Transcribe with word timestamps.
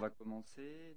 on 0.00 0.06
va 0.06 0.10
commencer. 0.10 0.96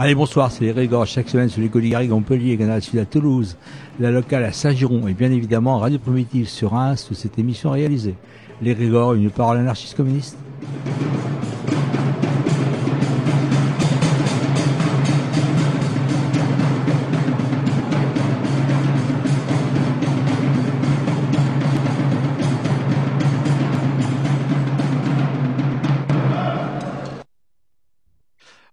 Allez, 0.00 0.14
bonsoir, 0.14 0.52
c'est 0.52 0.72
les 0.72 0.88
chaque 1.06 1.28
semaine 1.28 1.48
sur 1.48 1.60
les 1.60 1.90
Garrigue 1.90 2.10
Montpellier, 2.10 2.56
Canal 2.56 2.80
Sud 2.80 3.00
à 3.00 3.04
Toulouse, 3.04 3.56
la 3.98 4.12
locale 4.12 4.44
à 4.44 4.52
Saint-Giron 4.52 5.08
et 5.08 5.12
bien 5.12 5.32
évidemment 5.32 5.80
Radio 5.80 5.98
Primitive 5.98 6.48
sur 6.48 6.70
Reims 6.70 7.08
où 7.10 7.14
cette 7.14 7.36
émission 7.36 7.74
est 7.74 7.80
réalisée. 7.80 8.14
Les 8.62 8.74
Régors, 8.74 9.14
une 9.14 9.28
parole 9.28 9.58
anarchiste 9.58 9.96
communiste. 9.96 10.38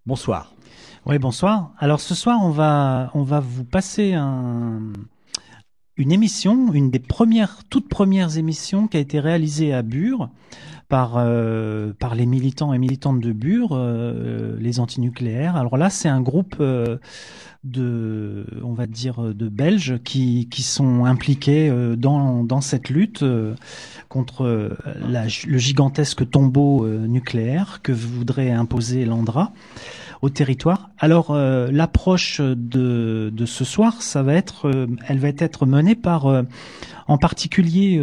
Bonsoir. 0.06 0.55
Oui, 1.08 1.20
bonsoir. 1.20 1.72
Alors 1.78 2.00
ce 2.00 2.16
soir, 2.16 2.40
on 2.42 2.50
va, 2.50 3.12
on 3.14 3.22
va 3.22 3.40
vous 3.40 3.64
passer 3.64 4.14
un, 4.14 4.82
une 5.98 6.12
émission, 6.12 6.74
une 6.74 6.90
des 6.90 6.98
premières, 6.98 7.60
toutes 7.70 7.88
premières 7.88 8.40
émissions 8.40 8.88
qui 8.88 8.98
a 8.98 9.02
été 9.02 9.20
réalisée 9.20 9.72
à 9.72 9.84
Bure 9.84 10.32
par, 10.90 11.18
euh, 11.18 11.94
par 12.00 12.16
les 12.16 12.26
militants 12.26 12.74
et 12.74 12.80
militantes 12.80 13.20
de 13.20 13.34
Bure, 13.34 13.74
euh, 13.74 14.58
les 14.60 14.80
antinucléaires. 14.80 15.56
Alors 15.58 15.78
là, 15.78 15.92
c'est 15.92 16.10
un 16.10 16.22
groupe 16.22 16.56
euh, 16.60 16.98
de, 17.64 18.48
on 18.64 18.74
va 18.74 18.88
dire, 18.88 19.22
de 19.22 19.48
Belges 19.48 20.00
qui, 20.04 20.50
qui 20.50 20.64
sont 20.64 21.06
impliqués 21.06 21.70
euh, 21.70 21.96
dans, 21.96 22.44
dans 22.44 22.62
cette 22.62 22.90
lutte 22.90 23.24
contre 24.10 24.76
le 25.08 25.58
gigantesque 25.60 26.28
tombeau 26.28 26.88
nucléaire 26.88 27.82
que 27.84 27.92
voudrait 27.92 28.50
imposer 28.50 29.06
l'Andra 29.06 29.54
au 30.26 30.30
territoire. 30.30 30.90
Alors 30.98 31.30
euh, 31.30 31.70
l'approche 31.72 32.42
de, 32.42 33.32
ce 33.46 33.64
soir, 33.64 34.02
ça 34.02 34.24
va 34.24 34.34
être, 34.34 34.68
euh, 34.68 34.88
elle 35.08 35.20
va 35.20 35.28
être 35.28 35.68
menée 35.68 35.94
par, 35.94 36.26
euh, 36.26 36.42
en 37.08 37.20
particulier 37.20 38.02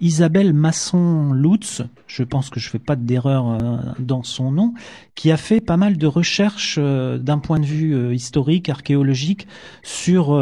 Isabelle 0.00 0.52
Masson-Lutz. 0.52 1.82
Je 2.06 2.22
pense 2.22 2.48
que 2.48 2.60
je 2.60 2.68
fais 2.68 2.78
pas 2.78 2.94
d'erreur 2.94 3.58
dans 3.98 4.22
son 4.22 4.52
nom, 4.52 4.74
qui 5.16 5.32
a 5.32 5.36
fait 5.36 5.60
pas 5.60 5.76
mal 5.76 5.96
de 5.96 6.06
recherches 6.06 6.78
d'un 6.78 7.38
point 7.38 7.58
de 7.58 7.66
vue 7.66 8.14
historique, 8.14 8.68
archéologique, 8.68 9.48
sur 9.82 10.40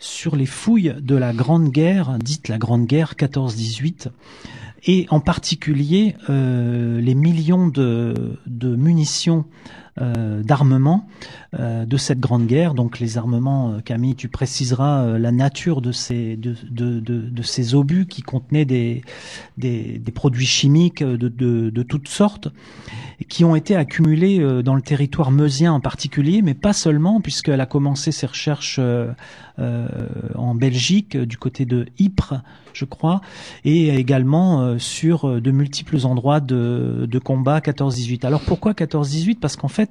sur 0.00 0.34
les 0.34 0.46
fouilles 0.46 0.96
de 1.00 1.14
la 1.14 1.32
Grande 1.32 1.68
Guerre, 1.68 2.18
dite 2.18 2.48
la 2.48 2.58
Grande 2.58 2.86
Guerre 2.86 3.14
14-18 3.16 4.08
et 4.86 5.06
en 5.10 5.20
particulier 5.20 6.14
euh, 6.30 7.00
les 7.00 7.14
millions 7.14 7.68
de, 7.68 8.38
de 8.46 8.74
munitions 8.74 9.44
euh, 9.98 10.42
d'armement 10.42 11.08
euh, 11.58 11.86
de 11.86 11.96
cette 11.96 12.20
grande 12.20 12.46
guerre. 12.46 12.74
Donc 12.74 13.00
les 13.00 13.16
armements, 13.16 13.70
euh, 13.70 13.80
Camille, 13.80 14.14
tu 14.14 14.28
préciseras 14.28 15.16
la 15.16 15.32
nature 15.32 15.80
de 15.80 15.90
ces 15.90 16.36
de, 16.36 16.54
de, 16.68 17.00
de, 17.00 17.42
ces 17.42 17.74
obus 17.74 18.04
qui 18.04 18.20
contenaient 18.20 18.66
des, 18.66 19.00
des, 19.56 19.98
produits 20.14 20.44
chimiques 20.44 21.02
de, 21.02 21.82
toutes 21.82 22.08
sortes 22.08 22.48
qui 23.30 23.42
ont 23.46 23.56
été 23.56 23.74
accumulés 23.74 24.62
dans 24.62 24.74
le 24.74 24.82
territoire 24.82 25.30
meusien 25.30 25.72
en 25.72 25.80
particulier, 25.80 26.42
mais 26.42 26.52
pas 26.52 26.74
seulement, 26.74 27.22
puisqu'elle 27.22 27.62
a 27.62 27.66
commencé 27.66 28.12
ses 28.12 28.26
recherches 28.26 28.78
en 29.58 30.54
Belgique, 30.54 31.16
du 31.16 31.38
côté 31.38 31.64
de 31.64 31.86
Ypres, 31.98 32.34
je 32.74 32.84
crois, 32.84 33.22
et 33.64 33.88
également 33.88 34.78
sur 34.78 35.40
de 35.40 35.50
multiples 35.50 36.04
endroits 36.04 36.40
de, 36.40 37.06
de 37.10 37.18
combat 37.18 37.60
14-18. 37.60 38.26
Alors 38.26 38.42
pourquoi 38.42 38.72
14-18 38.72 39.38
Parce 39.38 39.56
qu'en 39.56 39.68
fait, 39.68 39.85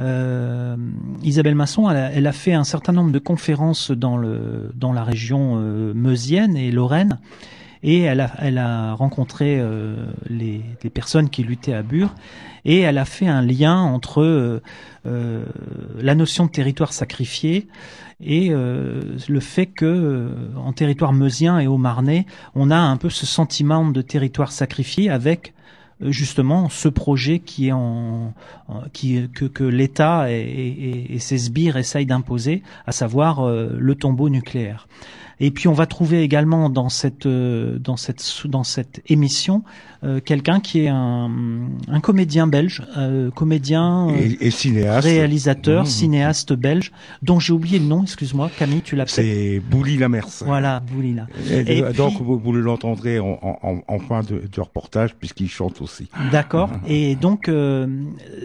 euh, 0.00 0.76
Isabelle 1.22 1.54
Masson, 1.54 1.90
elle 1.90 2.26
a, 2.26 2.32
fait 2.32 2.52
un 2.52 2.64
certain 2.64 2.92
nombre 2.92 3.12
de 3.12 3.18
conférences 3.18 3.90
dans, 3.90 4.16
la 4.16 5.04
région 5.04 5.56
euh, 5.56 5.92
meusienne 5.94 6.56
et 6.56 6.70
Lorraine, 6.70 7.18
et 7.82 8.00
elle 8.02 8.20
a, 8.20 8.94
rencontré 8.94 9.58
euh, 9.58 10.06
les, 10.28 10.62
personnes 10.92 11.28
qui 11.28 11.42
luttaient 11.42 11.74
à 11.74 11.82
Bure, 11.82 12.14
et 12.64 12.80
elle 12.80 12.98
a 12.98 13.04
fait 13.04 13.26
un 13.26 13.42
lien 13.42 13.76
entre 13.76 14.60
la 15.04 16.14
notion 16.14 16.44
de 16.44 16.50
territoire 16.50 16.92
sacrifié 16.92 17.68
et 18.22 18.50
le 18.50 19.40
fait 19.40 19.64
que 19.64 20.28
en 20.56 20.74
territoire 20.74 21.14
meusien 21.14 21.58
et 21.58 21.66
au 21.66 21.78
Marnais, 21.78 22.26
on 22.54 22.70
a 22.70 22.76
un 22.76 22.98
peu 22.98 23.08
ce 23.08 23.24
sentiment 23.24 23.88
de 23.88 24.02
territoire 24.02 24.52
sacrifié 24.52 25.08
avec 25.08 25.54
justement 26.02 26.68
ce 26.68 26.88
projet 26.88 27.38
qui 27.40 27.68
est 27.68 27.72
que, 29.32 29.64
l'État 29.64 30.30
et, 30.30 30.34
et- 30.40 31.14
et 31.14 31.18
ses 31.18 31.38
sbires 31.38 31.76
essayent 31.76 32.06
d'imposer, 32.06 32.62
à 32.86 32.92
savoir 32.92 33.40
euh, 33.46 33.70
le 33.78 33.94
tombeau 33.94 34.28
nucléaire. 34.28 34.88
Et 35.40 35.50
puis 35.50 35.68
on 35.68 35.72
va 35.72 35.86
trouver 35.86 36.22
également 36.22 36.68
dans 36.70 36.88
cette 36.90 37.26
euh, 37.26 37.78
dans 37.78 37.96
cette 37.96 38.22
dans 38.46 38.62
cette 38.64 39.00
émission 39.08 39.62
euh, 40.04 40.20
quelqu'un 40.20 40.60
qui 40.60 40.80
est 40.84 40.88
un, 40.88 41.30
un 41.88 42.00
comédien 42.00 42.46
belge, 42.46 42.82
euh, 42.96 43.30
comédien 43.30 44.08
Et, 44.18 44.46
et 44.46 44.50
cinéaste. 44.50 45.06
réalisateur, 45.06 45.82
Mmh. 45.84 45.86
cinéaste 45.86 46.52
belge, 46.54 46.90
dont 47.22 47.38
j'ai 47.38 47.52
oublié 47.52 47.78
le 47.78 47.84
nom, 47.84 48.02
excuse-moi, 48.02 48.50
Camille, 48.58 48.80
tu 48.82 48.96
l'appelles. 48.96 49.12
C'est 49.24 49.60
Bouli 49.70 49.96
Lamers. 49.98 50.42
Voilà, 50.44 50.80
Boulila. 50.80 51.26
Et, 51.50 51.78
Et 51.78 51.82
donc 51.92 52.14
puis- 52.16 52.24
vous, 52.24 52.38
vous 52.38 52.52
l'entendrez 52.52 53.18
en, 53.18 53.38
en, 53.42 53.80
en 53.86 53.98
fin 53.98 54.22
de, 54.22 54.42
de 54.50 54.60
reportage 54.60 55.14
puisqu'il 55.14 55.48
chante 55.50 55.80
aussi. 55.82 56.08
D'accord. 56.32 56.70
Et 56.86 57.14
donc, 57.14 57.48
euh, 57.48 57.86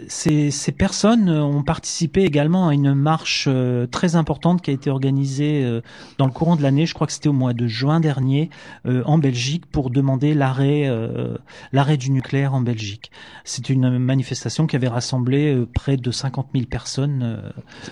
ces, 0.08 0.50
ces 0.50 0.72
personnes 0.72 1.28
ont 1.30 1.62
participé 1.62 2.22
également 2.24 2.68
à 2.68 2.74
une 2.74 2.94
marche 2.94 3.48
très 3.90 4.16
importante 4.16 4.62
qui 4.62 4.70
a 4.70 4.74
été 4.74 4.90
organisée 4.90 5.80
dans 6.18 6.26
le 6.26 6.32
courant 6.32 6.56
de 6.56 6.62
l'année. 6.62 6.85
Je 6.86 6.94
crois 6.94 7.06
que 7.06 7.12
c'était 7.12 7.28
au 7.28 7.32
mois 7.32 7.52
de 7.52 7.66
juin 7.66 8.00
dernier 8.00 8.50
euh, 8.86 9.02
en 9.04 9.18
Belgique 9.18 9.66
pour 9.66 9.90
demander 9.90 10.34
l'arrêt 10.34 10.84
euh, 10.86 11.36
l'arrêt 11.72 11.96
du 11.96 12.10
nucléaire 12.10 12.54
en 12.54 12.60
Belgique. 12.60 13.10
C'est 13.44 13.68
une 13.68 13.98
manifestation 13.98 14.66
qui 14.66 14.76
avait 14.76 14.88
rassemblé 14.88 15.54
euh, 15.54 15.66
près 15.66 15.96
de 15.96 16.10
50 16.10 16.48
000 16.54 16.66
personnes. 16.66 17.42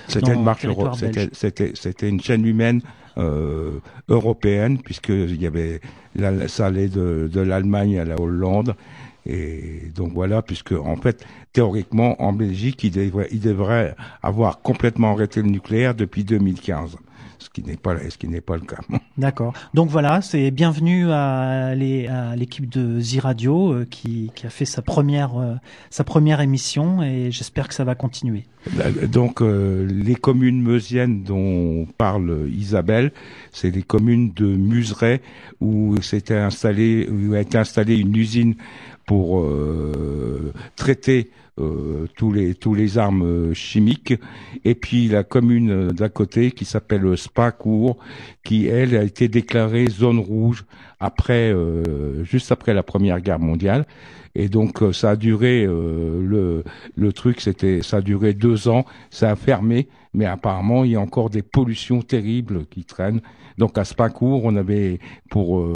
C'était 0.09 0.33
une 0.33 0.43
marche, 0.43 0.67
c'était, 1.33 2.09
une 2.09 2.21
chaîne 2.21 2.47
humaine 2.47 2.81
euh, 3.17 3.79
européenne, 4.09 4.79
puisqu'il 4.79 5.41
y 5.41 5.47
avait 5.47 5.81
la, 6.17 6.49
ça 6.49 6.67
allait 6.67 6.89
de, 6.89 7.31
de 7.33 7.41
l'Allemagne 7.41 7.99
à 7.99 8.05
la 8.05 8.21
Hollande. 8.21 8.75
Et 9.27 9.91
donc 9.95 10.13
voilà, 10.13 10.43
puisque 10.43 10.73
en 10.73 10.97
fait, 10.97 11.25
théoriquement, 11.53 12.21
en 12.21 12.33
Belgique, 12.33 12.85
il 12.85 12.91
devrait, 12.91 13.29
il 13.31 13.41
devrait 13.41 13.97
avoir 14.23 14.61
complètement 14.61 15.13
arrêté 15.13 15.43
le 15.43 15.49
nucléaire 15.49 15.95
depuis 15.95 16.25
2015 16.25 16.91
ce 16.91 16.97
qui 17.55 17.63
n'est 17.63 17.77
pas 17.77 17.97
ce 18.11 18.19
qui 18.19 18.27
n'est 18.29 18.41
pas 18.41 18.57
le 18.57 18.63
cas. 18.63 18.81
D'accord. 19.17 19.55
Donc 19.75 19.89
voilà, 19.89 20.21
c'est 20.21 20.51
bienvenue 20.51 21.11
à 21.13 21.75
l'équipe 21.75 22.69
de 22.69 23.01
Z-Radio 23.01 23.73
euh, 23.73 23.87
qui, 23.89 24.33
qui, 24.35 24.47
a 24.47 24.51
fait 24.51 24.65
sa 24.65 24.83
première 24.83 25.39
euh, 25.39 25.55
sa 25.89 26.03
première 26.03 26.41
émission 26.41 27.01
et 27.03 27.31
j'espère 27.31 27.69
que 27.69 27.75
ça 27.75 27.85
va 27.85 27.95
continuer. 27.95 28.45
Donc 29.07 29.41
euh, 29.41 29.87
les 29.87 30.17
communes 30.17 30.61
meusiennes 30.61 31.23
dont 31.23 31.87
parle 31.97 32.49
Isabelle, 32.51 33.13
c'est 33.53 33.71
les 33.71 33.83
communes 33.83 34.33
de 34.35 34.47
Museray 34.47 35.21
où 35.61 35.97
s'était 36.03 36.35
installé 36.35 37.09
où 37.09 37.35
a 37.35 37.41
été 37.41 37.57
installée 37.57 37.97
une 37.97 38.17
usine 38.17 38.57
pour 39.07 39.47
traiter 40.77 41.31
euh, 41.61 42.09
tous 42.17 42.33
les 42.33 42.57
tous 42.57 42.75
les 42.75 42.99
armes 42.99 43.23
euh, 43.23 43.55
chimiques. 43.55 44.15
Et 44.65 44.75
puis 44.75 45.07
la 45.07 45.23
commune 45.23 45.93
d'à 45.93 46.09
côté 46.09 46.51
qui 46.51 46.65
s'appelle 46.65 47.17
Spacourt 47.17 47.97
qui 48.43 48.67
elle 48.67 48.97
a 48.97 49.05
été 49.05 49.29
déclarée 49.29 49.87
zone 49.89 50.19
rouge 50.19 50.65
après 50.99 51.53
euh, 51.53 52.25
juste 52.25 52.51
après 52.51 52.75
la 52.75 52.83
première 52.83 53.21
guerre 53.21 53.39
mondiale. 53.39 53.87
Et 54.35 54.49
donc 54.49 54.83
ça 54.93 55.11
a 55.11 55.17
duré 55.17 55.65
le 55.65 56.65
le 56.97 57.13
truc 57.13 57.41
c'était 57.41 57.83
ça 57.83 57.99
a 57.99 58.01
duré 58.01 58.35
deux 58.35 58.67
ans. 58.67 58.85
Ça 59.11 59.31
a 59.31 59.37
fermé 59.37 59.87
mais 60.13 60.27
apparemment 60.27 60.83
il 60.83 60.91
y 60.91 60.97
a 60.97 61.01
encore 61.01 61.31
des 61.31 61.43
pollutions 61.43 62.03
terribles 62.03 62.67
qui 62.67 62.85
traînent. 62.85 63.21
Donc 63.59 63.79
à 63.79 63.85
Spacourt 63.85 64.45
on 64.45 64.57
avait 64.57 64.99
pour 65.31 65.73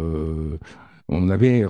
on 1.09 1.31
avait 1.31 1.65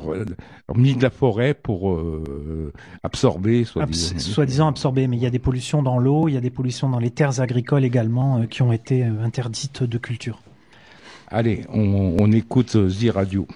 mis 0.74 0.94
de 0.94 1.02
la 1.02 1.10
forêt 1.10 1.54
pour 1.54 1.92
euh, 1.92 2.72
absorber, 3.04 3.64
soi-disant. 3.64 4.68
absorber, 4.68 5.06
mais 5.06 5.16
il 5.16 5.22
y 5.22 5.26
a 5.26 5.30
des 5.30 5.38
pollutions 5.38 5.82
dans 5.82 5.98
l'eau, 5.98 6.28
il 6.28 6.34
y 6.34 6.36
a 6.36 6.40
des 6.40 6.50
pollutions 6.50 6.88
dans 6.88 6.98
les 6.98 7.10
terres 7.10 7.40
agricoles 7.40 7.84
également 7.84 8.38
euh, 8.38 8.46
qui 8.46 8.62
ont 8.62 8.72
été 8.72 9.04
euh, 9.04 9.22
interdites 9.22 9.84
de 9.84 9.98
culture. 9.98 10.40
Allez, 11.28 11.64
on, 11.68 12.32
écoute 12.32 12.88
Z 12.88 13.10
Radio. 13.10 13.46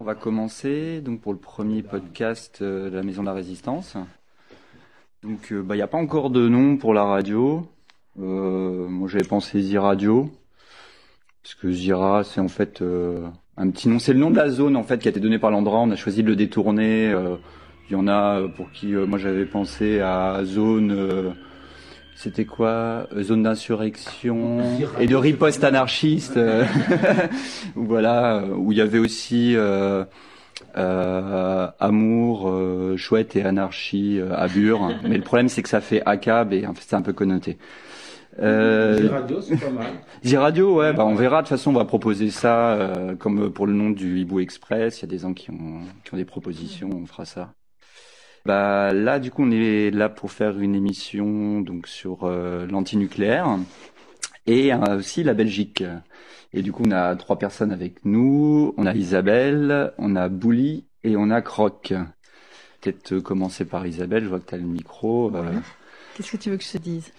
On 0.00 0.04
va 0.04 0.14
commencer 0.14 1.00
donc 1.02 1.20
pour 1.20 1.32
le 1.32 1.38
premier 1.38 1.82
podcast 1.82 2.62
de 2.62 2.88
la 2.88 3.02
Maison 3.02 3.22
de 3.22 3.26
la 3.26 3.34
Résistance. 3.34 3.96
Donc 5.22 5.52
bah, 5.52 5.74
il 5.74 5.78
n'y 5.78 5.82
a 5.82 5.88
pas 5.88 5.98
encore 5.98 6.30
de 6.30 6.48
nom 6.48 6.76
pour 6.76 6.94
la 6.94 7.02
radio. 7.02 7.68
moi 8.16 9.08
j'avais 9.08 9.26
pensé 9.26 9.60
Z 9.60 9.76
Radio, 9.78 10.30
parce 11.42 11.56
que 11.56 11.72
Zira 11.72 12.22
c'est 12.22 12.40
en 12.40 12.46
fait 12.46 12.84
un 13.58 13.70
petit 13.70 13.88
nom. 13.88 13.98
C'est 13.98 14.12
le 14.12 14.20
nom 14.20 14.30
de 14.30 14.36
la 14.36 14.50
zone 14.50 14.76
en 14.76 14.84
fait 14.84 14.98
qui 15.00 15.08
a 15.08 15.10
été 15.10 15.20
donné 15.20 15.38
par 15.38 15.50
l'endroit. 15.50 15.80
On 15.80 15.90
a 15.90 15.96
choisi 15.96 16.22
de 16.22 16.28
le 16.28 16.36
détourner. 16.36 17.10
Euh, 17.12 17.36
il 17.90 17.94
y 17.94 17.96
en 17.96 18.06
a 18.06 18.40
euh, 18.40 18.48
pour 18.48 18.70
qui 18.70 18.94
euh, 18.94 19.06
moi 19.06 19.18
j'avais 19.18 19.46
pensé 19.46 20.00
à 20.00 20.40
zone. 20.44 21.34
c'était 22.14 22.44
quoi 22.44 23.08
Zone 23.20 23.42
d'insurrection 23.42 24.60
et 25.00 25.06
de 25.06 25.16
riposte 25.16 25.64
anarchiste. 25.64 26.38
voilà, 27.74 28.44
où 28.56 28.72
il 28.72 28.78
y 28.78 28.80
avait 28.80 28.98
aussi 28.98 29.56
amour, 30.74 32.52
chouette 32.96 33.36
et 33.36 33.44
anarchie 33.44 34.20
à 34.34 34.46
Bure. 34.48 34.90
Mais 35.04 35.16
le 35.16 35.24
problème 35.24 35.48
c'est 35.48 35.62
que 35.62 35.68
ça 35.68 35.80
fait 35.80 36.02
ACAB 36.06 36.52
et 36.52 36.66
en 36.66 36.74
fait 36.74 36.84
c'est 36.86 36.96
un 36.96 37.02
peu 37.02 37.12
connoté. 37.12 37.58
Euh, 38.40 39.08
Radio, 39.10 39.40
c'est 39.40 39.56
pas 39.56 39.70
mal. 39.70 39.86
Z-Radio, 40.24 40.76
ouais, 40.76 40.92
bah 40.92 41.04
on 41.04 41.14
verra. 41.14 41.38
De 41.38 41.48
toute 41.48 41.56
façon, 41.56 41.70
on 41.70 41.74
va 41.74 41.84
proposer 41.84 42.30
ça 42.30 42.72
euh, 42.72 43.16
comme 43.16 43.52
pour 43.52 43.66
le 43.66 43.72
nom 43.72 43.90
du 43.90 44.18
Hibou 44.20 44.40
Express. 44.40 44.98
Il 44.98 45.02
y 45.02 45.04
a 45.04 45.08
des 45.08 45.18
gens 45.18 45.34
qui 45.34 45.50
ont, 45.50 45.80
qui 46.04 46.14
ont 46.14 46.16
des 46.16 46.24
propositions, 46.24 46.90
on 46.92 47.06
fera 47.06 47.24
ça. 47.24 47.54
Bah 48.46 48.92
là, 48.92 49.18
du 49.18 49.30
coup, 49.30 49.42
on 49.42 49.50
est 49.50 49.90
là 49.90 50.08
pour 50.08 50.30
faire 50.30 50.58
une 50.58 50.74
émission 50.74 51.60
donc 51.60 51.86
sur 51.86 52.24
euh, 52.24 52.66
l'antinucléaire 52.66 53.58
et 54.46 54.72
euh, 54.72 54.98
aussi 54.98 55.22
la 55.24 55.34
Belgique. 55.34 55.82
Et 56.52 56.62
du 56.62 56.72
coup, 56.72 56.84
on 56.86 56.92
a 56.92 57.14
trois 57.16 57.38
personnes 57.38 57.72
avec 57.72 58.04
nous. 58.04 58.72
On 58.76 58.86
a 58.86 58.94
Isabelle, 58.94 59.92
on 59.98 60.16
a 60.16 60.28
Bouli 60.28 60.86
et 61.04 61.16
on 61.16 61.30
a 61.30 61.42
Croc. 61.42 61.92
Peut-être 62.80 63.18
commencer 63.18 63.64
par 63.64 63.86
Isabelle. 63.86 64.24
Je 64.24 64.28
vois 64.28 64.38
que 64.38 64.48
tu 64.48 64.54
as 64.54 64.58
le 64.58 64.64
micro. 64.64 65.30
Qu'est-ce 66.14 66.32
que 66.32 66.36
tu 66.36 66.50
veux 66.50 66.56
que 66.56 66.64
je 66.64 66.72
te 66.72 66.78
dise? 66.78 67.12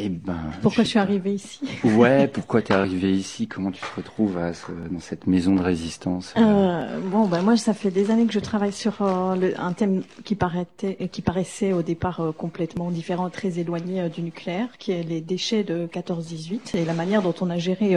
Eh 0.00 0.08
ben, 0.08 0.36
pourquoi 0.62 0.84
je 0.84 0.90
suis 0.90 0.98
arrivée 0.98 1.34
ici? 1.34 1.60
Ouais, 1.82 2.28
pourquoi 2.28 2.62
tu 2.62 2.72
es 2.72 2.74
arrivée 2.74 3.12
ici? 3.12 3.48
Comment 3.48 3.72
tu 3.72 3.80
te 3.80 3.96
retrouves 3.96 4.38
à 4.38 4.54
ce, 4.54 4.66
dans 4.90 5.00
cette 5.00 5.26
maison 5.26 5.56
de 5.56 5.60
résistance 5.60 6.34
euh, 6.36 7.00
Bon, 7.00 7.26
ben 7.26 7.42
moi, 7.42 7.56
ça 7.56 7.74
fait 7.74 7.90
des 7.90 8.10
années 8.10 8.26
que 8.26 8.32
je 8.32 8.38
travaille 8.38 8.72
sur 8.72 9.02
euh, 9.02 9.34
le, 9.34 9.60
un 9.60 9.72
thème 9.72 10.02
qui, 10.24 10.36
paraissait, 10.36 11.08
qui 11.10 11.20
paraissait 11.20 11.72
au 11.72 11.82
départ 11.82 12.20
euh, 12.20 12.32
complètement 12.32 12.90
différent, 12.90 13.28
très 13.28 13.58
éloigné 13.58 14.02
euh, 14.02 14.08
du 14.08 14.22
nucléaire, 14.22 14.68
qui 14.78 14.92
est 14.92 15.02
les 15.02 15.20
déchets 15.20 15.64
de 15.64 15.88
14-18 15.92 16.76
et 16.76 16.84
la 16.84 16.94
manière 16.94 17.22
dont 17.22 17.34
on 17.40 17.50
a 17.50 17.58
géré, 17.58 17.96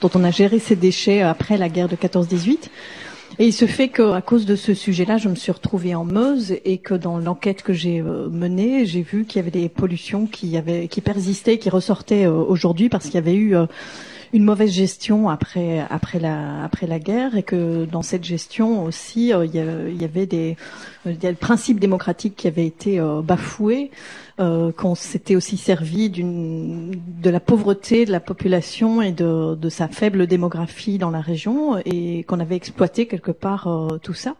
dont 0.00 0.10
on 0.14 0.24
a 0.24 0.30
géré 0.30 0.58
ces 0.58 0.76
déchets 0.76 1.22
après 1.22 1.56
la 1.56 1.68
guerre 1.70 1.88
de 1.88 1.96
14-18. 1.96 2.68
Et 3.38 3.46
il 3.46 3.52
se 3.52 3.66
fait 3.66 3.88
qu'à 3.88 4.20
cause 4.20 4.44
de 4.44 4.56
ce 4.56 4.74
sujet-là, 4.74 5.16
je 5.16 5.28
me 5.28 5.34
suis 5.34 5.52
retrouvée 5.52 5.94
en 5.94 6.04
Meuse 6.04 6.56
et 6.64 6.78
que 6.78 6.94
dans 6.94 7.18
l'enquête 7.18 7.62
que 7.62 7.72
j'ai 7.72 8.00
euh, 8.00 8.28
menée, 8.28 8.84
j'ai 8.84 9.02
vu 9.02 9.24
qu'il 9.24 9.38
y 9.38 9.42
avait 9.42 9.50
des 9.50 9.68
pollutions 9.68 10.26
qui, 10.26 10.56
avaient, 10.56 10.88
qui 10.88 11.00
persistaient, 11.00 11.58
qui 11.58 11.70
ressortaient 11.70 12.26
euh, 12.26 12.32
aujourd'hui 12.32 12.88
parce 12.88 13.06
qu'il 13.06 13.14
y 13.14 13.18
avait 13.18 13.34
eu 13.34 13.56
euh, 13.56 13.66
une 14.32 14.44
mauvaise 14.44 14.70
gestion 14.70 15.28
après 15.28 15.84
après 15.90 16.20
la 16.20 16.62
après 16.62 16.86
la 16.86 16.98
guerre 16.98 17.36
et 17.36 17.42
que 17.42 17.84
dans 17.84 18.02
cette 18.02 18.24
gestion 18.24 18.84
aussi 18.84 19.28
il 19.30 19.54
y, 19.54 20.04
avait 20.04 20.26
des 20.26 20.56
il 21.04 21.22
y 21.22 21.26
a 21.26 21.30
le 21.30 21.36
principe 21.36 21.80
démocratique 21.80 22.36
qui 22.36 22.46
avait 22.46 22.66
été 22.66 23.00
bafoué 23.24 23.90
euh, 24.40 24.72
qu'on 24.72 24.94
s'était 24.94 25.36
aussi 25.36 25.58
servi 25.58 26.08
d'une 26.08 26.92
de 27.20 27.28
la 27.28 27.40
pauvreté 27.40 28.06
de 28.06 28.10
la 28.10 28.20
population 28.20 29.02
et 29.02 29.12
de, 29.12 29.54
de 29.54 29.68
sa 29.68 29.86
faible 29.86 30.26
démographie 30.26 30.96
dans 30.96 31.10
la 31.10 31.20
région 31.20 31.76
et 31.84 32.24
qu'on 32.24 32.40
avait 32.40 32.56
exploité 32.56 33.06
quelque 33.06 33.32
part 33.32 33.66
euh, 33.66 33.98
tout 33.98 34.14
ça. 34.14 34.36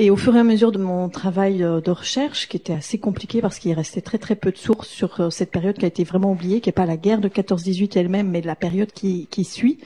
Et 0.00 0.10
au 0.10 0.16
fur 0.16 0.36
et 0.36 0.38
à 0.38 0.44
mesure 0.44 0.70
de 0.70 0.78
mon 0.78 1.08
travail 1.08 1.64
euh, 1.64 1.80
de 1.80 1.90
recherche, 1.90 2.48
qui 2.48 2.56
était 2.56 2.72
assez 2.72 2.98
compliqué 2.98 3.40
parce 3.40 3.58
qu'il 3.58 3.72
restait 3.72 4.00
très 4.00 4.18
très 4.18 4.36
peu 4.36 4.52
de 4.52 4.56
sources 4.56 4.86
sur 4.86 5.20
euh, 5.20 5.30
cette 5.30 5.50
période 5.50 5.76
qui 5.76 5.84
a 5.84 5.88
été 5.88 6.04
vraiment 6.04 6.30
oubliée, 6.30 6.60
qui 6.60 6.68
n'est 6.68 6.72
pas 6.72 6.86
la 6.86 6.96
guerre 6.96 7.20
de 7.20 7.28
14-18 7.28 7.98
elle-même, 7.98 8.30
mais 8.30 8.40
la 8.40 8.54
période 8.54 8.92
qui, 8.92 9.26
qui 9.28 9.42
suit, 9.42 9.78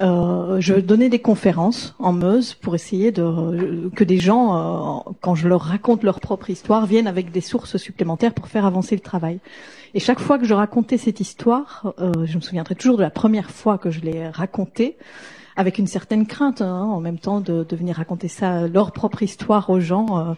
euh, 0.00 0.60
je 0.60 0.74
donnais 0.74 1.08
des 1.08 1.20
conférences 1.20 1.94
en 1.98 2.12
Meuse 2.12 2.54
pour 2.54 2.74
essayer 2.74 3.12
de 3.12 3.90
que 3.94 4.04
des 4.04 4.18
gens, 4.18 4.56
euh, 5.06 5.10
quand 5.20 5.34
je 5.34 5.48
leur 5.48 5.60
raconte 5.60 6.02
leur 6.02 6.20
propre 6.20 6.50
histoire, 6.50 6.86
viennent 6.86 7.06
avec 7.06 7.30
des 7.30 7.40
sources 7.40 7.76
supplémentaires 7.76 8.34
pour 8.34 8.48
faire 8.48 8.64
avancer 8.64 8.94
le 8.96 9.00
travail. 9.00 9.38
Et 9.94 10.00
chaque 10.00 10.18
fois 10.18 10.38
que 10.38 10.44
je 10.44 10.54
racontais 10.54 10.98
cette 10.98 11.20
histoire, 11.20 11.94
euh, 12.00 12.12
je 12.24 12.36
me 12.36 12.40
souviendrai 12.40 12.74
toujours 12.74 12.96
de 12.96 13.02
la 13.02 13.10
première 13.10 13.50
fois 13.50 13.78
que 13.78 13.90
je 13.90 14.00
l'ai 14.00 14.28
racontée, 14.28 14.96
avec 15.56 15.78
une 15.78 15.86
certaine 15.86 16.26
crainte 16.26 16.62
hein, 16.62 16.84
en 16.84 17.00
même 17.00 17.18
temps 17.18 17.40
de, 17.40 17.64
de, 17.64 17.76
venir 17.76 17.96
raconter 17.96 18.28
ça 18.28 18.66
leur 18.68 18.92
propre 18.92 19.22
histoire 19.22 19.70
aux 19.70 19.80
gens. 19.80 20.18
Euh, 20.18 20.34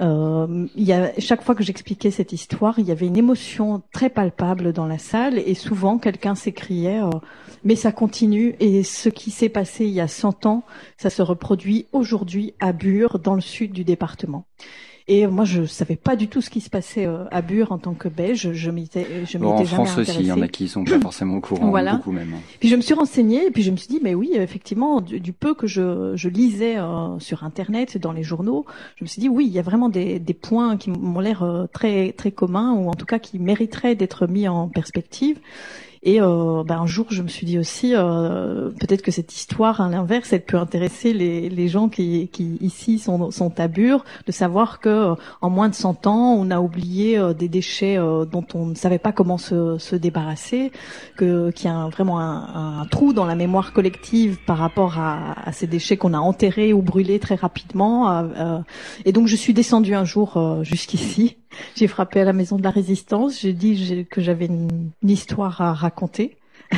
euh, 0.00 0.66
il 0.74 0.84
y 0.84 0.92
a, 0.92 1.12
chaque 1.18 1.42
fois 1.42 1.54
que 1.54 1.62
j'expliquais 1.62 2.10
cette 2.10 2.32
histoire, 2.32 2.78
il 2.78 2.86
y 2.86 2.92
avait 2.92 3.06
une 3.06 3.16
émotion 3.16 3.82
très 3.92 4.10
palpable 4.10 4.72
dans 4.72 4.86
la 4.86 4.98
salle 4.98 5.38
et 5.38 5.54
souvent 5.54 5.98
quelqu'un 5.98 6.34
s'écriait 6.34 7.02
euh, 7.02 7.10
mais 7.64 7.76
ça 7.76 7.92
continue 7.92 8.56
et 8.60 8.82
ce 8.82 9.08
qui 9.08 9.30
s'est 9.30 9.48
passé 9.48 9.84
il 9.84 9.92
y 9.92 10.00
a 10.00 10.08
100 10.08 10.46
ans, 10.46 10.64
ça 10.96 11.10
se 11.10 11.22
reproduit 11.22 11.86
aujourd'hui 11.92 12.54
à 12.60 12.72
Bure 12.72 13.18
dans 13.18 13.34
le 13.34 13.40
sud 13.40 13.72
du 13.72 13.84
département. 13.84 14.46
Et 15.08 15.26
moi, 15.26 15.44
je 15.44 15.64
savais 15.64 15.96
pas 15.96 16.16
du 16.16 16.28
tout 16.28 16.40
ce 16.40 16.50
qui 16.50 16.60
se 16.60 16.70
passait 16.70 17.06
euh, 17.06 17.24
à 17.30 17.42
Bure 17.42 17.72
en 17.72 17.78
tant 17.78 17.94
que 17.94 18.08
Belge. 18.08 18.52
Je 18.52 18.70
m'étais, 18.70 19.06
je 19.26 19.38
bon, 19.38 19.50
En 19.50 19.64
France 19.64 19.98
aussi, 19.98 20.20
il 20.20 20.26
y 20.26 20.32
en 20.32 20.40
a 20.40 20.48
qui 20.48 20.68
sont 20.68 20.84
pas 20.84 21.00
forcément 21.00 21.36
au 21.36 21.40
courant, 21.40 21.70
voilà. 21.70 21.96
beaucoup 21.96 22.12
même. 22.12 22.34
Puis 22.60 22.68
je 22.68 22.76
me 22.76 22.80
suis 22.80 22.94
renseignée 22.94 23.46
et 23.46 23.50
puis 23.50 23.62
je 23.62 23.70
me 23.70 23.76
suis 23.76 23.88
dit, 23.88 24.00
mais 24.02 24.14
oui, 24.14 24.30
effectivement, 24.34 25.00
du, 25.00 25.32
peu 25.32 25.54
que 25.54 25.66
je, 25.66 26.12
je 26.14 26.28
lisais 26.28 26.78
euh, 26.78 27.18
sur 27.18 27.44
Internet, 27.44 27.98
dans 27.98 28.12
les 28.12 28.22
journaux, 28.22 28.64
je 28.96 29.04
me 29.04 29.08
suis 29.08 29.20
dit, 29.20 29.28
oui, 29.28 29.46
il 29.46 29.52
y 29.52 29.58
a 29.58 29.62
vraiment 29.62 29.88
des, 29.88 30.18
des 30.18 30.34
points 30.34 30.76
qui 30.76 30.90
m'ont 30.90 31.20
l'air 31.20 31.42
euh, 31.42 31.66
très 31.72 32.12
très 32.12 32.30
communs 32.30 32.72
ou 32.72 32.88
en 32.88 32.94
tout 32.94 33.06
cas 33.06 33.18
qui 33.18 33.38
mériteraient 33.38 33.94
d'être 33.94 34.26
mis 34.26 34.48
en 34.48 34.68
perspective. 34.68 35.38
Et 36.04 36.20
euh, 36.20 36.64
ben, 36.64 36.80
un 36.80 36.86
jour, 36.86 37.06
je 37.10 37.22
me 37.22 37.28
suis 37.28 37.46
dit 37.46 37.60
aussi, 37.60 37.92
euh, 37.94 38.70
peut-être 38.70 39.02
que 39.02 39.12
cette 39.12 39.32
histoire, 39.32 39.80
à 39.80 39.88
l'inverse, 39.88 40.32
elle 40.32 40.44
peut 40.44 40.56
intéresser 40.56 41.12
les, 41.12 41.48
les 41.48 41.68
gens 41.68 41.88
qui, 41.88 42.28
qui 42.32 42.58
ici 42.60 42.98
sont, 42.98 43.30
sont 43.30 43.60
à 43.60 43.68
Bure, 43.68 44.04
de 44.26 44.32
savoir 44.32 44.80
que 44.80 44.88
euh, 44.88 45.14
en 45.42 45.48
moins 45.50 45.68
de 45.68 45.76
100 45.76 46.08
ans, 46.08 46.34
on 46.36 46.50
a 46.50 46.58
oublié 46.58 47.18
euh, 47.18 47.34
des 47.34 47.48
déchets 47.48 47.98
euh, 47.98 48.24
dont 48.24 48.44
on 48.54 48.66
ne 48.66 48.74
savait 48.74 48.98
pas 48.98 49.12
comment 49.12 49.38
se, 49.38 49.78
se 49.78 49.94
débarrasser, 49.94 50.72
que 51.16 51.52
qu'il 51.52 51.70
y 51.70 51.72
a 51.72 51.86
vraiment 51.86 52.18
un, 52.18 52.80
un, 52.80 52.86
trou 52.86 53.12
dans 53.12 53.24
la 53.24 53.36
mémoire 53.36 53.72
collective 53.72 54.38
par 54.44 54.58
rapport 54.58 54.98
à, 54.98 55.48
à 55.48 55.52
ces 55.52 55.68
déchets 55.68 55.96
qu'on 55.96 56.14
a 56.14 56.18
enterrés 56.18 56.72
ou 56.72 56.82
brûlés 56.82 57.20
très 57.20 57.36
rapidement. 57.36 58.26
et 59.04 59.12
donc, 59.12 59.28
je 59.28 59.36
suis 59.36 59.54
descendue 59.54 59.94
un 59.94 60.04
jour 60.04 60.60
jusqu'ici 60.62 61.36
j'ai 61.76 61.86
frappé 61.86 62.20
à 62.20 62.24
la 62.24 62.32
maison 62.32 62.56
de 62.56 62.62
la 62.62 62.70
résistance. 62.70 63.40
J'ai 63.40 63.52
dit 63.52 64.06
que 64.10 64.20
j'avais 64.20 64.46
une, 64.46 64.90
histoire 65.02 65.60
à 65.60 65.72
raconter 65.74 66.36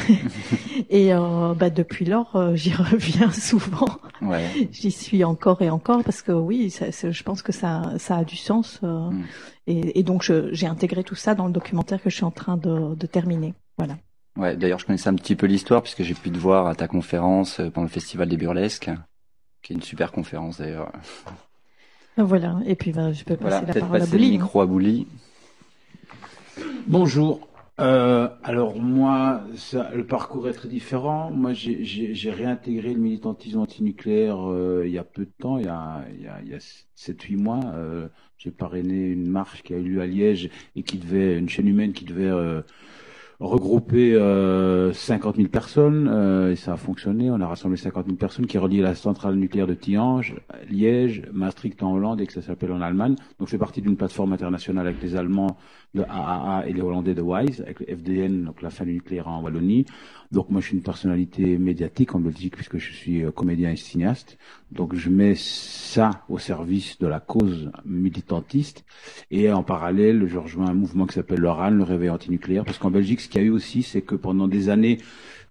et 0.90 1.12
euh, 1.14 1.54
bah, 1.54 1.70
depuis 1.70 2.04
lors, 2.04 2.34
euh, 2.36 2.54
j'y 2.56 2.72
reviens 2.74 3.30
souvent. 3.30 3.86
Ouais. 4.22 4.44
J'y 4.72 4.90
suis 4.90 5.22
encore 5.24 5.62
et 5.62 5.70
encore 5.70 6.02
parce 6.02 6.22
que 6.22 6.32
oui, 6.32 6.70
ça, 6.70 6.86
je 6.90 7.22
pense 7.22 7.42
que 7.42 7.52
ça, 7.52 7.92
ça 7.98 8.16
a 8.18 8.24
du 8.24 8.36
sens. 8.36 8.80
euh, 8.82 9.10
Mm. 9.10 9.24
et, 9.68 10.00
et 10.00 10.02
donc, 10.02 10.30
j'ai 10.52 10.66
intégré 10.66 11.04
tout 11.04 11.14
ça 11.14 11.34
dans 11.34 11.46
le 11.46 11.52
documentaire 11.52 12.02
que 12.02 12.10
je 12.10 12.16
suis 12.16 12.24
en 12.24 12.30
train 12.30 12.56
de, 12.56 12.94
de 12.94 13.06
terminer. 13.06 13.54
Voilà. 13.78 13.96
Ouais, 14.36 14.56
d'ailleurs, 14.56 14.80
je 14.80 14.86
connaissais 14.86 15.08
un 15.08 15.14
petit 15.14 15.36
peu 15.36 15.46
l'histoire 15.46 15.80
puisque 15.82 16.02
j'ai 16.02 16.14
pu 16.14 16.30
te 16.30 16.38
voir 16.38 16.66
à 16.66 16.74
ta 16.74 16.88
conférence 16.88 17.60
pendant 17.72 17.82
le 17.82 17.88
Festival 17.88 18.28
des 18.28 18.36
Burlesques, 18.36 18.90
qui 19.62 19.72
est 19.72 19.76
une 19.76 19.82
super 19.82 20.10
conférence 20.10 20.58
d'ailleurs. 20.58 20.90
Voilà. 22.16 22.60
Et 22.66 22.74
puis, 22.76 22.92
bah, 22.92 23.12
je 23.12 23.24
peux 23.24 23.36
passer 23.36 23.58
Voilà, 23.60 23.74
la 23.74 23.80
parole 23.80 23.96
à 23.96 24.00
passer 24.00 24.12
le 24.12 24.18
Bouli. 24.18 24.28
hein. 24.28 24.30
micro 24.42 24.60
à 24.60 24.66
Bouli. 24.66 25.06
Bonjour. 26.86 27.48
Euh, 27.80 28.28
alors 28.44 28.78
moi, 28.78 29.42
ça, 29.56 29.90
le 29.94 30.06
parcours 30.06 30.48
est 30.48 30.52
très 30.52 30.68
différent. 30.68 31.32
Moi, 31.32 31.52
j'ai- 31.54 32.30
réintégré 32.30 32.94
le 32.94 33.00
militantisme 33.00 33.58
antinucléaire 33.58 34.48
euh, 34.48 34.84
il 34.86 34.92
y 34.92 34.98
a 34.98 35.02
peu 35.02 35.24
de 35.24 35.32
temps, 35.40 35.58
il 35.58 35.64
y 35.64 35.68
a, 35.68 36.04
il 36.16 36.22
y 36.22 36.28
a, 36.28 36.40
il 36.44 36.50
y 36.50 36.54
a 36.54 36.58
7-8 36.96 37.36
mois. 37.36 37.60
Euh, 37.74 38.06
j'ai 38.38 38.52
parrainé 38.52 39.06
une 39.08 39.26
marche 39.26 39.62
qui 39.64 39.74
a 39.74 39.78
eu 39.78 39.82
lieu 39.82 40.00
à 40.02 40.06
Liège 40.06 40.50
et 40.76 40.84
qui 40.84 40.98
devait, 40.98 41.36
une 41.36 41.48
chaîne 41.48 41.66
humaine 41.66 41.92
qui 41.94 42.04
devait 42.04 42.28
euh, 42.30 42.60
regrouper 43.40 44.14
euh, 44.14 44.92
50 44.92 45.36
000 45.36 45.48
personnes 45.48 46.08
euh, 46.10 46.52
et 46.52 46.56
ça 46.56 46.74
a 46.74 46.76
fonctionné. 46.76 47.30
On 47.30 47.40
a 47.40 47.46
rassemblé 47.46 47.76
50 47.76 48.06
000 48.06 48.16
personnes 48.16 48.46
qui 48.46 48.58
reliaient 48.58 48.82
la 48.82 48.94
centrale 48.94 49.34
nucléaire 49.34 49.66
de 49.66 49.74
Tihange, 49.74 50.36
Liège, 50.70 51.22
Maastricht 51.32 51.82
en 51.82 51.94
Hollande 51.94 52.20
et 52.20 52.26
que 52.26 52.32
ça 52.32 52.42
s'appelle 52.42 52.72
en 52.72 52.80
Allemagne. 52.80 53.16
Donc 53.38 53.48
je 53.48 53.52
fais 53.52 53.58
partie 53.58 53.82
d'une 53.82 53.96
plateforme 53.96 54.32
internationale 54.32 54.86
avec 54.86 55.02
les 55.02 55.16
Allemands 55.16 55.56
de 55.94 56.02
AAA 56.02 56.68
et 56.68 56.72
les 56.72 56.80
Hollandais 56.80 57.14
de 57.14 57.22
WISE, 57.22 57.60
avec 57.60 57.80
le 57.80 57.86
FDN, 57.96 58.44
donc 58.44 58.62
la 58.62 58.70
fin 58.70 58.84
du 58.84 58.92
nucléaire 58.92 59.28
en 59.28 59.42
Wallonie. 59.42 59.86
Donc 60.32 60.50
moi 60.50 60.60
je 60.60 60.66
suis 60.66 60.76
une 60.76 60.82
personnalité 60.82 61.58
médiatique 61.58 62.14
en 62.14 62.20
Belgique 62.20 62.56
puisque 62.56 62.78
je 62.78 62.92
suis 62.92 63.24
euh, 63.24 63.30
comédien 63.30 63.70
et 63.70 63.76
cinéaste. 63.76 64.38
Donc 64.72 64.94
je 64.94 65.08
mets 65.08 65.34
ça 65.36 66.10
au 66.28 66.38
service 66.38 66.98
de 66.98 67.06
la 67.06 67.20
cause 67.20 67.70
militantiste 67.84 68.84
et 69.30 69.52
en 69.52 69.62
parallèle 69.62 70.26
je 70.26 70.38
rejoins 70.38 70.66
un 70.66 70.74
mouvement 70.74 71.06
qui 71.06 71.14
s'appelle 71.14 71.40
le 71.40 71.50
RAN, 71.50 71.70
le 71.70 71.84
réveil 71.84 72.10
antinucléaire, 72.10 72.64
parce 72.64 72.78
qu'en 72.78 72.90
Belgique 72.90 73.20
ce 73.20 73.28
qu'il 73.28 73.40
y 73.40 73.44
a 73.44 73.46
eu 73.46 73.50
aussi 73.50 73.82
c'est 73.82 74.02
que 74.02 74.16
pendant 74.16 74.48
des 74.48 74.68
années 74.70 74.98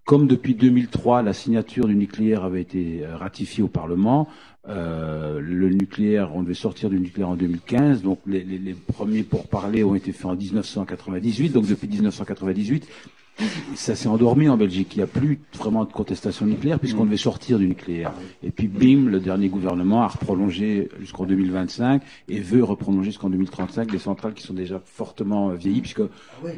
comme 0.04 0.26
depuis 0.26 0.54
2003, 0.54 1.22
la 1.22 1.32
signature 1.32 1.86
du 1.86 1.94
nucléaire 1.94 2.44
avait 2.44 2.60
été 2.60 3.06
euh, 3.06 3.16
ratifiée 3.16 3.64
au 3.64 3.68
Parlement, 3.68 4.28
euh, 4.68 5.40
le 5.40 5.68
nucléaire, 5.68 6.34
on 6.34 6.42
devait 6.42 6.54
sortir 6.54 6.90
du 6.90 6.98
nucléaire 6.98 7.28
en 7.28 7.36
2015, 7.36 8.02
donc 8.02 8.20
les, 8.26 8.42
les, 8.44 8.58
les 8.58 8.74
premiers 8.74 9.22
pourparlers 9.22 9.84
ont 9.84 9.94
été 9.94 10.12
faits 10.12 10.26
en 10.26 10.36
1998, 10.36 11.50
donc 11.50 11.66
depuis 11.66 11.88
1998, 11.88 12.88
ça 13.74 13.94
s'est 13.94 14.08
endormi 14.08 14.48
en 14.48 14.56
Belgique. 14.56 14.94
Il 14.94 14.98
n'y 14.98 15.04
a 15.04 15.08
plus 15.08 15.40
vraiment 15.56 15.84
de 15.84 15.92
contestation 15.92 16.46
nucléaire 16.46 16.78
puisqu'on 16.78 17.04
devait 17.04 17.16
sortir 17.16 17.58
du 17.58 17.66
nucléaire. 17.66 18.12
Et 18.42 18.50
puis 18.50 18.68
bim, 18.68 19.08
le 19.08 19.20
dernier 19.20 19.48
gouvernement 19.48 20.02
a 20.02 20.08
prolongé 20.08 20.88
jusqu'en 21.00 21.24
2025 21.26 22.02
et 22.28 22.40
veut 22.40 22.62
reprolonger 22.62 23.10
jusqu'en 23.10 23.30
2035 23.30 23.90
des 23.90 23.98
centrales 23.98 24.34
qui 24.34 24.42
sont 24.42 24.54
déjà 24.54 24.80
fortement 24.84 25.50
euh, 25.50 25.54
vieillies 25.54 25.80
puisque 25.80 26.02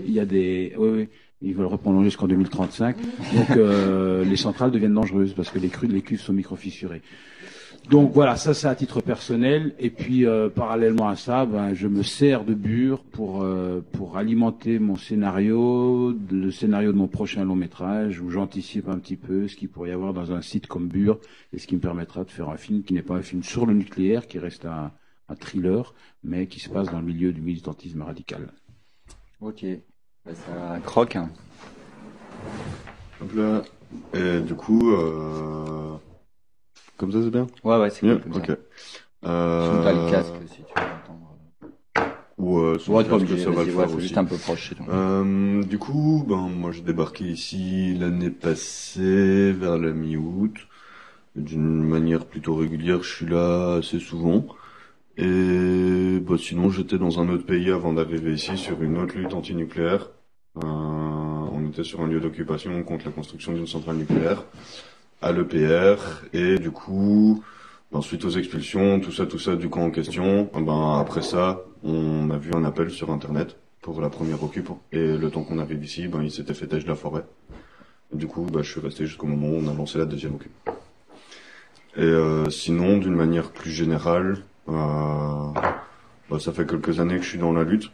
il 0.06 0.12
y 0.12 0.20
a 0.20 0.26
des, 0.26 0.74
oui, 0.78 0.88
oui, 0.90 1.08
ils 1.42 1.54
veulent 1.54 1.66
reprolonger 1.66 2.06
jusqu'en 2.06 2.28
2035. 2.28 2.96
Donc 3.34 3.50
euh, 3.56 4.24
les 4.24 4.36
centrales 4.36 4.70
deviennent 4.70 4.94
dangereuses 4.94 5.34
parce 5.34 5.50
que 5.50 5.58
les 5.58 5.68
crues, 5.68 5.86
les 5.86 6.02
cuves 6.02 6.20
sont 6.20 6.32
microfissurées. 6.32 7.02
Donc 7.88 8.10
voilà, 8.12 8.34
ça 8.36 8.52
c'est 8.52 8.66
à 8.66 8.74
titre 8.74 9.00
personnel. 9.00 9.74
Et 9.78 9.90
puis 9.90 10.26
euh, 10.26 10.48
parallèlement 10.48 11.08
à 11.08 11.14
ça, 11.14 11.46
ben, 11.46 11.72
je 11.72 11.86
me 11.86 12.02
sers 12.02 12.44
de 12.44 12.52
Bure 12.52 13.04
pour 13.04 13.42
euh, 13.42 13.80
pour 13.92 14.16
alimenter 14.16 14.80
mon 14.80 14.96
scénario, 14.96 16.12
le 16.30 16.50
scénario 16.50 16.90
de 16.92 16.96
mon 16.96 17.06
prochain 17.06 17.44
long 17.44 17.54
métrage, 17.54 18.20
où 18.20 18.28
j'anticipe 18.30 18.88
un 18.88 18.98
petit 18.98 19.14
peu 19.16 19.46
ce 19.46 19.54
qu'il 19.54 19.68
pourrait 19.68 19.90
y 19.90 19.92
avoir 19.92 20.12
dans 20.12 20.32
un 20.32 20.42
site 20.42 20.66
comme 20.66 20.88
Bure, 20.88 21.20
et 21.52 21.58
ce 21.58 21.68
qui 21.68 21.76
me 21.76 21.80
permettra 21.80 22.24
de 22.24 22.30
faire 22.30 22.48
un 22.48 22.56
film 22.56 22.82
qui 22.82 22.92
n'est 22.92 23.02
pas 23.02 23.14
un 23.14 23.22
film 23.22 23.44
sur 23.44 23.66
le 23.66 23.72
nucléaire, 23.74 24.26
qui 24.26 24.40
reste 24.40 24.64
un, 24.66 24.90
un 25.28 25.34
thriller, 25.36 25.94
mais 26.24 26.48
qui 26.48 26.58
se 26.58 26.68
passe 26.68 26.90
dans 26.90 26.98
le 26.98 27.06
milieu 27.06 27.32
du 27.32 27.40
militantisme 27.40 28.02
radical. 28.02 28.48
Ok. 29.40 29.64
Bah, 30.24 30.32
ça 30.34 30.80
croque. 30.84 31.14
hein. 31.14 31.30
Hop 33.22 33.32
là. 33.36 33.62
Et 34.12 34.40
du 34.40 34.54
coup, 34.54 34.90
euh... 34.90 35.94
comme 36.96 37.12
ça 37.12 37.22
c'est 37.22 37.30
bien 37.30 37.46
Ouais, 37.64 37.78
ouais, 37.78 37.90
c'est 37.90 38.06
Mieux 38.06 38.18
cool 38.18 38.36
Ok. 38.36 38.46
ça. 38.46 38.56
Euh... 39.28 39.92
Le 40.06 40.10
casque 40.10 40.32
si 40.48 40.56
tu 40.62 40.62
veux 40.74 40.82
entendre. 40.82 41.22
Ou 42.38 42.58
euh, 42.58 42.78
sans 42.78 42.92
Ouais, 42.92 43.02
casque, 43.04 43.14
obligé, 43.14 43.44
ça 43.44 43.50
va 43.50 43.64
le 43.64 43.66
ouais, 43.66 43.72
faire 43.72 43.88
faut 43.88 43.96
aussi. 43.96 44.02
juste 44.02 44.18
un 44.18 44.24
peu 44.24 44.36
proche. 44.36 44.74
Euh, 44.88 45.62
du 45.64 45.78
coup, 45.78 46.24
ben 46.28 46.48
moi 46.48 46.70
j'ai 46.70 46.82
débarqué 46.82 47.24
ici 47.24 47.94
l'année 47.98 48.30
passée 48.30 49.52
vers 49.52 49.78
la 49.78 49.90
mi-août. 49.92 50.54
D'une 51.34 51.82
manière 51.82 52.24
plutôt 52.26 52.54
régulière, 52.54 53.02
je 53.02 53.14
suis 53.14 53.26
là 53.26 53.74
assez 53.76 53.98
souvent. 54.00 54.46
Et 55.18 56.18
bah, 56.20 56.36
sinon, 56.38 56.70
j'étais 56.70 56.98
dans 56.98 57.20
un 57.20 57.28
autre 57.30 57.44
pays 57.46 57.70
avant 57.70 57.92
d'arriver 57.94 58.32
ici 58.34 58.56
sur 58.58 58.82
une 58.82 58.98
autre 58.98 59.16
lutte 59.16 59.34
antinucléaire. 59.34 60.10
Euh, 60.58 60.60
on 60.62 61.66
était 61.68 61.84
sur 61.84 62.00
un 62.00 62.06
lieu 62.06 62.20
d'occupation 62.20 62.82
contre 62.84 63.06
la 63.06 63.12
construction 63.12 63.52
d'une 63.52 63.66
centrale 63.66 63.96
nucléaire 63.96 64.44
à 65.22 65.32
l'EPR. 65.32 65.96
Et 66.32 66.58
du 66.58 66.70
coup, 66.70 67.42
ben, 67.92 68.00
suite 68.00 68.24
aux 68.24 68.30
expulsions, 68.30 69.00
tout 69.00 69.12
ça, 69.12 69.26
tout 69.26 69.38
ça 69.38 69.56
du 69.56 69.68
camp 69.68 69.82
en 69.82 69.90
question, 69.90 70.50
ben 70.54 70.98
après 71.00 71.22
ça, 71.22 71.62
on 71.82 72.30
a 72.30 72.36
vu 72.36 72.50
un 72.54 72.64
appel 72.64 72.90
sur 72.90 73.10
Internet 73.10 73.56
pour 73.80 74.00
la 74.00 74.10
première 74.10 74.42
occupe. 74.42 74.70
Et 74.92 75.16
le 75.16 75.30
temps 75.30 75.44
qu'on 75.44 75.58
arrive 75.58 75.82
ici, 75.84 76.08
ben, 76.08 76.22
il 76.22 76.30
s'était 76.30 76.54
fait 76.54 76.66
têche 76.66 76.84
de 76.84 76.88
la 76.88 76.96
forêt. 76.96 77.24
Du 78.12 78.26
coup, 78.26 78.46
ben, 78.52 78.62
je 78.62 78.70
suis 78.70 78.80
resté 78.80 79.06
jusqu'au 79.06 79.26
moment 79.26 79.48
où 79.48 79.60
on 79.64 79.68
a 79.68 79.74
lancé 79.74 79.98
la 79.98 80.04
deuxième 80.04 80.34
occupe. 80.34 80.52
Et 81.96 82.02
euh, 82.02 82.50
sinon, 82.50 82.98
d'une 82.98 83.14
manière 83.14 83.50
plus 83.50 83.70
générale, 83.70 84.38
euh, 84.68 84.72
bah, 86.28 86.38
ça 86.38 86.52
fait 86.52 86.66
quelques 86.66 87.00
années 87.00 87.16
que 87.16 87.22
je 87.22 87.28
suis 87.30 87.38
dans 87.38 87.52
la 87.52 87.64
lutte 87.64 87.90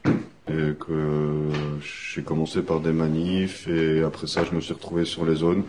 et 0.48 0.74
que 0.74 1.48
j'ai 1.80 2.22
commencé 2.22 2.62
par 2.62 2.80
des 2.80 2.92
manifs 2.92 3.68
et 3.68 4.02
après 4.02 4.26
ça, 4.26 4.42
je 4.42 4.54
me 4.56 4.60
suis 4.60 4.74
retrouvé 4.74 5.04
sur 5.04 5.24
les 5.24 5.36
zones 5.36 5.62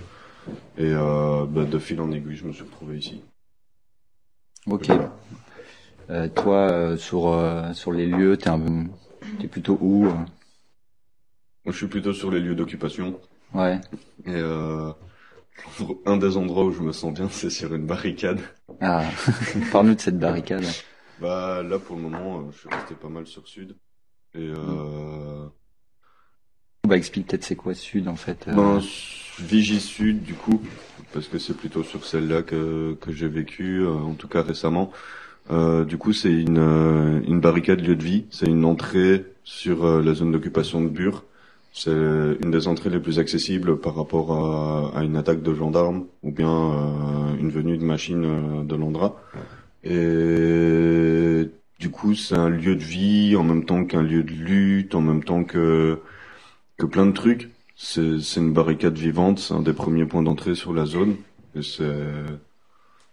et 0.78 0.92
euh, 0.94 1.46
bah, 1.46 1.66
de 1.66 1.80
fil 1.80 2.00
en 2.02 2.12
aiguille, 2.12 2.36
je 2.36 2.46
me 2.46 2.54
suis 2.54 2.64
retrouvé 2.64 2.98
ici. 2.98 3.22
Ok. 4.68 4.90
Euh, 6.10 6.28
toi, 6.30 6.70
euh, 6.72 6.98
sur 6.98 7.40
sur 7.74 7.92
les 7.92 8.06
lieux, 8.08 8.38
t'es 8.38 8.50
un, 8.50 8.62
t'es 9.40 9.48
plutôt 9.48 9.78
où 9.82 10.08
je 11.66 11.72
suis 11.72 11.88
plutôt 11.88 12.14
sur 12.14 12.30
les 12.32 12.40
lieux 12.40 12.56
d'occupation 12.56 13.20
Ouais. 13.54 13.80
et 14.26 14.42
un 16.06 16.18
des 16.18 16.38
endroits 16.38 16.66
où 16.66 16.72
je 16.72 16.82
me 16.82 16.92
sens 16.92 17.14
bien, 17.14 17.30
c'est 17.30 17.50
sur 17.50 17.74
une 17.74 17.86
barricade. 17.86 18.40
Ah, 18.82 19.04
parle-nous 19.72 19.96
de 19.96 20.00
cette 20.02 20.18
barricade. 20.20 20.66
Bah 21.22 21.62
là, 21.64 21.78
pour 21.80 21.96
le 21.96 22.02
moment, 22.02 22.52
je 22.52 22.58
suis 22.58 22.70
resté 22.70 22.96
pas 22.96 23.10
mal 23.10 23.28
sur 23.28 23.48
Sud 23.48 23.78
et 24.34 24.40
euh, 24.58 25.46
Bah 26.88 26.98
explique 26.98 27.28
peut-être 27.28 27.46
c'est 27.46 27.56
quoi 27.56 27.74
Sud 27.74 28.10
en 28.10 28.18
fait. 28.18 28.46
euh. 28.50 28.54
Ben, 28.56 28.82
Vigie 29.40 29.80
Sud, 29.80 30.22
du 30.22 30.34
coup, 30.34 30.62
parce 31.14 31.30
que 31.30 31.40
c'est 31.40 31.56
plutôt 31.56 31.82
sur 31.82 32.06
celle-là 32.06 32.42
que, 32.44 32.96
que 33.00 33.12
j'ai 33.14 33.30
vécu, 33.30 33.80
euh, 33.80 33.90
en 33.94 34.14
tout 34.16 34.28
cas 34.28 34.42
récemment. 34.42 34.92
Euh, 35.50 35.86
du 35.86 35.98
coup, 35.98 36.12
c'est 36.12 36.32
une, 36.32 36.58
euh, 36.60 37.22
une 37.26 37.40
barricade 37.40 37.80
lieu 37.82 37.96
de 37.96 38.04
vie. 38.04 38.26
C'est 38.32 38.48
une 38.48 38.66
entrée 38.66 39.26
sur 39.46 40.02
la 40.02 40.14
zone 40.14 40.34
d'occupation 40.34 40.82
de 40.82 40.90
Bure. 40.90 41.24
C'est 41.72 41.90
une 41.90 42.52
des 42.52 42.68
entrées 42.68 42.90
les 42.90 43.00
plus 43.00 43.18
accessibles 43.18 43.80
par 43.80 43.96
rapport 43.96 44.34
à, 44.34 45.00
à 45.00 45.04
une 45.04 45.16
attaque 45.16 45.42
de 45.42 45.54
gendarmes 45.56 46.06
ou 46.22 46.32
bien 46.32 46.50
une 47.40 47.50
venue 47.50 47.78
de 47.78 47.84
machine 47.84 48.68
de 48.68 48.76
l'Andra. 48.76 49.20
Et 49.84 51.50
du 51.80 51.90
coup, 51.90 52.14
c'est 52.14 52.36
un 52.36 52.50
lieu 52.50 52.76
de 52.76 52.84
vie 52.84 53.36
en 53.36 53.44
même 53.44 53.66
temps 53.66 53.86
qu'un 53.86 54.04
lieu 54.04 54.22
de 54.24 54.32
lutte, 54.32 54.94
en 54.96 55.02
même 55.02 55.24
temps 55.24 55.44
que 55.44 55.98
que 56.78 56.86
plein 56.86 57.06
de 57.06 57.12
trucs. 57.14 57.50
C'est 57.76 58.20
c'est 58.20 58.40
une 58.40 58.54
barricade 58.54 58.98
vivante, 58.98 59.40
c'est 59.40 59.54
un 59.54 59.62
des 59.62 59.74
premiers 59.74 60.06
points 60.06 60.22
d'entrée 60.24 60.56
sur 60.56 60.74
la 60.74 60.86
zone. 60.86 61.16
Et 61.56 61.62
c'est 61.64 62.04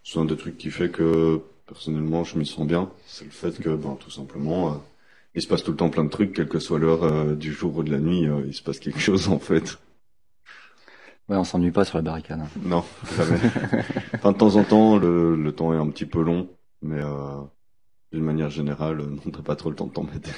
c'est 0.04 0.18
un 0.18 0.24
des 0.24 0.36
trucs 0.36 0.58
qui 0.58 0.70
fait 0.70 0.90
que 0.90 1.40
personnellement 1.66 2.24
je 2.24 2.38
m'y 2.38 2.46
sens 2.46 2.66
bien. 2.66 2.90
C'est 3.06 3.24
le 3.24 3.30
fait 3.30 3.58
que 3.60 3.70
ben 3.74 3.96
tout 3.98 4.10
simplement 4.10 4.70
euh, 4.72 4.76
il 5.34 5.42
se 5.42 5.46
passe 5.48 5.62
tout 5.62 5.70
le 5.72 5.76
temps 5.76 5.90
plein 5.90 6.04
de 6.04 6.10
trucs, 6.10 6.32
quelle 6.34 6.48
que 6.48 6.58
soit 6.58 6.78
l'heure 6.78 7.04
euh, 7.04 7.34
du 7.34 7.52
jour 7.52 7.76
ou 7.76 7.82
de 7.82 7.90
la 7.92 7.98
nuit, 8.00 8.26
euh, 8.26 8.42
il 8.46 8.54
se 8.54 8.62
passe 8.62 8.80
quelque 8.80 9.00
chose 9.00 9.28
en 9.28 9.38
fait. 9.38 9.78
Ouais, 11.28 11.36
on 11.36 11.44
s'ennuie 11.44 11.70
pas 11.70 11.84
sur 11.84 11.96
la 11.98 12.02
barricade. 12.02 12.40
hein. 12.40 12.48
Non, 12.64 12.84
jamais. 13.16 13.38
enfin 14.14 14.32
de 14.32 14.36
temps 14.38 14.56
en 14.56 14.64
temps 14.64 14.98
le, 14.98 15.36
le 15.36 15.52
temps 15.52 15.72
est 15.72 15.76
un 15.76 15.88
petit 15.88 16.06
peu 16.06 16.22
long, 16.22 16.48
mais 16.82 17.00
euh, 17.00 17.40
d'une 18.12 18.24
manière 18.24 18.50
générale, 18.50 19.00
euh, 19.00 19.06
non 19.06 19.30
t'as 19.32 19.42
pas 19.42 19.56
trop 19.56 19.70
le 19.70 19.76
temps 19.76 19.86
de 19.86 19.92
t'embêter. 19.92 20.32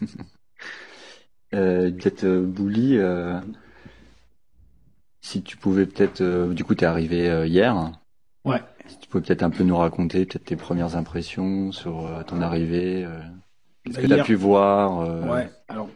Euh, 1.54 1.90
peut-être 1.90 2.24
euh, 2.24 2.42
Bouli, 2.42 2.98
euh, 2.98 3.40
si 5.20 5.42
tu 5.42 5.56
pouvais 5.56 5.86
peut-être, 5.86 6.20
euh, 6.20 6.52
du 6.52 6.64
coup 6.64 6.74
t'es 6.74 6.86
arrivé 6.86 7.46
hier. 7.46 7.92
Ouais. 8.44 8.60
Si 8.86 8.98
tu 8.98 9.08
pouvais 9.08 9.24
peut-être 9.24 9.42
un 9.42 9.50
peu 9.50 9.64
nous 9.64 9.76
raconter 9.76 10.24
peut-être 10.24 10.44
tes 10.44 10.56
premières 10.56 10.96
impressions 10.96 11.72
sur 11.72 12.08
ton 12.26 12.40
arrivée. 12.40 13.06
Qu'est-ce 13.84 13.96
Bah, 13.96 14.02
que 14.02 14.06
t'as 14.08 14.24
pu 14.24 14.34
voir 14.34 15.28
Ouais, 15.28 15.50
alors 15.68 15.88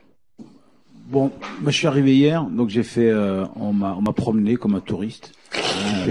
Bon, 1.06 1.30
moi 1.61 1.71
je 1.71 1.76
suis 1.76 1.87
arrivé 1.87 2.14
hier, 2.16 2.44
donc 2.44 2.68
j'ai 2.71 2.82
fait, 2.82 3.12
on 3.56 3.73
m'a, 3.73 3.94
on 3.94 4.02
m'a 4.02 4.12
promené 4.12 4.56
comme 4.56 4.75
un 4.75 4.80
touriste 4.80 5.32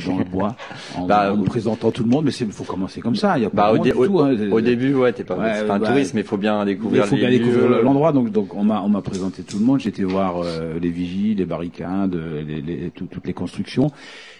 dans 0.05 0.17
le 0.17 0.23
bois, 0.23 0.55
en, 0.97 1.05
Bah, 1.07 1.33
en 1.33 1.39
au- 1.39 1.43
présentant 1.43 1.91
tout 1.91 2.03
le 2.03 2.09
monde. 2.09 2.25
Mais 2.25 2.31
c'est, 2.31 2.45
faut 2.51 2.63
commencer 2.63 3.01
comme 3.01 3.15
ça. 3.15 3.37
Il 3.37 3.43
y 3.43 3.45
a 3.45 3.49
pas 3.49 3.71
Bah, 3.73 3.79
au, 3.79 3.83
dé- 3.83 3.91
tout, 3.91 4.19
hein. 4.19 4.35
au 4.51 4.61
début, 4.61 4.93
ouais, 4.93 5.13
t'es 5.13 5.23
pas, 5.23 5.37
Ouais, 5.37 5.53
c'est 5.55 5.67
pas 5.67 5.75
un 5.75 5.79
bah, 5.79 5.87
touriste, 5.89 6.13
mais 6.13 6.21
il 6.21 6.27
faut 6.27 6.37
bien 6.37 6.63
découvrir 6.65 7.03
Il 7.05 7.07
faut 7.07 7.15
les 7.15 7.21
bien 7.21 7.29
découvrir 7.31 7.69
lieux. 7.69 7.81
l'endroit, 7.81 8.11
donc 8.11 8.31
donc 8.31 8.53
on 8.55 8.63
m'a 8.63 8.81
on 8.81 8.89
m'a 8.89 9.01
présenté 9.01 9.43
tout 9.43 9.59
le 9.59 9.65
monde. 9.65 9.79
J'étais 9.79 10.03
voir 10.03 10.41
euh, 10.43 10.79
les 10.79 10.89
vigies, 10.89 11.35
les 11.35 11.45
barricades, 11.45 12.15
euh, 12.15 12.43
les, 12.43 12.61
les- 12.61 12.89
tout- 12.91 13.07
toutes 13.07 13.27
les 13.27 13.33
constructions. 13.33 13.91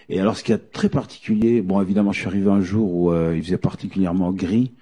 Et 0.10 0.20
alors, 0.20 0.36
ce 0.36 0.44
qui 0.44 0.52
est 0.52 0.72
très 0.72 0.90
particulier, 0.90 1.62
bon, 1.62 1.82
évidemment, 1.82 2.12
je 2.12 2.20
suis 2.20 2.28
arrivé 2.28 2.50
un 2.50 2.60
jour 2.62 2.94
où 2.94 3.12
euh, 3.12 3.34
il 3.36 3.42
faisait 3.44 3.58
particulièrement 3.58 4.32
gris, 4.34 4.74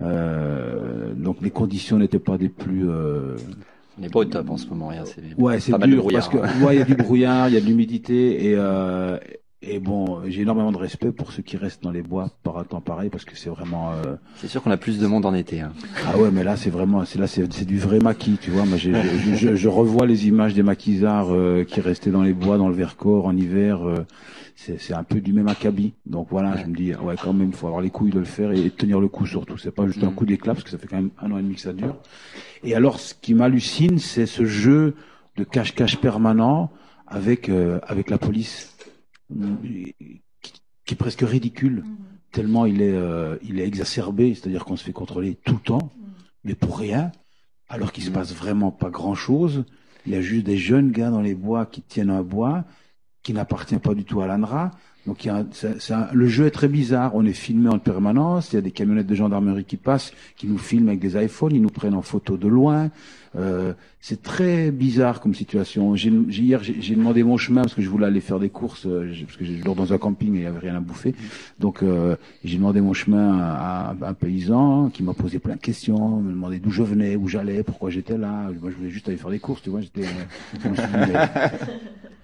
euh, 0.00 1.12
donc 1.14 1.38
les 1.42 1.50
conditions 1.50 1.98
n'étaient 1.98 2.18
pas 2.18 2.38
des 2.38 2.48
plus. 2.48 2.88
Euh... 2.88 3.36
On 3.98 4.02
n'est 4.02 4.08
pas 4.10 4.20
au 4.20 4.24
top 4.26 4.50
en 4.50 4.56
ce 4.58 4.66
moment, 4.68 4.88
rien. 4.88 5.04
Ouais, 5.38 5.58
c'est 5.58 5.76
dur 5.78 6.06
parce 6.12 6.28
que 6.28 6.36
ouais. 6.36 6.42
ouais, 6.62 6.74
il 6.76 6.78
y 6.78 6.82
a 6.82 6.84
du 6.84 6.94
brouillard, 6.94 7.48
il 7.48 7.54
y 7.54 7.56
a 7.56 7.60
de 7.60 7.66
l'humidité 7.66 8.46
et 8.50 8.54
euh, 8.56 9.16
et 9.68 9.78
bon, 9.78 10.20
j'ai 10.26 10.42
énormément 10.42 10.72
de 10.72 10.76
respect 10.76 11.10
pour 11.12 11.32
ceux 11.32 11.42
qui 11.42 11.56
restent 11.56 11.82
dans 11.82 11.90
les 11.90 12.02
bois 12.02 12.30
par 12.42 12.58
un 12.58 12.64
temps 12.64 12.80
pareil 12.80 13.10
parce 13.10 13.24
que 13.24 13.36
c'est 13.36 13.50
vraiment. 13.50 13.92
euh, 13.92 14.14
C'est 14.36 14.48
sûr 14.48 14.62
qu'on 14.62 14.70
a 14.70 14.76
plus 14.76 14.98
de 14.98 15.06
monde 15.06 15.26
en 15.26 15.34
été. 15.34 15.60
Hein. 15.60 15.72
ah 16.06 16.18
ouais, 16.18 16.30
mais 16.30 16.44
là 16.44 16.56
c'est 16.56 16.70
vraiment, 16.70 17.04
c'est 17.04 17.18
là 17.18 17.26
c'est 17.26 17.64
du 17.64 17.78
vrai 17.78 17.98
maquis, 17.98 18.38
tu 18.40 18.50
vois. 18.50 18.64
Moi, 18.64 18.76
je, 18.78 18.90
je, 19.34 19.54
je 19.56 19.68
revois 19.68 20.06
les 20.06 20.28
images 20.28 20.54
des 20.54 20.62
maquisards 20.62 21.32
euh, 21.32 21.64
qui 21.64 21.80
restaient 21.80 22.10
dans 22.10 22.22
les 22.22 22.32
bois, 22.32 22.58
dans 22.58 22.68
le 22.68 22.74
Vercors 22.74 23.26
en 23.26 23.36
hiver. 23.36 23.86
euh, 23.86 24.04
c'est 24.54 24.94
un 24.94 25.04
peu 25.04 25.20
du 25.20 25.32
même 25.34 25.48
acabit. 25.48 25.92
Donc 26.06 26.28
voilà, 26.30 26.56
je 26.56 26.64
me 26.66 26.74
dis 26.74 26.94
ouais 26.94 27.14
quand 27.22 27.32
même, 27.34 27.48
il 27.48 27.54
faut 27.54 27.66
avoir 27.66 27.82
les 27.82 27.90
couilles 27.90 28.10
de 28.10 28.18
le 28.18 28.24
faire 28.24 28.52
et, 28.52 28.58
et 28.64 28.70
tenir 28.70 29.00
le 29.00 29.08
coup 29.08 29.26
surtout. 29.26 29.58
C'est 29.58 29.70
pas 29.70 29.86
juste 29.86 30.02
un 30.02 30.06
Mhm. 30.08 30.14
coup 30.14 30.24
d'éclat 30.26 30.54
parce 30.54 30.64
que 30.64 30.70
ça 30.70 30.78
fait 30.78 30.86
quand 30.86 30.96
même 30.96 31.10
un 31.20 31.30
an 31.32 31.38
et 31.38 31.42
demi 31.42 31.54
que 31.56 31.60
ça 31.60 31.72
dure. 31.72 31.96
Et 32.64 32.74
alors, 32.74 32.98
ce 32.98 33.14
qui 33.14 33.34
m'hallucine, 33.34 33.98
c'est 33.98 34.26
ce 34.26 34.44
jeu 34.46 34.94
de 35.36 35.44
cache-cache 35.44 35.98
permanent 35.98 36.70
avec 37.06 37.48
euh, 37.50 37.78
avec 37.86 38.08
la 38.10 38.16
police, 38.18 38.74
qui, 40.42 40.52
qui 40.84 40.94
est 40.94 40.96
presque 40.96 41.20
ridicule 41.22 41.84
tellement 42.32 42.66
il 42.66 42.82
est 42.82 42.92
euh, 42.94 43.36
il 43.42 43.58
est 43.60 43.66
exacerbé, 43.66 44.34
c'est-à-dire 44.34 44.64
qu'on 44.64 44.76
se 44.76 44.84
fait 44.84 44.92
contrôler 44.92 45.36
tout 45.44 45.54
le 45.54 45.60
temps, 45.60 45.90
mais 46.44 46.54
pour 46.54 46.78
rien, 46.78 47.12
alors 47.68 47.92
qu'il 47.92 48.04
se 48.04 48.10
passe 48.10 48.34
vraiment 48.34 48.70
pas 48.70 48.90
grand-chose. 48.90 49.64
Il 50.06 50.12
y 50.12 50.16
a 50.16 50.20
juste 50.20 50.44
des 50.46 50.56
jeunes 50.58 50.90
gars 50.92 51.10
dans 51.10 51.22
les 51.22 51.34
bois 51.34 51.66
qui 51.66 51.82
tiennent 51.82 52.10
un 52.10 52.22
bois 52.22 52.64
qui 53.22 53.32
n'appartient 53.32 53.78
pas 53.78 53.94
du 53.94 54.04
tout 54.04 54.20
à 54.20 54.26
l'ANRA. 54.28 54.70
Donc 55.06 55.24
il 55.24 55.28
y 55.28 55.30
a 55.30 55.36
un- 55.38 55.46
c'est- 55.50 55.80
c'est 55.80 55.94
un- 55.94 56.08
le 56.12 56.28
jeu 56.28 56.46
est 56.46 56.50
très 56.52 56.68
bizarre. 56.68 57.14
On 57.14 57.24
est 57.24 57.32
filmé 57.32 57.68
en 57.68 57.78
permanence. 57.80 58.52
Il 58.52 58.56
y 58.56 58.58
a 58.58 58.60
des 58.62 58.70
camionnettes 58.70 59.06
de 59.08 59.14
gendarmerie 59.16 59.64
qui 59.64 59.76
passent, 59.76 60.12
qui 60.36 60.46
nous 60.46 60.58
filment 60.58 60.88
avec 60.88 61.00
des 61.00 61.16
iPhones, 61.24 61.54
ils 61.54 61.62
nous 61.62 61.70
prennent 61.70 61.94
en 61.94 62.02
photo 62.02 62.36
de 62.36 62.46
loin. 62.48 62.90
Euh, 63.36 63.72
c'est 64.00 64.22
très 64.22 64.70
bizarre 64.70 65.20
comme 65.20 65.34
situation. 65.34 65.94
J'ai, 65.96 66.10
hier, 66.10 66.62
j'ai, 66.62 66.94
demandé 66.94 67.22
mon 67.22 67.36
chemin 67.36 67.62
parce 67.62 67.74
que 67.74 67.82
je 67.82 67.88
voulais 67.88 68.06
aller 68.06 68.20
faire 68.20 68.38
des 68.38 68.48
courses, 68.48 68.86
euh, 68.86 69.12
parce 69.24 69.36
que 69.36 69.44
je 69.44 69.62
dors 69.62 69.74
dans 69.74 69.92
un 69.92 69.98
camping 69.98 70.34
et 70.34 70.38
il 70.38 70.42
y 70.44 70.46
avait 70.46 70.60
rien 70.60 70.76
à 70.76 70.80
bouffer. 70.80 71.14
Donc 71.58 71.82
euh, 71.82 72.16
j'ai 72.44 72.56
demandé 72.56 72.80
mon 72.80 72.92
chemin 72.92 73.38
à, 73.38 73.94
un 74.00 74.14
paysan 74.14 74.90
qui 74.90 75.02
m'a 75.02 75.12
posé 75.12 75.38
plein 75.38 75.56
de 75.56 75.60
questions, 75.60 76.20
me 76.20 76.30
demandé 76.30 76.58
d'où 76.58 76.70
je 76.70 76.82
venais, 76.82 77.16
où 77.16 77.28
j'allais, 77.28 77.62
pourquoi 77.62 77.90
j'étais 77.90 78.16
là. 78.16 78.48
Moi, 78.60 78.70
je 78.70 78.76
voulais 78.76 78.90
juste 78.90 79.08
aller 79.08 79.16
faire 79.16 79.30
des 79.30 79.38
courses, 79.38 79.62
tu 79.62 79.70
vois. 79.70 79.80
J'étais, 79.80 80.04
euh, 80.64 81.16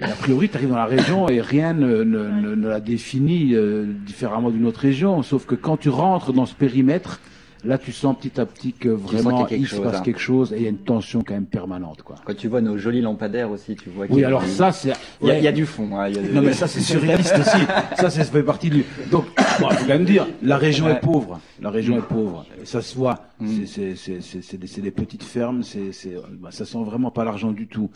a 0.01 0.15
priori, 0.21 0.49
tu 0.49 0.57
arrives 0.57 0.71
dans 0.71 0.77
la 0.77 0.87
région 0.87 1.29
et 1.29 1.41
rien 1.41 1.75
ne, 1.75 2.03
ne, 2.05 2.29
ne- 2.29 2.55
ne 2.55 2.69
la 2.69 2.81
définit 2.81 3.55
euh, 3.55 3.93
différemment 4.07 4.51
d'une 4.51 4.67
autre 4.67 4.81
région. 4.81 5.23
Sauf 5.23 5.47
que 5.47 5.55
quand 5.55 5.77
tu 5.77 5.89
rentres 5.89 6.33
dans 6.33 6.47
ce 6.47 6.55
périmètre, 6.55 7.21
là, 7.65 7.79
tu 7.79 7.93
sens 7.93 8.17
petit 8.19 8.41
à 8.41 8.47
petit 8.47 8.73
que 8.73 8.89
vraiment 8.89 9.47
il 9.49 9.67
se 9.67 9.77
chose, 9.77 9.85
passe 9.85 9.97
hein. 9.97 10.03
quelque 10.03 10.21
chose 10.21 10.53
et 10.53 10.57
il 10.57 10.63
y 10.63 10.67
a 10.67 10.71
une 10.71 10.79
tension 10.79 11.23
quand 11.23 11.35
même 11.35 11.47
permanente, 11.47 12.03
quoi. 12.03 12.17
Quand 12.25 12.37
tu 12.37 12.49
vois 12.49 12.61
nos 12.61 12.77
jolis 12.79 13.01
lampadaires 13.01 13.51
aussi, 13.51 13.77
tu 13.77 13.91
vois. 13.91 14.07
Oui, 14.11 14.25
alors 14.25 14.45
ça, 14.45 14.73
c'est. 14.73 14.93
Il 15.21 15.29
y, 15.29 15.31
a, 15.31 15.35
ouais. 15.35 15.41
il 15.41 15.45
y 15.45 15.49
a 15.49 15.53
du 15.53 15.67
fond. 15.67 15.97
hein, 15.97 16.09
y 16.09 16.19
a 16.19 16.23
Non 16.23 16.43
mais 16.43 16.53
ça 16.53 16.67
c'est 16.67 16.81
surréaliste 16.81 17.35
aussi. 17.39 17.65
Ça, 17.97 18.11
ça 18.11 18.25
fait 18.25 18.43
partie 18.43 18.71
du. 18.71 18.85
Donc, 19.11 19.25
bon, 19.61 19.69
faut 19.71 19.85
quand 19.85 19.89
même 19.89 20.05
dire, 20.05 20.27
la 20.43 20.57
région 20.57 20.87
Ouais. 20.87 20.93
est 20.93 21.01
pauvre. 21.01 21.41
La 21.61 21.71
région 21.71 21.97
est 21.99 22.03
pauvre. 22.09 22.45
Et 22.61 22.65
ça 22.67 22.83
se 22.83 22.97
voit. 22.97 23.27
Mm. 23.41 23.67
C'est- 23.67 24.57
des, 24.59 24.81
des 24.83 24.91
petites 24.91 25.23
fermes. 25.25 25.63
C'est 25.63 25.93
c'est 25.93 26.15
bah, 26.41 26.51
ça 26.51 26.65
sent 26.65 26.83
vraiment 26.85 27.11
pas 27.11 27.25
l'argent 27.25 27.53
du 27.53 27.69
tout. 27.69 27.91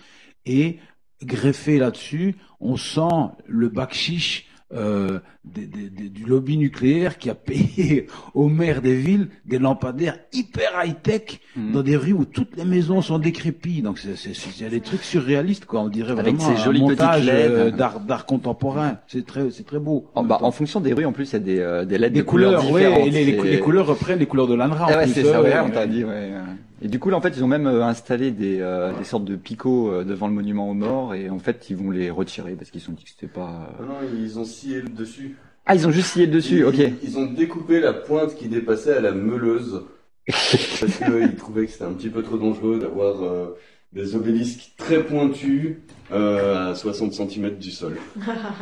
Et 0.45 0.79
greffé 1.23 1.79
là-dessus, 1.79 2.37
on 2.61 2.77
sent 2.77 3.01
le 3.47 3.69
bac 3.69 3.95
chiche. 3.95 4.46
Euh, 4.75 5.21
des- 5.45 5.67
des- 5.67 5.91
des- 5.91 6.09
du 6.09 6.25
lobby 6.25 6.57
nucléaire 6.57 7.19
qui 7.19 7.31
a 7.31 7.35
payé 7.51 8.09
aux 8.35 8.49
maires 8.49 8.83
des 8.83 8.97
villes 8.97 9.29
des 9.45 9.61
lampadaires 9.61 10.19
hyper 10.33 10.71
high-tech 10.85 11.39
Mm. 11.55 11.73
dans 11.73 11.83
des 11.85 11.97
rues 11.97 12.13
où 12.13 12.25
toutes 12.25 12.57
les 12.57 12.65
maisons 12.65 13.01
sont 13.01 13.21
décrépies. 13.21 13.81
Donc 13.81 13.99
c'est 14.01 14.69
des 14.69 14.81
trucs 14.81 15.05
surréalistes 15.05 15.67
quoi. 15.67 15.83
On 15.83 15.89
dirait 15.89 16.13
Avec 16.19 16.35
vraiment 16.35 16.57
ces 16.57 16.69
un 16.69 16.73
montage 16.73 17.29
euh, 17.29 17.71
d'art 17.71 18.27
contemporain. 18.27 18.99
C'est 19.07 19.25
très 19.25 19.49
c'est 19.53 19.63
très 19.65 19.79
beau. 19.79 20.07
En, 20.17 20.25
bah, 20.25 20.39
en 20.43 20.51
fonction 20.51 20.81
des 20.81 20.93
rues, 20.93 21.07
en 21.07 21.13
plus, 21.13 21.31
il 21.31 21.33
y 21.35 21.37
a 21.37 21.39
des, 21.39 21.59
euh, 21.61 21.85
des 21.85 21.97
LED 21.99 22.13
des 22.15 22.19
de 22.21 22.25
couleurs, 22.25 22.61
couleurs, 22.67 22.93
ouais, 22.99 23.07
et 23.07 23.11
les, 23.11 23.25
les, 23.25 23.39
C'est- 23.41 23.49
les 23.51 23.61
couleurs 23.61 23.87
reprennent 23.87 24.19
les 24.19 24.27
couleurs 24.27 24.49
de 24.49 24.55
l'ANRA. 24.55 24.87
en 24.87 24.89
Ah 24.91 24.97
ouais, 24.99 25.07
c'est 25.07 25.23
ça, 25.23 25.43
ouais, 25.43 25.55
on 25.65 25.71
t'a 25.71 25.87
dit, 25.87 26.03
ouais. 26.03 26.33
Et 26.83 26.89
du 26.89 26.99
coup, 26.99 27.09
là, 27.11 27.17
en 27.17 27.21
fait, 27.21 27.33
ils 27.37 27.43
ont 27.43 27.49
même 27.49 27.67
euh, 27.67 27.85
installé 27.85 28.31
des, 28.31 28.61
euh, 28.61 28.93
des 28.99 29.05
sortes 29.05 29.25
de 29.25 29.37
picots 29.37 29.91
euh, 29.91 30.05
devant 30.05 30.27
le 30.29 30.35
monument 30.35 30.69
aux 30.71 30.75
morts, 30.75 31.15
et 31.15 31.31
en 31.31 31.39
fait, 31.39 31.67
ils 31.71 31.77
vont 31.77 31.91
les 31.91 32.11
retirer 32.11 32.53
parce 32.53 32.71
qu'ils 32.71 32.81
sont 32.83 32.93
dit 32.93 33.05
que 33.05 33.11
c'était 33.11 33.27
pas. 33.33 33.71
Ah 33.79 33.83
non, 33.83 33.95
ils 34.15 34.39
ont 34.39 34.45
scié 34.45 34.83
le 34.83 34.89
dessus. 34.91 35.37
Ah, 35.65 35.75
ils 35.75 35.87
ont 35.87 35.91
juste 35.91 36.09
scié 36.13 36.27
le 36.27 36.33
dessus, 36.33 36.59
Ils- 36.59 36.65
ok. 36.65 36.75
Ils, 36.79 36.95
ils 37.03 37.19
ont 37.19 37.27
découpé 37.27 37.81
la 37.81 37.93
pointe 37.93 38.35
qui 38.37 38.49
dépassait 38.49 38.93
à 38.95 39.01
la 39.01 39.13
meuleuse. 39.13 39.85
parce 40.29 40.99
qu'ils 40.99 41.37
trouvaient 41.37 41.67
que 41.67 41.73
c'était 41.73 41.85
un 41.85 41.93
petit 41.93 42.09
peu 42.09 42.23
trop 42.23 42.37
dangereux 42.37 42.79
d'avoir 42.81 43.23
euh, 43.23 43.57
des 43.93 44.17
obélisques 44.17 44.73
très 44.77 45.03
pointus 45.05 45.77
euh, 46.13 46.73
à 46.73 46.75
60 46.75 47.13
cm 47.15 47.57
du 47.59 47.71
sol. 47.71 47.97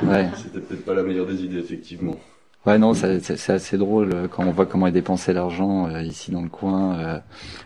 Ouais. 0.02 0.28
C'était 0.36 0.60
peut-être 0.60 0.84
pas 0.84 0.92
la 0.94 1.02
meilleure 1.02 1.26
des 1.26 1.42
idées, 1.42 1.58
effectivement. 1.58 2.16
Ouais, 2.66 2.78
non, 2.78 2.94
c'est 2.94 3.20
c'est 3.20 3.52
assez 3.52 3.76
drôle 3.76 4.10
euh, 4.14 4.26
quand 4.28 4.44
on 4.46 4.50
voit 4.50 4.64
comment 4.64 4.86
est 4.86 4.92
dépensé 4.92 5.32
l'argent 5.34 5.86
euh, 5.88 6.02
ici 6.02 6.30
dans 6.30 6.40
le 6.42 6.48
coin. 6.48 6.98
euh, 6.98 7.18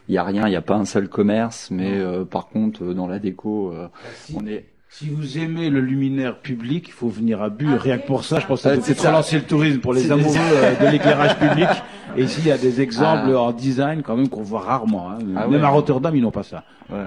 Il 0.08 0.14
y 0.14 0.18
a 0.18 0.24
rien, 0.24 0.46
il 0.46 0.50
n'y 0.50 0.56
a 0.56 0.60
pas 0.62 0.74
un 0.74 0.84
seul 0.84 1.08
commerce, 1.08 1.68
mais 1.70 1.92
euh, 1.98 2.24
par 2.24 2.48
contre, 2.48 2.82
euh, 2.82 2.94
dans 2.94 3.06
la 3.06 3.20
déco, 3.20 3.70
euh, 3.72 3.86
Si, 4.24 4.34
on 4.36 4.44
est. 4.46 4.66
si 4.88 5.08
vous 5.08 5.38
aimez 5.38 5.70
le 5.70 5.80
luminaire 5.80 6.40
public, 6.40 6.86
il 6.88 6.92
faut 6.92 7.06
venir 7.08 7.40
à 7.42 7.48
Bure. 7.48 7.80
Rien 7.80 7.98
que 7.98 8.06
pour 8.08 8.24
ça, 8.24 8.40
je 8.40 8.46
pense 8.46 8.62
que 8.62 8.68
Ah, 8.70 8.74
ça 8.74 8.80
c'est 8.82 9.06
relancer 9.06 9.36
le 9.36 9.44
tourisme 9.44 9.78
pour 9.78 9.92
les 9.94 10.10
amoureux 10.10 10.34
euh, 10.36 10.74
de 10.84 10.90
l'éclairage 10.90 11.38
public. 11.38 11.68
Et 12.16 12.24
ici, 12.24 12.40
il 12.40 12.48
y 12.48 12.52
a 12.52 12.58
des 12.58 12.80
exemples 12.80 13.30
Ah. 13.34 13.40
en 13.40 13.52
design 13.52 14.02
quand 14.02 14.16
même 14.16 14.28
qu'on 14.28 14.42
voit 14.42 14.62
rarement. 14.62 15.12
hein. 15.12 15.18
Ah 15.36 15.46
Même 15.46 15.60
ouais. 15.60 15.66
à 15.66 15.68
Rotterdam, 15.68 16.16
ils 16.16 16.22
n'ont 16.22 16.32
pas 16.32 16.42
ça. 16.42 16.64
Ouais. 16.90 17.04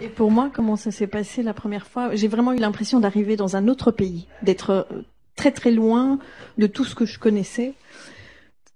Et 0.00 0.08
pour 0.08 0.30
moi, 0.30 0.48
comment 0.54 0.76
ça 0.76 0.90
s'est 0.92 1.08
passé 1.08 1.42
la 1.42 1.52
première 1.52 1.86
fois? 1.86 2.14
J'ai 2.14 2.28
vraiment 2.28 2.52
eu 2.54 2.58
l'impression 2.58 3.00
d'arriver 3.00 3.36
dans 3.36 3.56
un 3.56 3.68
autre 3.68 3.90
pays, 3.90 4.28
d'être 4.42 4.70
euh, 4.70 4.82
très 5.38 5.52
très 5.52 5.70
loin 5.70 6.18
de 6.58 6.66
tout 6.66 6.84
ce 6.84 6.94
que 6.94 7.06
je 7.06 7.18
connaissais. 7.18 7.74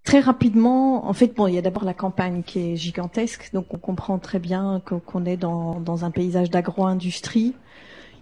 Très 0.05 0.21
rapidement, 0.21 1.07
en 1.07 1.13
fait, 1.13 1.35
bon, 1.35 1.47
il 1.49 1.55
y 1.55 1.59
a 1.59 1.63
d'abord 1.63 1.85
la 1.85 1.95
campagne 1.95 2.43
qui 2.43 2.59
est 2.61 2.77
gigantesque, 2.77 3.51
donc 3.53 3.67
on 3.75 3.79
comprend 3.79 4.19
très 4.19 4.39
bien 4.39 4.81
qu'on 4.85 5.25
est 5.27 5.37
dans, 5.37 5.81
dans 5.81 6.05
un 6.05 6.11
paysage 6.11 6.51
d'agro-industrie. 6.51 7.55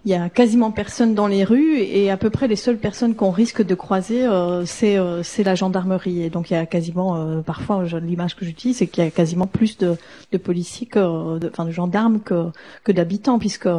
Il 0.03 0.09
y 0.09 0.15
a 0.15 0.29
quasiment 0.29 0.71
personne 0.71 1.13
dans 1.13 1.27
les 1.27 1.43
rues 1.43 1.77
et 1.77 2.09
à 2.09 2.17
peu 2.17 2.31
près 2.31 2.47
les 2.47 2.55
seules 2.55 2.79
personnes 2.79 3.13
qu'on 3.13 3.29
risque 3.29 3.63
de 3.63 3.75
croiser, 3.75 4.25
euh, 4.25 4.65
c'est 4.65 4.97
euh, 4.97 5.21
c'est 5.21 5.43
la 5.43 5.53
gendarmerie. 5.53 6.23
Et 6.23 6.31
donc 6.31 6.49
il 6.49 6.53
y 6.53 6.57
a 6.57 6.65
quasiment, 6.65 7.17
euh, 7.17 7.41
parfois, 7.41 7.83
l'image 8.01 8.35
que 8.35 8.43
j'utilise, 8.43 8.77
c'est 8.77 8.87
qu'il 8.87 9.03
y 9.03 9.07
a 9.07 9.11
quasiment 9.11 9.45
plus 9.45 9.77
de, 9.77 9.95
policiers 10.43 10.87
que, 10.87 11.47
enfin, 11.47 11.65
de 11.65 11.71
gendarmes 11.71 12.19
que, 12.19 12.91
d'habitants, 12.91 13.37
puisque 13.37 13.69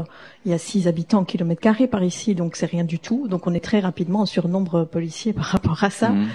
il 0.47 0.53
y 0.53 0.55
a 0.55 0.59
6 0.59 0.87
habitants 0.87 1.23
au 1.23 1.25
kilomètre 1.25 1.61
carré 1.61 1.89
par 1.89 2.05
ici, 2.05 2.37
donc 2.37 2.55
c'est 2.55 2.67
rien 2.67 2.85
du 2.85 3.01
tout. 3.01 3.27
Donc 3.27 3.49
on 3.49 3.55
est 3.55 3.65
très 3.65 3.81
rapidement 3.81 4.21
en 4.21 4.27
surnombre 4.27 4.85
policier 4.85 5.33
par 5.33 5.47
rapport 5.47 5.83
à 5.83 5.91
ça. 5.91 6.11
Mhm. 6.11 6.29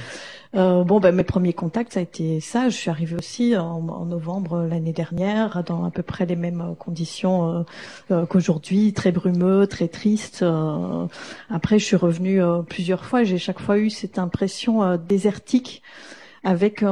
Euh, 0.56 0.84
bon, 0.84 1.00
ben, 1.00 1.14
mes 1.14 1.24
premiers 1.24 1.54
contacts, 1.54 1.94
ça 1.94 2.00
a 2.00 2.04
été 2.04 2.40
ça. 2.40 2.70
Je 2.70 2.76
suis 2.76 2.90
arrivée 2.90 3.16
aussi 3.16 3.56
en, 3.58 4.06
novembre 4.06 4.66
l'année 4.70 4.94
dernière, 4.94 5.64
dans 5.64 5.84
à 5.84 5.92
peu 5.92 6.04
près 6.04 6.26
les 6.26 6.36
mêmes 6.36 6.62
euh, 6.62 6.74
conditions 6.76 7.52
euh, 7.52 7.64
euh, 8.12 8.26
qu'aujourd'hui, 8.26 8.94
très 8.94 9.12
brumeux, 9.12 9.68
très 9.68 9.88
triste. 9.88 10.44
euh. 10.44 11.08
après, 11.50 11.80
je 11.80 11.86
suis 11.86 11.96
revenue 11.96 12.42
euh, 12.42 12.62
plusieurs 12.62 13.06
fois. 13.06 13.24
J'ai 13.24 13.38
chaque 13.38 13.60
fois 13.60 13.78
eu 13.78 13.90
cette 13.90 14.20
impression 14.20 14.84
euh, 14.84 14.98
désertique 14.98 15.82
avec 16.48 16.82
euh, 16.82 16.88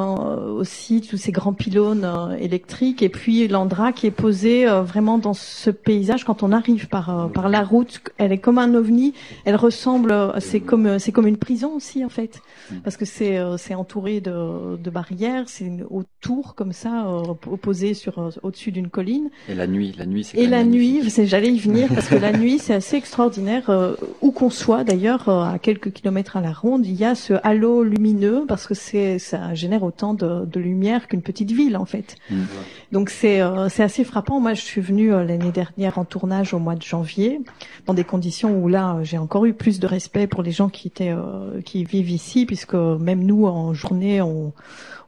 aussi 0.52 1.00
tous 1.02 1.16
ces 1.16 1.32
grands 1.32 1.54
pylônes 1.54 2.04
euh, 2.04 2.36
électriques 2.38 3.02
et 3.02 3.08
puis 3.10 3.48
l'Andra 3.48 3.94
qui 3.94 4.06
est 4.06 4.12
posée 4.12 4.68
euh, 4.68 4.82
vraiment 4.82 5.18
dans 5.18 5.34
ce 5.34 5.70
paysage 5.70 6.26
quand 6.26 6.44
on 6.44 6.52
arrive 6.52 6.88
par 6.90 7.10
euh, 7.10 7.28
par 7.28 7.48
la 7.48 7.64
route 7.64 8.02
elle 8.18 8.34
est 8.34 8.38
comme 8.38 8.58
un 8.58 8.74
ovni 8.76 9.14
elle 9.46 9.56
ressemble 9.56 10.14
c'est 10.40 10.60
comme 10.60 11.00
c'est 11.00 11.14
comme 11.14 11.28
une 11.28 11.38
prison 11.38 11.74
aussi 11.76 12.04
en 12.04 12.10
fait 12.10 12.42
parce 12.84 12.98
que 12.98 13.06
c'est 13.06 13.38
euh, 13.38 13.56
c'est 13.58 13.76
entouré 13.76 14.20
de, 14.20 14.76
de 14.76 14.90
barrières 14.90 15.46
c'est 15.48 15.64
une 15.66 15.86
haute 15.90 16.08
tour 16.20 16.54
comme 16.56 16.74
ça 16.74 17.06
euh, 17.08 17.24
opposée 17.50 17.94
sur 17.94 18.32
au-dessus 18.44 18.72
d'une 18.74 18.90
colline 18.90 19.30
Et 19.48 19.56
la 19.56 19.68
nuit, 19.68 19.96
la 19.98 20.06
nuit, 20.06 20.24
c'est. 20.26 20.38
et 20.38 20.48
la 20.48 20.64
nuit, 20.66 21.10
c'est- 21.10 21.28
j'allais 21.28 21.52
y 21.54 21.60
venir 21.60 21.88
parce 21.94 22.08
que 22.10 22.16
la 22.16 22.32
nuit, 22.38 22.60
c'est 22.60 22.74
assez 22.74 22.98
extraordinaire. 22.98 23.70
euh, 23.70 23.94
où 24.22 24.32
qu'on 24.32 24.50
soit, 24.50 24.84
d'ailleurs, 24.84 25.30
euh, 25.30 25.44
à 25.44 25.60
quelques 25.60 25.92
kilomètres 25.94 26.36
à 26.36 26.42
la 26.42 26.52
ronde, 26.52 26.86
il 26.86 26.96
y 26.96 27.06
a 27.06 27.14
ce 27.16 27.34
halo 27.44 27.84
lumineux 27.84 28.44
parce 28.48 28.66
que 28.68 28.74
c'est 28.74 29.20
ça, 29.20 29.45
ça 29.46 29.54
génère 29.54 29.84
autant 29.84 30.14
de, 30.14 30.46
de 30.46 30.60
lumière 30.60 31.08
qu'une 31.08 31.22
petite 31.22 31.52
ville 31.52 31.78
en 31.78 31.86
fait. 31.86 32.16
Mm. 32.30 32.44
Donc 32.92 33.10
c'est 33.10 33.42
euh, 33.42 33.70
c'est 33.70 33.84
assez 33.84 34.04
frappant. 34.04 34.40
Moi, 34.40 34.54
je 34.54 34.62
suis 34.62 34.82
venue 34.82 35.14
euh, 35.14 35.24
l'année 35.24 35.52
dernière 35.52 35.98
en 35.98 36.06
tournage 36.06 36.54
au 36.54 36.60
mois 36.60 36.76
de 36.76 36.82
janvier, 36.82 37.42
dans 37.86 37.94
des 37.94 38.04
conditions 38.04 38.58
où 38.58 38.68
là, 38.68 38.96
euh, 38.96 39.04
j'ai 39.04 39.18
encore 39.18 39.46
eu 39.46 39.54
plus 39.54 39.80
de 39.80 39.88
respect 39.88 40.28
pour 40.28 40.44
les 40.44 40.52
gens 40.52 40.70
qui 40.70 40.88
étaient 40.88 41.12
euh, 41.12 41.62
qui 41.64 41.84
vivent 41.84 42.10
ici, 42.10 42.46
puisque 42.46 42.76
même 42.76 43.24
nous 43.24 43.46
en 43.46 43.74
journée, 43.74 44.22
on 44.22 44.54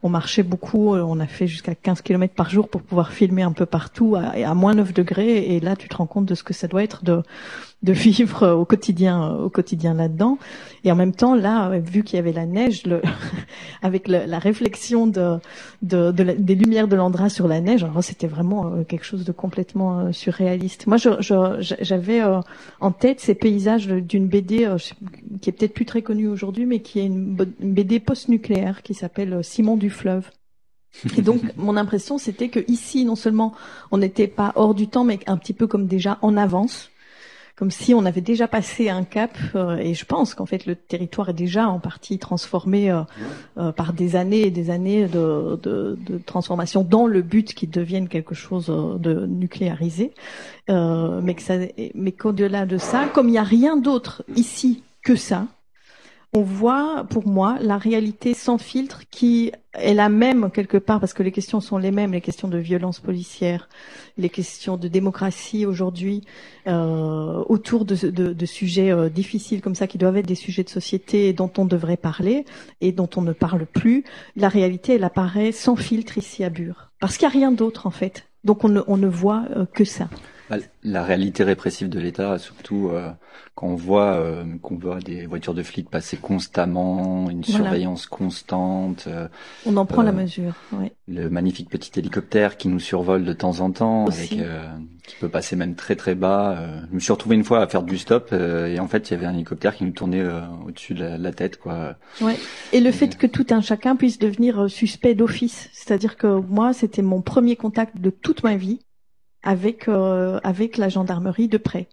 on 0.02 0.08
marchait 0.08 0.42
beaucoup, 0.42 0.94
euh, 0.94 1.02
on 1.02 1.18
a 1.20 1.26
fait 1.26 1.46
jusqu'à 1.46 1.74
15 1.74 2.02
km 2.02 2.34
par 2.34 2.50
jour 2.50 2.68
pour 2.68 2.82
pouvoir 2.82 3.12
filmer 3.12 3.42
un 3.42 3.52
peu 3.52 3.66
partout 3.66 4.16
à, 4.16 4.48
à 4.48 4.54
moins 4.54 4.74
9 4.74 4.92
degrés. 4.92 5.56
Et 5.56 5.60
là, 5.60 5.76
tu 5.76 5.88
te 5.88 5.96
rends 5.96 6.06
compte 6.06 6.26
de 6.26 6.34
ce 6.34 6.42
que 6.42 6.54
ça 6.54 6.68
doit 6.68 6.82
être 6.82 7.04
de 7.04 7.22
de 7.82 7.92
vivre 7.92 8.48
au 8.54 8.64
quotidien 8.64 9.34
au 9.36 9.50
quotidien 9.50 9.94
là-dedans. 9.94 10.38
Et 10.82 10.90
en 10.90 10.96
même 10.96 11.14
temps, 11.14 11.34
là, 11.36 11.78
vu 11.78 12.02
qu'il 12.02 12.16
y 12.16 12.18
avait 12.18 12.32
la 12.32 12.44
neige, 12.46 12.84
le, 12.86 13.00
avec 13.82 14.08
le- 14.08 14.24
la 14.26 14.38
réflexion 14.40 15.06
de, 15.06 15.38
de, 15.82 16.10
de 16.10 16.22
la- 16.24 16.34
des 16.34 16.54
lumières 16.56 16.88
de 16.88 16.96
l'Andra 16.96 17.28
sur 17.28 17.46
la 17.46 17.60
neige, 17.60 17.84
alors 17.84 18.02
c'était 18.02 18.26
vraiment 18.26 18.66
euh, 18.66 18.82
quelque 18.82 19.04
chose 19.04 19.24
de 19.24 19.30
complètement 19.30 20.00
euh, 20.00 20.12
surréaliste. 20.12 20.86
Moi, 20.88 20.96
je- 20.96 21.20
je- 21.20 21.74
j'avais 21.80 22.20
euh, 22.20 22.40
en 22.80 22.90
tête 22.90 23.20
ces 23.20 23.34
paysages 23.36 23.86
d'une 23.86 24.26
BD 24.26 24.68
qui 25.40 25.50
est 25.50 25.52
peut-être 25.52 25.74
plus 25.74 25.86
très 25.86 26.02
connue 26.02 26.26
aujourd'hui, 26.28 26.66
mais 26.66 26.80
qui 26.80 26.98
est 26.98 27.06
une, 27.06 27.36
une 27.60 27.72
BD 27.74 28.00
post-nucléaire 28.00 28.82
qui 28.82 28.94
s'appelle 28.94 29.38
Simon 29.44 29.76
du 29.76 29.90
fleuve. 29.90 30.30
Et 31.16 31.22
donc, 31.22 31.42
mon 31.56 31.76
impression, 31.76 32.18
c'était 32.18 32.48
que 32.48 32.60
ici, 32.66 33.04
non 33.04 33.14
seulement 33.14 33.54
on 33.92 33.98
n'était 33.98 34.26
pas 34.26 34.52
hors 34.56 34.74
du 34.74 34.88
temps, 34.88 35.04
mais 35.04 35.20
un 35.28 35.36
petit 35.36 35.52
peu 35.52 35.66
comme 35.68 35.86
déjà 35.86 36.18
en 36.22 36.36
avance, 36.36 36.90
comme 37.58 37.72
si 37.72 37.92
on 37.92 38.04
avait 38.04 38.20
déjà 38.20 38.46
passé 38.46 38.88
un 38.88 39.02
cap. 39.02 39.36
euh, 39.56 39.76
et 39.78 39.94
je 39.94 40.04
pense 40.04 40.34
qu'en 40.34 40.46
fait, 40.46 40.64
le 40.64 40.76
territoire 40.76 41.30
est 41.30 41.34
déjà 41.34 41.68
en 41.68 41.80
partie 41.80 42.18
transformé 42.18 42.88
euh, 42.88 43.00
euh, 43.58 43.72
par 43.72 43.92
des 43.92 44.14
années 44.14 44.42
et 44.42 44.52
des 44.52 44.70
années 44.70 45.06
de, 45.06 45.58
de, 45.60 45.98
transformation 46.24 46.84
dans 46.84 47.08
le 47.08 47.20
but 47.20 47.54
qu'il 47.54 47.70
devienne 47.70 48.06
quelque 48.06 48.34
chose 48.34 48.66
de 48.66 49.26
nucléarisé. 49.26 50.12
Mais 50.68 51.34
que 51.34 51.42
ça, 51.42 51.54
mais 51.94 52.12
qu'au-delà 52.12 52.64
de 52.64 52.78
ça, 52.78 53.08
comme 53.12 53.28
il 53.28 53.32
n'y 53.32 53.38
a 53.38 53.42
rien 53.42 53.76
d'autre 53.76 54.22
ici 54.36 54.82
que 55.02 55.16
ça, 55.16 55.46
on 56.34 56.42
voit, 56.42 57.06
pour 57.08 57.26
moi, 57.26 57.56
la 57.60 57.78
réalité 57.78 58.34
sans 58.34 58.58
filtre 58.58 59.02
qui 59.10 59.50
est 59.72 59.94
la 59.94 60.10
même 60.10 60.50
quelque 60.50 60.76
part, 60.76 61.00
parce 61.00 61.14
que 61.14 61.22
les 61.22 61.32
questions 61.32 61.60
sont 61.60 61.78
les 61.78 61.90
mêmes, 61.90 62.12
les 62.12 62.20
questions 62.20 62.48
de 62.48 62.58
violence 62.58 63.00
policière, 63.00 63.68
les 64.18 64.28
questions 64.28 64.76
de 64.76 64.88
démocratie 64.88 65.64
aujourd'hui, 65.64 66.24
euh, 66.66 67.42
autour 67.48 67.86
de, 67.86 67.94
sujets 68.44 68.92
euh, 68.92 69.08
difficiles 69.08 69.62
comme 69.62 69.74
ça, 69.74 69.86
qui 69.86 69.96
doivent 69.96 70.18
être 70.18 70.26
des 70.26 70.34
sujets 70.34 70.64
de 70.64 70.68
société 70.68 71.32
dont 71.32 71.50
on 71.56 71.64
devrait 71.64 71.96
parler 71.96 72.44
et 72.82 72.92
dont 72.92 73.08
on 73.16 73.22
ne 73.22 73.32
parle 73.32 73.64
plus. 73.64 74.04
La 74.36 74.50
réalité, 74.50 74.96
elle 74.96 75.04
apparaît 75.04 75.52
sans 75.52 75.76
filtre 75.76 76.18
ici 76.18 76.44
à 76.44 76.50
Bure. 76.50 76.90
Parce 77.00 77.16
qu'il 77.16 77.26
n'y 77.26 77.34
a 77.34 77.38
rien 77.38 77.52
d'autre, 77.52 77.86
en 77.86 77.90
fait. 77.90 78.26
Donc 78.44 78.64
on 78.64 78.68
ne, 78.68 78.82
on 78.86 78.98
ne 78.98 79.08
voit 79.08 79.44
euh, 79.56 79.64
que 79.64 79.84
ça. 79.84 80.08
Bah, 80.50 80.56
La 80.82 81.02
réalité 81.04 81.44
répressive 81.44 81.88
de 81.88 81.98
l'État, 82.00 82.38
surtout 82.38 82.88
euh, 82.92 83.10
quand 83.54 83.66
on 83.66 83.74
voit 83.74 84.14
euh, 84.14 84.44
qu'on 84.62 84.76
voit 84.76 84.98
des 85.00 85.26
voitures 85.26 85.54
de 85.54 85.62
flics 85.62 85.90
passer 85.90 86.16
constamment, 86.16 87.28
une 87.30 87.42
Voilà. 87.42 87.64
surveillance 87.64 88.06
constante, 88.06 89.04
euh, 89.08 89.28
On 89.66 89.76
en 89.76 89.84
prend 89.86 90.02
Euh, 90.02 90.06
la 90.06 90.12
mesure. 90.12 90.54
Ouais. 90.72 90.92
le 91.06 91.28
magnifique 91.30 91.68
petit 91.70 91.98
hélicoptère 91.98 92.56
qui 92.56 92.68
nous 92.68 92.80
survole 92.80 93.24
de 93.24 93.32
temps 93.32 93.60
en 93.60 93.70
temps, 93.70 94.04
Aussi. 94.06 94.34
avec, 94.34 94.46
euh, 94.46 94.62
qui 95.06 95.16
peut 95.16 95.28
passer 95.28 95.56
même 95.56 95.74
très 95.74 95.96
très 95.96 96.14
bas. 96.14 96.56
euh. 96.58 96.80
Je 96.90 96.94
me 96.94 97.00
suis 97.00 97.12
retrouvé 97.12 97.36
une 97.36 97.44
fois 97.44 97.62
à 97.62 97.66
faire 97.66 97.82
du 97.82 97.98
stop 97.98 98.28
euh, 98.32 98.66
et 98.66 98.78
en 98.80 98.88
fait 98.88 99.10
il 99.10 99.14
y 99.14 99.16
avait 99.16 99.26
un 99.26 99.34
hélicoptère 99.34 99.74
qui 99.76 99.84
nous 99.84 99.92
tournait 99.92 100.20
euh, 100.20 100.40
au-dessus 100.66 100.94
de 100.94 101.00
la, 101.00 101.18
la 101.18 101.32
tête, 101.32 101.58
quoi. 101.58 101.96
Ouais. 102.20 102.36
Et 102.72 102.80
le 102.80 102.90
fait 102.92 103.16
que 103.16 103.26
tout 103.26 103.46
un 103.50 103.60
chacun 103.60 103.96
puisse 103.96 104.18
devenir 104.18 104.64
euh, 104.64 104.68
suspect 104.68 105.14
d'office, 105.14 105.68
c'est-à-dire 105.72 106.16
que 106.16 106.26
moi, 106.40 106.72
c'était 106.72 107.02
mon 107.02 107.20
premier 107.22 107.56
contact 107.56 107.98
de 108.00 108.10
toute 108.10 108.42
ma 108.44 108.56
vie 108.56 108.80
avec 109.42 109.88
euh, 109.88 110.40
avec 110.42 110.76
la 110.76 110.88
gendarmerie 110.88 111.48
de 111.48 111.58
près 111.58 111.88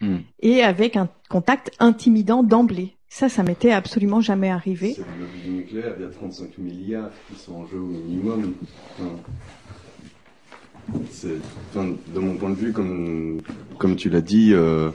Hmm. 0.00 0.18
et 0.40 0.62
avec 0.62 0.96
un 0.96 1.08
contact 1.30 1.70
intimidant 1.78 2.42
d'emblée. 2.42 2.96
Ça, 3.08 3.28
ça 3.28 3.44
m'était 3.44 3.70
absolument 3.70 4.20
jamais 4.20 4.50
arrivé. 4.50 4.94
C'est 4.94 5.04
le 5.46 5.52
nucléaire, 5.52 5.94
il 5.98 6.02
y 6.02 6.06
a 6.06 6.10
35 6.10 6.58
milliards 6.58 7.10
qui 7.28 7.38
sont 7.38 7.54
en 7.54 7.66
jeu 7.66 7.78
au 7.78 7.86
minimum. 7.86 8.54
Enfin, 8.98 9.10
c'est, 11.10 11.36
enfin, 11.70 11.94
de 12.12 12.18
mon 12.18 12.34
point 12.34 12.50
de 12.50 12.56
vue, 12.56 12.72
comme, 12.72 13.40
comme 13.78 13.94
tu 13.94 14.10
l'as 14.10 14.20
dit, 14.20 14.52
euh, 14.52 14.90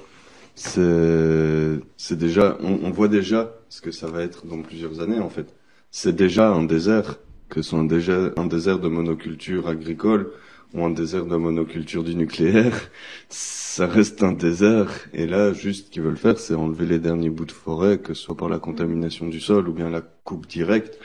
c'est, 0.53 1.79
c'est 1.95 2.17
déjà, 2.17 2.57
on, 2.61 2.79
on 2.83 2.91
voit 2.91 3.07
déjà 3.07 3.55
ce 3.69 3.79
que 3.79 3.91
ça 3.91 4.07
va 4.07 4.21
être 4.21 4.45
dans 4.47 4.61
plusieurs 4.61 4.99
années 4.99 5.19
en 5.19 5.29
fait. 5.29 5.55
C'est 5.91 6.15
déjà 6.15 6.49
un 6.49 6.63
désert, 6.63 7.19
que 7.47 7.61
ce 7.61 7.69
soit 7.69 7.79
un 7.79 7.85
désert 7.85 8.79
de 8.79 8.87
monoculture 8.89 9.69
agricole 9.69 10.31
ou 10.73 10.83
un 10.85 10.91
désert 10.91 11.25
de 11.25 11.35
monoculture 11.35 12.03
du 12.03 12.15
nucléaire. 12.15 12.89
Ça 13.29 13.87
reste 13.87 14.23
un 14.23 14.33
désert. 14.33 14.89
Et 15.13 15.25
là, 15.25 15.53
juste 15.53 15.87
ce 15.87 15.91
qu'ils 15.91 16.01
veulent 16.03 16.17
faire, 16.17 16.39
c'est 16.39 16.55
enlever 16.55 16.85
les 16.85 16.99
derniers 16.99 17.29
bouts 17.29 17.45
de 17.45 17.51
forêt, 17.51 17.99
que 17.99 18.13
ce 18.13 18.23
soit 18.23 18.37
par 18.37 18.49
la 18.49 18.59
contamination 18.59 19.27
du 19.27 19.39
sol 19.39 19.67
ou 19.69 19.73
bien 19.73 19.89
la 19.89 20.01
coupe 20.01 20.47
directe. 20.47 20.99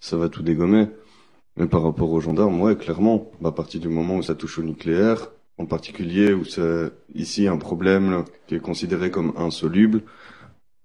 Ça 0.00 0.16
va 0.16 0.28
tout 0.28 0.42
dégommer. 0.42 0.88
Mais 1.56 1.66
par 1.66 1.82
rapport 1.84 2.10
aux 2.10 2.20
gendarmes, 2.20 2.60
ouais, 2.60 2.76
clairement, 2.76 3.30
bah, 3.40 3.50
à 3.50 3.52
partir 3.52 3.80
du 3.80 3.88
moment 3.88 4.16
où 4.16 4.22
ça 4.22 4.34
touche 4.34 4.58
au 4.58 4.62
nucléaire, 4.62 5.30
en 5.58 5.66
particulier 5.66 6.32
où 6.32 6.44
c'est 6.44 6.90
ici 7.14 7.46
un 7.48 7.58
problème 7.58 8.24
qui 8.46 8.56
est 8.56 8.60
considéré 8.60 9.10
comme 9.10 9.32
insoluble, 9.36 10.02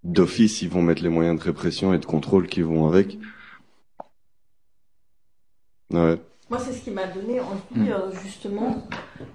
d'office, 0.04 0.62
ils 0.62 0.70
vont 0.70 0.82
mettre 0.82 1.04
les 1.04 1.10
moyens 1.10 1.40
de 1.40 1.44
répression 1.44 1.94
et 1.94 2.00
de 2.00 2.06
contrôle 2.06 2.48
qui 2.48 2.62
vont 2.62 2.88
avec. 2.88 3.18
Ouais. 5.92 6.20
Moi, 6.50 6.60
c'est 6.60 6.74
ce 6.74 6.82
qui 6.82 6.90
m'a 6.90 7.06
donné 7.06 7.40
envie, 7.40 7.92
euh, 7.92 8.10
justement, 8.24 8.84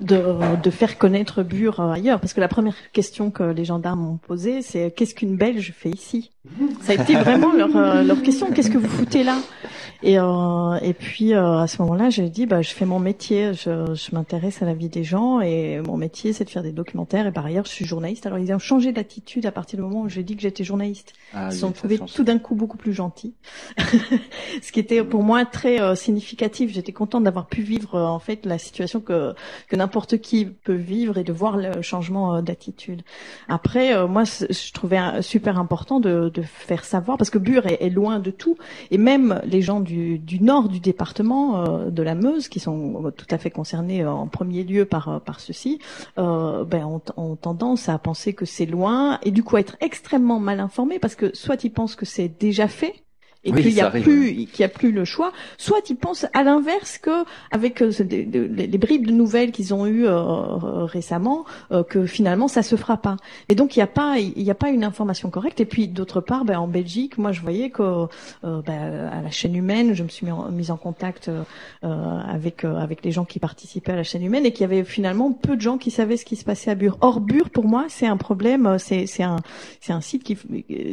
de, 0.00 0.60
de 0.60 0.70
faire 0.70 0.98
connaître 0.98 1.44
Bure 1.44 1.78
euh, 1.78 1.92
ailleurs. 1.92 2.18
Parce 2.18 2.34
que 2.34 2.40
la 2.40 2.48
première 2.48 2.74
question 2.92 3.30
que 3.30 3.44
les 3.44 3.64
gendarmes 3.64 4.00
m'ont 4.00 4.16
posée, 4.16 4.62
c'est 4.62 4.90
qu'est-ce 4.90 5.14
qu'une 5.14 5.36
Belge 5.36 5.72
fait 5.76 5.90
ici? 5.90 6.32
Ça 6.80 6.92
a 6.92 6.94
été 6.96 7.14
vraiment 7.14 7.52
leur, 7.52 7.76
euh, 7.76 8.02
leur 8.02 8.20
question. 8.20 8.50
Qu'est-ce 8.50 8.70
que 8.70 8.78
vous 8.78 8.88
foutez 8.88 9.22
là? 9.22 9.36
Et, 10.02 10.18
euh, 10.18 10.76
et 10.82 10.92
puis, 10.92 11.34
euh, 11.34 11.58
à 11.58 11.66
ce 11.66 11.80
moment-là, 11.82 12.10
j'ai 12.10 12.28
dit, 12.28 12.46
bah, 12.46 12.62
je 12.62 12.70
fais 12.70 12.84
mon 12.84 12.98
métier. 12.98 13.52
Je, 13.54 13.94
je 13.94 14.14
m'intéresse 14.14 14.62
à 14.62 14.66
la 14.66 14.74
vie 14.74 14.88
des 14.88 15.04
gens. 15.04 15.40
Et 15.40 15.80
mon 15.80 15.96
métier, 15.96 16.32
c'est 16.32 16.44
de 16.44 16.50
faire 16.50 16.62
des 16.62 16.72
documentaires. 16.72 17.26
Et 17.26 17.32
par 17.32 17.46
ailleurs, 17.46 17.64
je 17.64 17.70
suis 17.70 17.84
journaliste. 17.84 18.26
Alors, 18.26 18.38
ils 18.38 18.52
ont 18.52 18.58
changé 18.58 18.92
d'attitude 18.92 19.46
à 19.46 19.52
partir 19.52 19.78
du 19.78 19.82
moment 19.82 20.02
où 20.02 20.08
j'ai 20.08 20.22
dit 20.22 20.36
que 20.36 20.42
j'étais 20.42 20.64
journaliste. 20.64 21.12
Ah 21.32 21.48
ils 21.50 21.54
oui, 21.54 21.58
sont 21.58 21.72
trouvés 21.72 21.98
tout 21.98 22.24
d'un 22.24 22.38
coup 22.38 22.54
beaucoup 22.54 22.76
plus 22.76 22.92
gentils. 22.92 23.34
ce 24.62 24.72
qui 24.72 24.80
était 24.80 25.02
pour 25.04 25.22
moi 25.22 25.44
très 25.44 25.80
euh, 25.80 25.94
significatif. 25.94 26.72
J'étais 26.72 26.92
contente 26.92 27.24
d'avoir 27.24 27.46
pu 27.46 27.62
vivre 27.62 27.94
euh, 27.94 28.04
en 28.04 28.18
fait 28.18 28.46
la 28.46 28.58
situation 28.58 29.00
que 29.00 29.34
que 29.68 29.76
n'importe 29.76 30.18
qui 30.18 30.44
peut 30.46 30.74
vivre 30.74 31.18
et 31.18 31.24
de 31.24 31.32
voir 31.32 31.56
le 31.56 31.82
changement 31.82 32.36
euh, 32.36 32.42
d'attitude. 32.42 33.02
Après, 33.48 33.94
euh, 33.94 34.06
moi, 34.06 34.24
je 34.24 34.72
trouvais 34.72 35.22
super 35.22 35.58
important 35.58 36.00
de, 36.00 36.28
de 36.28 36.42
faire 36.42 36.84
savoir 36.84 37.18
parce 37.18 37.30
que 37.30 37.38
Bure 37.38 37.66
est, 37.66 37.82
est 37.82 37.90
loin 37.90 38.18
de 38.18 38.30
tout 38.30 38.56
et 38.90 38.98
même 38.98 39.40
les 39.44 39.62
gens 39.62 39.80
du, 39.84 40.40
nord 40.40 40.68
du 40.68 40.80
département 40.80 41.64
euh, 41.64 41.90
de 41.90 42.02
la 42.02 42.14
Meuse 42.14 42.48
qui 42.48 42.58
sont 42.58 43.06
euh, 43.06 43.10
tout 43.10 43.26
à 43.30 43.38
fait 43.38 43.50
concernés 43.50 44.02
euh, 44.02 44.10
en 44.10 44.26
premier 44.26 44.64
lieu 44.64 44.84
par 44.84 45.20
par 45.20 45.40
ceci, 45.40 45.78
euh, 46.18 46.64
ben 46.64 46.84
ont, 46.84 47.02
ont 47.16 47.36
tendance 47.36 47.88
à 47.88 47.98
penser 47.98 48.32
que 48.32 48.44
c'est 48.44 48.66
loin 48.66 49.18
et 49.22 49.30
du 49.30 49.42
coup 49.42 49.56
à 49.56 49.60
être 49.60 49.76
extrêmement 49.80 50.40
mal 50.40 50.60
informés 50.60 50.98
parce 50.98 51.14
que 51.14 51.34
soit 51.36 51.62
ils 51.64 51.70
pensent 51.70 51.96
que 51.96 52.06
c'est 52.06 52.28
déjà 52.28 52.66
fait 52.66 53.03
et 53.44 53.52
Oui, 53.52 53.62
qu'il 53.62 53.72
y 53.72 53.74
ça 53.76 53.84
a 53.84 53.86
arrive, 53.88 54.04
plus 54.04 54.46
qu'il 54.46 54.60
y 54.60 54.64
a 54.64 54.68
plus 54.68 54.90
le 54.90 55.04
choix. 55.04 55.32
Soit 55.58 55.90
ils 55.90 55.96
pensent 55.96 56.26
à 56.32 56.42
l'inverse 56.42 56.98
que 56.98 57.24
avec 57.50 57.82
euh, 57.82 57.90
les, 58.08 58.24
les 58.24 58.78
bribes 58.78 59.06
de 59.06 59.12
nouvelles 59.12 59.52
qu'ils 59.52 59.74
ont 59.74 59.86
eues 59.86 60.06
euh, 60.06 60.84
récemment 60.84 61.44
euh, 61.70 61.82
que 61.82 62.06
finalement 62.06 62.48
ça 62.48 62.62
se 62.62 62.76
fera 62.76 62.96
pas. 62.96 63.16
Et 63.48 63.54
donc 63.54 63.76
il 63.76 63.80
n'y 63.80 63.84
a 63.84 63.88
pas 63.88 64.18
il 64.18 64.50
a 64.50 64.54
pas 64.54 64.70
une 64.70 64.84
information 64.84 65.30
correcte. 65.30 65.60
Et 65.60 65.66
puis 65.66 65.88
d'autre 65.88 66.20
part 66.20 66.44
ben, 66.44 66.58
en 66.58 66.68
Belgique 66.68 67.18
moi 67.18 67.32
je 67.32 67.42
voyais 67.42 67.70
que 67.70 67.82
euh, 67.82 68.62
ben, 68.62 69.10
à 69.12 69.20
la 69.20 69.30
chaîne 69.30 69.54
humaine 69.54 69.94
je 69.94 70.02
me 70.02 70.08
suis 70.08 70.24
mis 70.24 70.32
en, 70.32 70.50
mise 70.50 70.70
en 70.70 70.76
contact 70.76 71.30
avec 71.82 72.64
avec 72.64 73.04
les 73.04 73.10
gens 73.10 73.24
qui 73.24 73.38
participaient 73.38 73.92
à 73.92 73.96
la 73.96 74.02
chaîne 74.04 74.22
humaine 74.22 74.46
et 74.46 74.52
qu'il 74.52 74.62
y 74.62 74.64
avait 74.64 74.84
finalement 74.84 75.32
peu 75.32 75.56
de 75.56 75.60
gens 75.60 75.78
qui 75.78 75.90
savaient 75.90 76.16
ce 76.16 76.24
qui 76.24 76.36
se 76.36 76.44
passait 76.44 76.70
à 76.70 76.74
Bure. 76.74 76.96
Or 77.00 77.20
Bure 77.20 77.50
pour 77.50 77.64
moi 77.64 77.86
c'est 77.88 78.06
un 78.06 78.16
problème 78.16 78.76
c'est 78.78 79.06
c'est 79.06 79.22
un 79.22 79.36
c'est 79.80 79.92
un 79.92 80.00
site 80.00 80.24
qui 80.24 80.38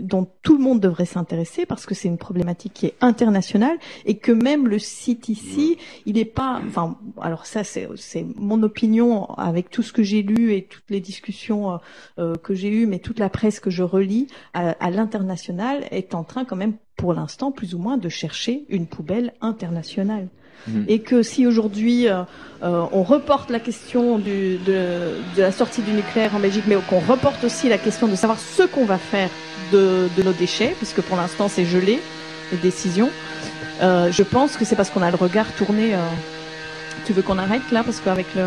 dont 0.01 0.27
tout 0.41 0.57
le 0.57 0.63
monde 0.63 0.79
devrait 0.79 1.05
s'intéresser 1.05 1.65
parce 1.65 1.85
que 1.85 1.95
c'est 1.95 2.07
une 2.07 2.17
problématique 2.17 2.40
qui 2.73 2.85
est 2.87 2.95
internationale 3.01 3.77
et 4.05 4.17
que 4.17 4.31
même 4.31 4.67
le 4.67 4.79
site 4.79 5.29
ici, 5.29 5.77
il 6.05 6.15
n'est 6.15 6.25
pas. 6.25 6.61
Enfin, 6.67 6.97
alors 7.21 7.45
ça 7.45 7.63
c'est 7.63 7.87
mon 8.35 8.63
opinion 8.63 9.25
avec 9.35 9.69
tout 9.69 9.83
ce 9.83 9.93
que 9.93 10.03
j'ai 10.03 10.21
lu 10.21 10.53
et 10.53 10.63
toutes 10.63 10.89
les 10.89 10.99
discussions 10.99 11.79
euh, 12.19 12.35
que 12.35 12.53
j'ai 12.53 12.69
eues, 12.69 12.85
mais 12.85 12.99
toute 12.99 13.19
la 13.19 13.29
presse 13.29 13.59
que 13.59 13.69
je 13.69 13.83
relis 13.83 14.27
à, 14.53 14.71
à 14.71 14.89
l'international 14.89 15.85
est 15.91 16.15
en 16.15 16.23
train 16.23 16.45
quand 16.45 16.55
même 16.55 16.73
pour 16.95 17.13
l'instant 17.13 17.51
plus 17.51 17.73
ou 17.73 17.79
moins 17.79 17.97
de 17.97 18.09
chercher 18.09 18.65
une 18.69 18.85
poubelle 18.85 19.33
internationale. 19.41 20.27
Mhm. 20.67 20.85
Et 20.87 20.99
que 20.99 21.23
si 21.23 21.47
aujourd'hui 21.47 22.07
euh, 22.07 22.21
euh, 22.63 22.85
on 22.91 23.03
reporte 23.03 23.49
la 23.49 23.59
question 23.59 24.19
du, 24.19 24.57
de, 24.57 25.15
de 25.35 25.41
la 25.41 25.51
sortie 25.51 25.81
du 25.81 25.91
nucléaire 25.91 26.35
en 26.35 26.39
Belgique, 26.39 26.65
mais 26.67 26.75
qu'on 26.87 26.99
reporte 26.99 27.43
aussi 27.43 27.69
la 27.69 27.79
question 27.79 28.07
de 28.07 28.15
savoir 28.15 28.39
ce 28.39 28.63
qu'on 28.63 28.85
va 28.85 28.99
faire 28.99 29.29
de, 29.71 30.07
de 30.15 30.23
nos 30.23 30.33
déchets, 30.33 30.75
puisque 30.77 31.01
pour 31.01 31.17
l'instant 31.17 31.47
c'est 31.47 31.65
gelé, 31.65 31.99
les 32.51 32.57
décisions, 32.57 33.09
Euh, 33.81 34.11
je 34.11 34.21
pense 34.21 34.57
que 34.57 34.63
c'est 34.65 34.75
parce 34.75 34.91
qu'on 34.91 35.01
a 35.01 35.09
le 35.09 35.17
regard 35.17 35.47
tourné. 35.57 35.95
euh, 35.95 35.97
Tu 37.05 37.13
veux 37.13 37.23
qu'on 37.23 37.39
arrête 37.39 37.71
là 37.71 37.81
parce 37.83 37.99
qu'avec 37.99 38.27
le 38.35 38.43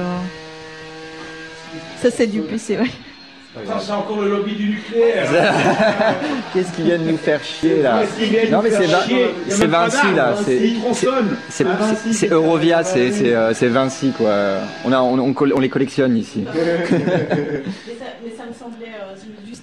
ça 2.00 2.08
c'est 2.10 2.26
du 2.28 2.40
PC. 2.42 2.76
Ouais. 2.78 2.90
c'est 3.80 3.92
encore 3.92 4.20
le 4.20 4.30
lobby 4.30 4.52
du 4.54 4.68
nucléaire. 4.70 5.26
Qu'est-ce 6.52 6.72
qu'ils 6.72 6.84
viennent 6.84 7.06
nous 7.06 7.16
faire 7.16 7.42
chier 7.42 7.82
là 7.82 8.02
Non 8.50 8.58
nous 8.58 8.62
mais 8.62 8.70
c'est 8.70 9.66
Vinci 9.66 10.02
là, 10.14 10.14
d'arbre, 10.14 10.40
c'est 12.10 12.28
Eurovia, 12.30 12.76
pas 12.78 12.84
c'est 12.84 13.10
c'est 13.12 13.34
euh, 13.34 13.54
c'est 13.54 13.68
Vinci 13.68 14.12
quoi. 14.16 14.34
On 14.84 14.92
a 14.92 14.98
on, 15.00 15.34
on, 15.56 15.60
les 15.60 15.68
collectionne 15.68 16.16
ici. 16.16 16.44
Mais 16.54 16.60
ça, 16.60 18.06
mais 18.22 18.32
ça 18.36 18.44
me 18.46 18.54
semblait, 18.54 18.92
euh, 19.00 19.14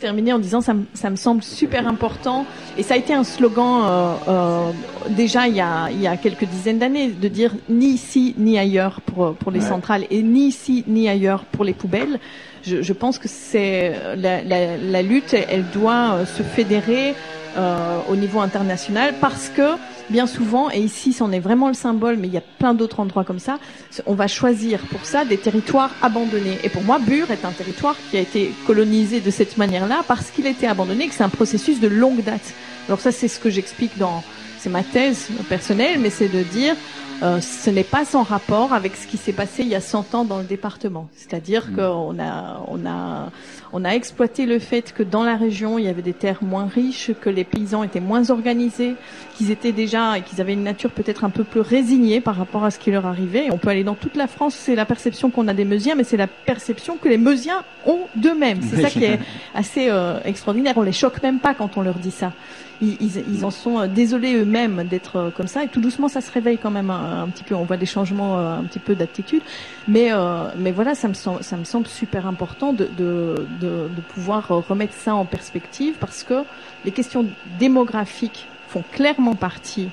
terminer 0.01 0.33
en 0.33 0.39
disant, 0.39 0.61
ça 0.61 0.73
me, 0.73 0.83
ça 0.93 1.09
me 1.09 1.15
semble 1.15 1.43
super 1.43 1.87
important, 1.87 2.45
et 2.77 2.83
ça 2.83 2.95
a 2.95 2.97
été 2.97 3.13
un 3.13 3.23
slogan 3.23 3.73
euh, 3.83 4.13
euh, 4.27 4.71
déjà 5.09 5.47
il 5.47 5.55
y, 5.55 5.61
a, 5.61 5.89
il 5.91 6.01
y 6.01 6.07
a 6.07 6.17
quelques 6.17 6.45
dizaines 6.55 6.79
d'années, 6.79 7.07
de 7.25 7.27
dire 7.39 7.51
ni 7.69 7.87
ici 7.99 8.33
ni 8.37 8.57
ailleurs 8.57 8.99
pour, 9.01 9.33
pour 9.35 9.51
les 9.51 9.61
Ouais. 9.61 9.69
centrales, 9.73 10.05
et 10.09 10.21
ni 10.23 10.47
ici 10.47 10.83
ni 10.87 11.07
ailleurs 11.07 11.43
pour 11.53 11.63
les 11.63 11.73
poubelles. 11.73 12.19
Je, 12.63 12.81
je 12.81 12.93
pense 12.93 13.17
que 13.17 13.27
c'est 13.27 13.93
la, 14.17 14.43
la, 14.43 14.59
la 14.77 15.01
lutte, 15.01 15.33
elle 15.53 15.65
doit 15.73 16.03
euh, 16.13 16.25
se 16.25 16.43
fédérer 16.43 17.15
euh, 17.57 17.99
au 18.11 18.15
niveau 18.15 18.39
international 18.39 19.13
parce 19.21 19.49
que 19.49 19.67
bien 20.11 20.27
souvent, 20.27 20.69
et 20.69 20.79
ici 20.79 21.13
c'en 21.13 21.31
est 21.31 21.39
vraiment 21.39 21.67
le 21.67 21.73
symbole, 21.73 22.17
mais 22.17 22.27
il 22.27 22.33
y 22.33 22.37
a 22.37 22.43
plein 22.59 22.73
d'autres 22.73 22.99
endroits 22.99 23.23
comme 23.23 23.39
ça, 23.39 23.59
on 24.05 24.13
va 24.13 24.27
choisir 24.27 24.79
pour 24.91 25.05
ça 25.05 25.25
des 25.25 25.37
territoires 25.37 25.91
abandonnés. 26.01 26.57
Et 26.63 26.69
pour 26.69 26.83
moi, 26.83 26.99
Bure 26.99 27.31
est 27.31 27.45
un 27.45 27.51
territoire 27.51 27.95
qui 28.09 28.17
a 28.17 28.19
été 28.19 28.53
colonisé 28.67 29.21
de 29.21 29.31
cette 29.31 29.57
manière-là 29.57 30.03
parce 30.07 30.29
qu'il 30.29 30.45
était 30.45 30.67
abandonné, 30.67 31.07
que 31.07 31.13
c'est 31.13 31.23
un 31.23 31.29
processus 31.29 31.79
de 31.79 31.87
longue 31.87 32.23
date. 32.23 32.53
Alors 32.87 32.99
ça, 32.99 33.11
c'est 33.11 33.27
ce 33.27 33.39
que 33.39 33.49
j'explique 33.49 33.97
dans, 33.97 34.23
c'est 34.59 34.69
ma 34.69 34.83
thèse 34.83 35.29
personnelle, 35.49 35.99
mais 35.99 36.09
c'est 36.09 36.27
de 36.27 36.43
dire, 36.43 36.75
euh, 37.23 37.39
ce 37.39 37.69
n'est 37.69 37.83
pas 37.83 38.03
sans 38.03 38.23
rapport 38.23 38.73
avec 38.73 38.95
ce 38.95 39.05
qui 39.05 39.17
s'est 39.17 39.33
passé 39.33 39.61
il 39.61 39.67
y 39.67 39.75
a 39.75 39.81
100 39.81 40.15
ans 40.15 40.25
dans 40.25 40.39
le 40.39 40.43
département. 40.43 41.07
C'est-à-dire 41.13 41.71
qu'on 41.75 42.17
a, 42.19 42.65
on 42.67 42.85
a, 42.85 43.31
on 43.73 43.85
a 43.85 43.89
exploité 43.89 44.47
le 44.47 44.57
fait 44.57 44.91
que 44.91 45.03
dans 45.03 45.23
la 45.23 45.35
région, 45.35 45.77
il 45.77 45.85
y 45.85 45.87
avait 45.87 46.01
des 46.01 46.13
terres 46.13 46.43
moins 46.43 46.65
riches, 46.65 47.11
que 47.21 47.29
les 47.29 47.43
paysans 47.43 47.83
étaient 47.83 47.99
moins 47.99 48.31
organisés, 48.31 48.95
qu'ils 49.35 49.51
étaient 49.51 49.71
déjà 49.71 50.17
et 50.17 50.21
qu'ils 50.21 50.41
avaient 50.41 50.53
une 50.53 50.63
nature 50.63 50.91
peut-être 50.91 51.23
un 51.23 51.29
peu 51.29 51.43
plus 51.43 51.61
résignée 51.61 52.21
par 52.21 52.35
rapport 52.35 52.63
à 52.63 52.71
ce 52.71 52.79
qui 52.79 52.89
leur 52.89 53.05
arrivait. 53.05 53.49
On 53.51 53.57
peut 53.57 53.69
aller 53.69 53.83
dans 53.83 53.95
toute 53.95 54.15
la 54.15 54.27
France, 54.27 54.55
c'est 54.55 54.75
la 54.75 54.85
perception 54.85 55.29
qu'on 55.29 55.47
a 55.47 55.53
des 55.53 55.65
Meusiens, 55.65 55.93
mais 55.95 56.03
c'est 56.03 56.17
la 56.17 56.27
perception 56.27 56.97
que 56.97 57.07
les 57.07 57.19
Meusiens 57.19 57.63
ont 57.85 58.07
d'eux-mêmes. 58.15 58.61
C'est 58.63 58.81
ça 58.81 58.89
qui 58.89 59.03
est 59.03 59.19
assez 59.53 59.89
euh, 59.89 60.19
extraordinaire. 60.25 60.73
On 60.77 60.81
les 60.81 60.91
choque 60.91 61.21
même 61.21 61.39
pas 61.39 61.53
quand 61.53 61.77
on 61.77 61.81
leur 61.81 61.99
dit 61.99 62.11
ça. 62.11 62.33
Ils, 62.81 62.97
ils, 62.99 63.23
ils 63.31 63.45
en 63.45 63.51
sont 63.51 63.79
euh, 63.79 63.87
désolés 63.87 64.35
eux-mêmes 64.35 64.83
d'être 64.85 65.15
euh, 65.17 65.29
comme 65.29 65.47
ça. 65.47 65.63
Et 65.63 65.67
tout 65.67 65.81
doucement, 65.81 66.07
ça 66.07 66.21
se 66.21 66.31
réveille 66.31 66.57
quand 66.57 66.71
même 66.71 66.89
un, 66.89 67.23
un 67.23 67.27
petit 67.27 67.43
peu. 67.43 67.55
On 67.55 67.63
voit 67.63 67.77
des 67.77 67.85
changements 67.85 68.39
euh, 68.39 68.57
un 68.57 68.63
petit 68.63 68.79
peu 68.79 68.95
d'attitude. 68.95 69.41
Mais, 69.87 70.11
euh, 70.11 70.45
mais 70.57 70.71
voilà, 70.71 70.95
ça 70.95 71.07
me, 71.07 71.13
semble, 71.13 71.43
ça 71.43 71.57
me 71.57 71.63
semble 71.63 71.87
super 71.87 72.25
important 72.27 72.73
de, 72.73 72.89
de, 72.97 73.45
de, 73.59 73.87
de 73.95 74.01
pouvoir 74.13 74.47
remettre 74.47 74.93
ça 74.93 75.13
en 75.15 75.25
perspective 75.25 75.95
parce 75.99 76.23
que 76.23 76.43
les 76.85 76.91
questions 76.91 77.25
démographiques 77.59 78.47
font 78.67 78.83
clairement 78.91 79.35
partie 79.35 79.89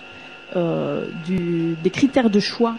euh, 0.56 1.06
du, 1.26 1.76
des 1.82 1.90
critères 1.90 2.30
de 2.30 2.40
choix 2.40 2.76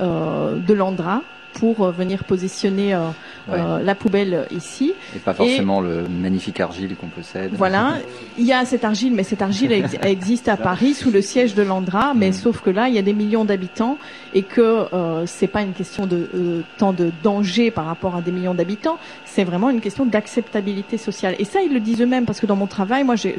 euh, 0.00 0.56
de 0.56 0.74
l'Andra 0.74 1.22
pour 1.54 1.84
euh, 1.84 1.90
venir 1.90 2.24
positionner 2.24 2.94
euh, 2.94 3.00
Ouais. 3.48 3.58
euh, 3.58 3.82
la 3.82 3.96
poubelle 3.96 4.46
ici. 4.52 4.92
Et 5.16 5.18
pas 5.18 5.34
forcément 5.34 5.80
le 5.80 6.04
magnifique 6.08 6.60
argile 6.60 6.94
qu'on 6.94 7.08
possède. 7.08 7.50
Voilà, 7.54 7.94
il 8.38 8.44
y 8.44 8.52
a 8.52 8.64
cette 8.64 8.84
argile, 8.84 9.12
mais 9.12 9.24
cette 9.24 9.42
argile 9.42 9.72
ex- 9.72 9.96
existe 10.04 10.46
à 10.48 10.56
Paris 10.56 10.94
sous 10.94 11.10
le 11.10 11.20
siège 11.22 11.56
de 11.56 11.62
l'Andra, 11.62 12.14
mais 12.14 12.30
sauf 12.30 12.60
que 12.60 12.70
là, 12.70 12.88
il 12.88 12.94
y 12.94 12.98
a 12.98 13.02
des 13.02 13.14
millions 13.14 13.44
d'habitants 13.44 13.98
et 14.32 14.42
que 14.44 14.60
euh, 14.94 15.24
c'est 15.26 15.48
pas 15.48 15.62
une 15.62 15.72
question 15.72 16.06
de 16.06 16.28
euh, 16.36 16.60
tant 16.78 16.92
de 16.92 17.10
danger 17.24 17.72
par 17.72 17.86
rapport 17.86 18.14
à 18.14 18.20
des 18.22 18.30
millions 18.30 18.54
d'habitants, 18.54 18.98
c'est 19.24 19.42
vraiment 19.42 19.70
une 19.70 19.80
question 19.80 20.06
d'acceptabilité 20.06 20.96
sociale. 20.96 21.34
Et 21.40 21.44
ça, 21.44 21.62
ils 21.62 21.72
le 21.74 21.80
disent 21.80 22.00
eux-mêmes 22.00 22.26
parce 22.26 22.38
que 22.38 22.46
dans 22.46 22.54
mon 22.54 22.68
travail, 22.68 23.02
moi, 23.02 23.16
j'ai 23.16 23.34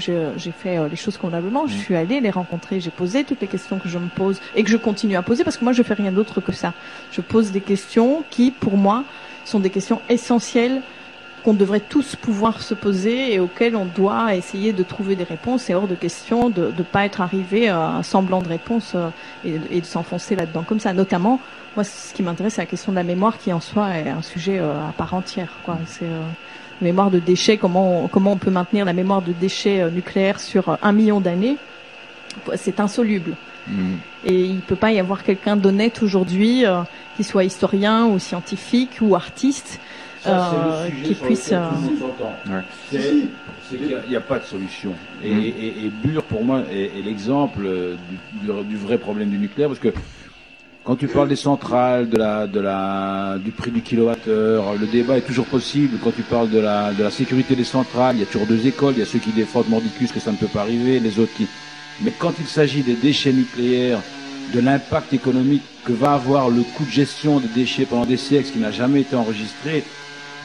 fait 0.52 0.90
les 0.90 0.96
choses 0.98 1.16
convenablement. 1.16 1.66
Je 1.68 1.78
suis 1.78 1.96
allée 1.96 2.20
les 2.20 2.30
rencontrer, 2.30 2.82
j'ai 2.82 2.92
posé 2.92 3.24
toutes 3.24 3.40
les 3.40 3.48
questions 3.48 3.80
que 3.80 3.88
je 3.88 3.98
me 4.00 4.10
pose 4.10 4.42
et 4.54 4.64
que 4.66 4.70
je 4.70 4.76
continue 4.76 5.16
à 5.16 5.22
poser 5.22 5.46
parce 5.46 5.56
que 5.56 5.64
moi, 5.64 5.72
je 5.72 5.82
fais 5.82 5.94
rien 5.94 6.12
d'autre 6.12 6.42
que 6.42 6.52
ça. 6.52 6.74
Je 7.14 7.22
pose 7.22 7.52
des 7.54 7.62
questions 7.62 8.03
qui, 8.30 8.52
pour 8.52 8.78
moi, 8.78 9.04
sont 9.46 9.60
des 9.60 9.70
questions 9.70 10.02
essentielles 10.10 10.82
qu'on 11.44 11.54
devrait 11.54 11.82
tous 11.82 12.16
pouvoir 12.16 12.62
se 12.62 12.74
poser 12.74 13.34
et 13.34 13.40
auxquelles 13.40 13.76
on 13.76 13.86
doit 13.86 14.34
essayer 14.34 14.72
de 14.72 14.82
trouver 14.82 15.18
des 15.18 15.26
réponses. 15.26 15.64
C'est 15.64 15.74
hors 15.74 15.90
de 15.90 15.96
question 15.96 16.50
de 16.50 16.74
ne 16.78 16.84
pas 16.84 17.06
être 17.06 17.20
arrivé 17.20 17.68
à 17.68 17.98
un 17.98 18.04
semblant 18.04 18.42
de 18.42 18.48
réponse 18.48 18.94
euh, 18.96 19.10
et, 19.44 19.82
de 19.82 19.86
s'enfoncer 19.86 20.38
là-dedans 20.38 20.64
comme 20.64 20.80
ça. 20.80 20.94
Notamment, 20.94 21.42
moi, 21.76 21.84
ce 21.84 22.14
qui 22.14 22.24
m'intéresse, 22.24 22.54
c'est 22.54 22.62
la 22.62 22.68
question 22.68 22.94
de 22.94 22.98
la 22.98 23.04
mémoire 23.04 23.38
qui 23.38 23.52
en 23.52 23.60
soi 23.60 23.98
est 23.98 24.10
un 24.10 24.22
sujet 24.22 24.60
euh, 24.60 24.88
à 24.88 24.94
part 24.94 25.14
entière. 25.14 25.52
C'est 25.86 26.06
euh, 26.06 26.22
mémoire 26.84 27.10
de 27.10 27.20
déchets, 27.20 27.58
comment 27.58 28.04
on, 28.04 28.08
comment 28.08 28.34
on 28.34 28.38
peut 28.38 28.52
maintenir 28.52 28.86
la 28.86 28.94
mémoire 28.94 29.22
de 29.22 29.32
déchets 29.32 29.82
euh, 29.82 29.90
nucléaires 29.90 30.40
sur 30.40 30.70
euh, 30.70 30.76
un 30.82 30.92
million 30.92 31.20
d'années. 31.20 31.58
C'est 32.56 32.80
insoluble. 32.80 33.36
Mm. 33.68 33.96
Et 34.26 34.42
il 34.46 34.60
peut 34.62 34.76
pas 34.76 34.92
y 34.92 35.00
avoir 35.00 35.24
quelqu'un 35.24 35.56
d'honnête 35.56 36.02
aujourd'hui, 36.04 36.66
euh, 36.66 36.82
qui 37.18 37.24
soit 37.24 37.44
historien 37.44 38.06
ou 38.08 38.20
scientifique 38.20 38.98
ou 39.02 39.16
artiste, 39.16 39.80
Ça, 40.22 40.54
euh, 40.54 40.90
qui 41.04 41.14
puisse. 41.16 41.52
euh. 41.52 41.70
C'est 42.90 43.78
qu'il 43.78 43.88
n'y 43.88 43.94
a- 43.94 44.02
il 44.06 44.10
n'y 44.10 44.16
a, 44.16 44.22
pas 44.22 44.40
de 44.40 44.44
solution. 44.44 44.94
Et, 45.24 45.34
Mm. 45.34 45.40
et, 45.42 45.86
et 45.86 45.90
Bure, 46.04 46.24
pour 46.24 46.44
moi, 46.44 46.64
est, 46.72 47.00
est 47.00 47.02
l'exemple 47.04 47.62
euh, 47.66 47.96
du, 48.10 48.46
du- 48.48 48.64
du 48.66 48.76
vrai 48.78 48.98
problème 48.98 49.30
du 49.30 49.38
nucléaire, 49.38 49.70
parce 49.70 49.80
que 49.80 49.94
quand 50.84 50.96
tu 50.98 51.08
parles 51.08 51.30
des 51.30 51.38
centrales, 51.38 52.10
de 52.10 52.18
la, 52.18 52.46
de 52.46 52.60
la, 52.60 53.38
du 53.44 53.52
prix 53.52 53.72
du 53.72 53.82
kilowattheure, 53.82 54.76
le 54.80 54.86
débat 54.86 55.18
est 55.18 55.22
toujours 55.22 55.46
possible. 55.46 55.98
Quand 56.04 56.12
tu 56.12 56.24
parles 56.24 56.50
de 56.50 56.60
la, 56.60 56.94
de 56.94 57.02
la 57.04 57.10
sécurité 57.10 57.56
des 57.56 57.64
centrales, 57.64 58.18
il 58.18 58.20
y 58.20 58.24
a 58.24 58.26
toujours 58.26 58.46
deux 58.48 58.68
écoles. 58.68 58.94
Il 58.98 59.00
y 59.00 59.04
a 59.04 59.06
ceux 59.06 59.20
qui 59.20 59.32
défendent 59.32 59.70
mordicus 59.70 60.12
que 60.12 60.20
ça 60.20 60.32
ne 60.32 60.38
peut 60.38 60.48
pas 60.48 60.62
arriver, 60.62 61.00
les 61.00 61.20
autres 61.20 61.34
qui. 61.34 61.48
Mais 62.02 62.12
quand 62.18 62.34
il 62.40 62.48
s'agit 62.48 62.82
des 62.82 62.96
déchets 62.96 63.34
nucléaires, 63.34 64.00
de 64.54 64.60
l'impact 64.60 65.14
économique 65.14 65.64
que 65.86 65.94
va 65.94 66.14
avoir 66.14 66.50
le 66.50 66.62
coût 66.62 66.84
de 66.86 66.92
gestion 66.92 67.40
des 67.40 67.48
déchets 67.48 67.86
pendant 67.86 68.06
des 68.06 68.18
siècles, 68.18 68.52
qui 68.52 68.60
n'a 68.60 68.72
jamais 68.72 69.02
été 69.02 69.16
enregistré, 69.16 69.84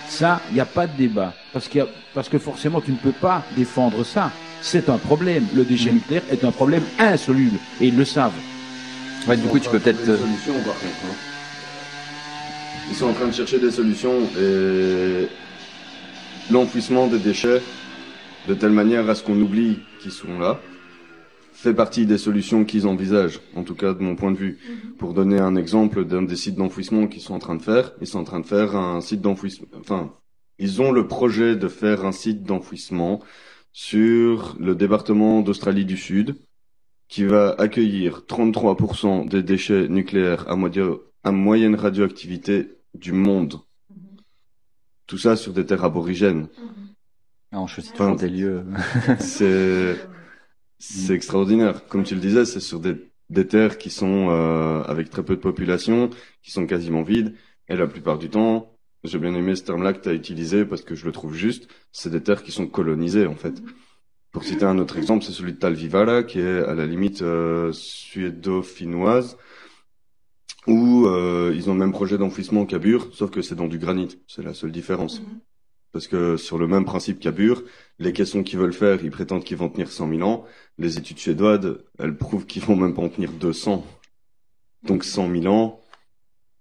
ça, 0.09 0.41
il 0.51 0.55
n'y 0.55 0.61
a 0.61 0.65
pas 0.67 0.87
de 0.87 0.97
débat. 0.97 1.35
Parce, 1.53 1.69
qu'il 1.69 1.79
y 1.81 1.83
a- 1.83 1.89
parce 2.15 2.29
que 2.29 2.39
forcément, 2.39 2.81
tu 2.81 2.93
ne 2.93 2.97
peux 2.97 3.13
pas 3.13 3.45
défendre 3.57 4.05
ça. 4.05 4.31
C'est 4.63 4.89
un 4.89 4.99
problème. 4.99 5.47
Le 5.55 5.65
déchet 5.65 5.93
nucléaire 5.93 6.23
est 6.31 6.45
un 6.45 6.51
problème 6.53 6.83
insoluble. 6.99 7.59
Et 7.81 7.89
ils 7.89 7.97
le 7.97 8.05
savent. 8.05 8.33
Ouais, 9.27 9.37
du 9.37 9.47
coup, 9.49 9.59
tu 9.59 9.69
peux 9.69 9.79
peut-être. 9.79 9.99
Des 9.99 10.07
solutions, 10.17 10.55
par 10.65 10.75
contre. 10.75 11.05
hein. 11.05 11.15
Ils 12.91 12.97
sont 12.97 13.07
en 13.07 13.13
train 13.13 13.27
de 13.27 13.33
chercher 13.35 13.59
des 13.59 13.71
solutions 13.71 14.15
et 14.41 15.29
l'enfouissement 16.51 17.07
des 17.07 17.19
déchets, 17.19 17.61
de 18.49 18.55
telle 18.55 18.71
manière 18.71 19.09
à 19.11 19.15
ce 19.15 19.23
qu'on 19.23 19.39
oublie 19.41 19.79
qu'ils 20.01 20.13
sont 20.13 20.39
là, 20.39 20.59
fait 21.59 21.75
partie 21.75 22.07
des 22.07 22.19
solutions 22.19 22.65
qu'ils 22.65 22.87
envisagent, 22.87 23.41
en 23.57 23.65
tout 23.65 23.75
cas 23.75 23.93
de 23.93 24.01
mon 24.01 24.15
point 24.15 24.31
de 24.31 24.37
vue. 24.37 24.59
Pour 24.97 25.13
donner 25.13 25.41
un 25.41 25.57
exemple 25.57 26.05
d'un 26.05 26.23
des 26.23 26.37
sites 26.37 26.55
d'enfouissement 26.55 27.09
qu'ils 27.09 27.21
sont 27.21 27.35
en 27.35 27.41
train 27.41 27.57
de 27.57 27.63
faire, 27.63 27.95
ils 28.01 28.07
sont 28.07 28.21
en 28.21 28.25
train 28.25 28.39
de 28.39 28.47
faire 28.47 28.77
un 28.77 29.01
site 29.01 29.21
d'enfouissement, 29.21 29.67
enfin, 29.81 30.13
ils 30.61 30.81
ont 30.81 30.93
le 30.93 31.09
projet 31.09 31.57
de 31.57 31.67
faire 31.67 32.05
un 32.05 32.13
site 32.13 32.45
d'enfouissement 32.45 33.21
sur 33.73 34.57
le 34.61 34.77
département 34.77 35.43
d'Australie 35.43 35.85
du 35.85 35.97
Sud, 35.97 36.37
qui 37.09 37.25
va 37.25 37.57
accueillir 37.59 38.23
33% 38.29 39.29
des 39.29 39.43
déchets 39.43 39.89
nucléaires 39.89 40.47
à, 40.49 41.33
moyenne 41.33 41.75
radioactivité 41.75 42.71
du 42.95 43.11
monde. 43.11 43.59
Tout 45.09 45.19
ça 45.19 45.35
sur 45.35 45.53
des 45.53 45.67
terres 45.67 45.85
aborigènes. 45.85 46.47
Non, 47.51 47.67
je 47.67 47.81
cite 47.81 47.97
toujours 47.97 48.15
des 48.15 48.29
lieux. 48.29 48.65
c'est 49.19 49.97
c'est 50.79 51.15
extraordinaire. 51.15 51.87
Comme 51.89 52.05
tu 52.05 52.15
le 52.15 52.21
disais, 52.21 52.45
c'est 52.45 52.61
sur 52.61 52.81
des, 52.81 52.95
des 53.31 53.47
terres 53.47 53.79
qui 53.79 53.91
sont 53.91 54.29
euh, 54.31 54.83
avec 54.85 55.11
très 55.11 55.25
peu 55.25 55.37
de 55.37 55.41
population, 55.41 56.11
qui 56.43 56.51
sont 56.51 56.67
quasiment 56.67 57.03
vides, 57.03 57.35
et 57.69 57.77
la 57.77 57.87
plupart 57.87 58.19
du 58.19 58.31
temps, 58.31 58.79
j'ai 59.05 59.19
bien 59.19 59.35
aimé 59.35 59.55
ce 59.55 59.65
terme-là 59.65 59.93
que 59.93 60.01
tu 60.03 60.09
as 60.09 60.15
utilisé 60.15 60.65
parce 60.65 60.83
que 60.83 60.95
je 60.95 61.05
le 61.05 61.13
trouve 61.13 61.35
juste, 61.35 61.69
c'est 61.93 62.11
des 62.11 62.23
terres 62.23 62.43
qui 62.43 62.53
sont 62.53 62.67
colonisées 62.67 63.27
en 63.27 63.35
fait. 63.35 63.63
Pour 64.31 64.45
citer 64.45 64.65
un 64.65 64.79
autre 64.79 64.99
exemple, 64.99 65.25
c'est 65.25 65.33
celui 65.33 65.53
de 65.53 65.59
Talvivaara, 65.59 66.23
qui 66.23 66.41
est 66.41 66.59
à 66.65 66.75
la 66.75 66.87
limite 66.87 67.23
euh, 67.23 67.73
suédo-finnoise, 67.73 69.39
où 70.67 71.07
euh, 71.07 71.53
ils 71.57 71.71
ont 71.71 71.73
le 71.73 71.79
même 71.79 71.93
projet 71.93 72.19
d'enfouissement 72.19 72.67
qu'à 72.67 72.79
Bure, 72.79 73.09
sauf 73.13 73.31
que 73.31 73.41
c'est 73.41 73.55
dans 73.55 73.69
du 73.69 73.79
granit. 73.79 74.21
C'est 74.27 74.43
la 74.43 74.53
seule 74.53 74.71
différence. 74.71 75.23
Parce 75.93 76.07
que 76.07 76.37
sur 76.37 76.59
le 76.59 76.67
même 76.67 76.85
principe 76.85 77.19
qu'à 77.19 77.31
Bure, 77.31 77.63
les 77.99 78.13
caissons 78.13 78.43
qu'ils 78.43 78.59
veulent 78.59 78.73
faire, 78.73 79.03
ils 79.03 79.11
prétendent 79.11 79.45
qu'ils 79.45 79.57
vont 79.57 79.69
tenir 79.69 79.91
100 79.91 80.09
000 80.11 80.23
ans. 80.23 80.45
Les 80.77 80.99
études 80.99 81.19
suédoises, 81.19 81.79
elles 81.99 82.17
prouvent 82.17 82.47
qu'ils 82.47 82.63
vont 82.63 82.77
même 82.77 82.95
pas 82.95 83.03
en 83.03 83.09
tenir 83.09 83.33
200. 83.33 83.85
Donc 84.85 85.05
100 85.05 85.31
000 85.31 85.47
ans, 85.47 85.78